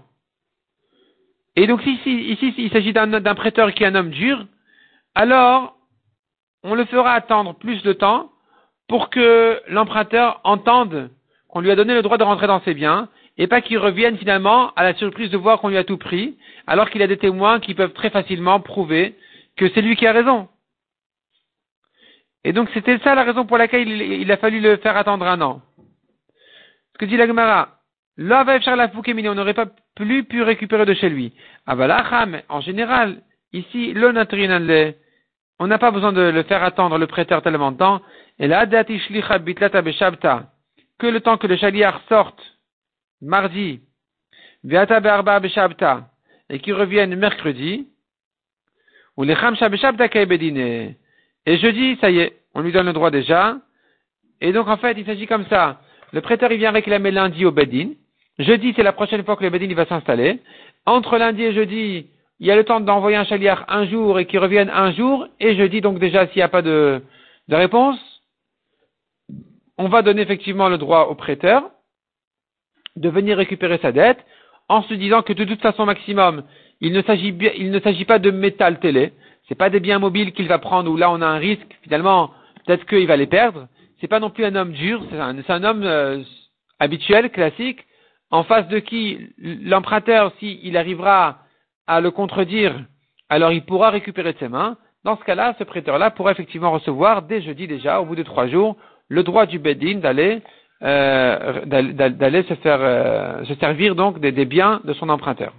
Et 1.55 1.67
donc, 1.67 1.85
ici, 1.85 2.31
ici 2.31 2.53
il 2.57 2.71
s'agit 2.71 2.93
d'un 2.93 3.35
prêteur 3.35 3.73
qui 3.73 3.83
est 3.83 3.87
un 3.87 3.95
homme 3.95 4.09
dur, 4.09 4.45
alors, 5.15 5.77
on 6.63 6.75
le 6.75 6.85
fera 6.85 7.11
attendre 7.11 7.53
plus 7.55 7.83
de 7.83 7.93
temps 7.93 8.31
pour 8.87 9.09
que 9.09 9.61
l'emprunteur 9.67 10.41
entende 10.43 11.11
qu'on 11.47 11.61
lui 11.61 11.71
a 11.71 11.75
donné 11.75 11.93
le 11.93 12.01
droit 12.01 12.17
de 12.17 12.23
rentrer 12.23 12.47
dans 12.47 12.61
ses 12.61 12.73
biens 12.73 13.09
et 13.37 13.47
pas 13.47 13.61
qu'il 13.61 13.77
revienne 13.77 14.17
finalement 14.17 14.71
à 14.75 14.83
la 14.83 14.93
surprise 14.95 15.29
de 15.29 15.37
voir 15.37 15.59
qu'on 15.59 15.69
lui 15.69 15.77
a 15.77 15.83
tout 15.83 15.97
pris, 15.97 16.37
alors 16.67 16.89
qu'il 16.89 17.01
a 17.01 17.07
des 17.07 17.17
témoins 17.17 17.59
qui 17.59 17.73
peuvent 17.73 17.93
très 17.93 18.09
facilement 18.09 18.59
prouver 18.59 19.15
que 19.57 19.69
c'est 19.69 19.81
lui 19.81 19.95
qui 19.95 20.07
a 20.07 20.11
raison. 20.11 20.47
Et 22.43 22.53
donc 22.53 22.69
c'était 22.73 22.99
ça 22.99 23.15
la 23.15 23.23
raison 23.23 23.45
pour 23.45 23.57
laquelle 23.57 23.87
il, 23.87 24.31
a 24.31 24.37
fallu 24.37 24.59
le 24.59 24.77
faire 24.77 24.97
attendre 24.97 25.25
un 25.25 25.41
an. 25.41 25.61
Ce 26.93 26.97
que 26.99 27.05
dit 27.05 27.17
la 27.17 27.27
Gemara, 27.27 27.79
on 28.19 29.35
n'aurait 29.35 29.53
pas 29.53 29.67
plus 29.95 30.23
pu 30.25 30.43
récupérer 30.43 30.85
de 30.85 30.93
chez 30.93 31.09
lui. 31.09 31.33
mais 31.67 32.45
en 32.49 32.61
général, 32.61 33.21
ici, 33.53 33.93
le 33.93 34.93
on 35.59 35.67
n'a 35.67 35.77
pas 35.77 35.91
besoin 35.91 36.11
de 36.11 36.21
le 36.21 36.43
faire 36.43 36.63
attendre 36.63 36.97
le 36.97 37.07
prêteur 37.07 37.41
tellement 37.41 37.71
de 37.71 37.77
temps. 37.77 38.01
Et 38.39 38.47
là, 38.47 38.65
que 40.99 41.07
le 41.07 41.19
temps 41.21 41.37
que 41.37 41.47
le 41.47 41.57
chaliar 41.57 42.01
sorte 42.09 42.52
mardi, 43.23 43.81
et 46.49 46.59
qu'il 46.59 46.73
revienne 46.73 47.15
mercredi, 47.15 47.87
ou 49.17 49.23
les 49.23 49.35
et 51.45 51.57
jeudi, 51.57 51.97
ça 51.99 52.09
y 52.09 52.19
est, 52.19 52.33
on 52.53 52.61
lui 52.61 52.71
donne 52.71 52.85
le 52.85 52.93
droit 52.93 53.11
déjà. 53.11 53.57
Et 54.39 54.53
donc, 54.53 54.67
en 54.67 54.77
fait, 54.77 54.97
il 54.97 55.05
s'agit 55.05 55.27
comme 55.27 55.45
ça. 55.47 55.81
Le 56.11 56.21
prêteur, 56.21 56.51
il 56.51 56.57
vient 56.57 56.71
réclamer 56.71 57.11
lundi 57.11 57.45
au 57.45 57.51
Bedin. 57.51 57.89
Jeudi, 58.39 58.73
c'est 58.75 58.83
la 58.83 58.93
prochaine 58.93 59.23
fois 59.23 59.35
que 59.35 59.43
le 59.43 59.49
Bedin 59.49 59.73
va 59.73 59.85
s'installer. 59.85 60.39
Entre 60.85 61.17
lundi 61.17 61.43
et 61.43 61.53
jeudi, 61.53 62.07
il 62.39 62.47
y 62.47 62.51
a 62.51 62.55
le 62.55 62.63
temps 62.63 62.79
d'envoyer 62.79 63.17
un 63.17 63.25
chaliar 63.25 63.65
un 63.67 63.85
jour 63.85 64.19
et 64.19 64.25
qu'il 64.25 64.39
revienne 64.39 64.69
un 64.69 64.91
jour, 64.91 65.27
et 65.39 65.55
je 65.55 65.63
dis 65.63 65.81
donc 65.81 65.99
déjà 65.99 66.27
s'il 66.27 66.37
n'y 66.37 66.43
a 66.43 66.49
pas 66.49 66.61
de, 66.61 67.01
de 67.47 67.55
réponse, 67.55 67.99
on 69.77 69.87
va 69.87 70.01
donner 70.01 70.21
effectivement 70.21 70.69
le 70.69 70.77
droit 70.77 71.05
au 71.05 71.15
prêteur 71.15 71.69
de 72.95 73.09
venir 73.09 73.37
récupérer 73.37 73.79
sa 73.81 73.91
dette 73.91 74.19
en 74.69 74.81
se 74.83 74.93
disant 74.93 75.21
que 75.21 75.33
de 75.33 75.43
toute 75.43 75.61
façon 75.61 75.85
maximum, 75.85 76.43
il 76.81 76.93
ne 76.93 77.01
s'agit, 77.01 77.35
il 77.57 77.71
ne 77.71 77.79
s'agit 77.79 78.05
pas 78.05 78.19
de 78.19 78.31
métal 78.31 78.79
télé, 78.79 79.13
c'est 79.47 79.55
pas 79.55 79.69
des 79.69 79.79
biens 79.79 79.99
mobiles 79.99 80.31
qu'il 80.31 80.47
va 80.47 80.59
prendre 80.59 80.89
où 80.89 80.97
là 80.97 81.11
on 81.11 81.21
a 81.21 81.27
un 81.27 81.37
risque 81.37 81.77
finalement, 81.81 82.31
peut-être 82.65 82.85
qu'il 82.85 83.07
va 83.07 83.17
les 83.17 83.27
perdre. 83.27 83.67
C'est 83.99 84.07
pas 84.07 84.19
non 84.19 84.29
plus 84.29 84.45
un 84.45 84.55
homme 84.55 84.73
dur, 84.73 85.01
c'est 85.09 85.51
un, 85.51 85.63
homme 85.63 85.83
euh, 85.83 86.21
habituel, 86.79 87.29
classique, 87.29 87.85
en 88.31 88.43
face 88.43 88.67
de 88.67 88.79
qui 88.79 89.29
l'emprunteur, 89.37 90.33
s'il 90.39 90.75
arrivera 90.75 91.39
à 91.87 92.01
le 92.01 92.11
contredire, 92.11 92.83
alors 93.29 93.51
il 93.51 93.63
pourra 93.63 93.89
récupérer 93.89 94.33
de 94.33 94.39
ses 94.39 94.49
mains. 94.49 94.77
Dans 95.03 95.17
ce 95.17 95.23
cas-là, 95.23 95.55
ce 95.59 95.63
prêteur-là 95.63 96.11
pourra 96.11 96.31
effectivement 96.31 96.71
recevoir, 96.71 97.23
dès 97.23 97.41
jeudi 97.41 97.67
déjà, 97.67 98.01
au 98.01 98.05
bout 98.05 98.15
de 98.15 98.23
trois 98.23 98.47
jours, 98.47 98.77
le 99.07 99.23
droit 99.23 99.45
du 99.45 99.59
Bedin 99.59 99.99
d'aller 99.99 100.41
euh, 100.83 101.65
d'aller 101.65 102.43
se 102.43 102.53
faire 102.55 102.79
euh, 102.81 103.43
se 103.45 103.53
servir 103.55 103.95
donc 103.95 104.19
des 104.19 104.45
biens 104.45 104.81
de 104.83 104.93
son 104.93 105.09
emprunteur. 105.09 105.53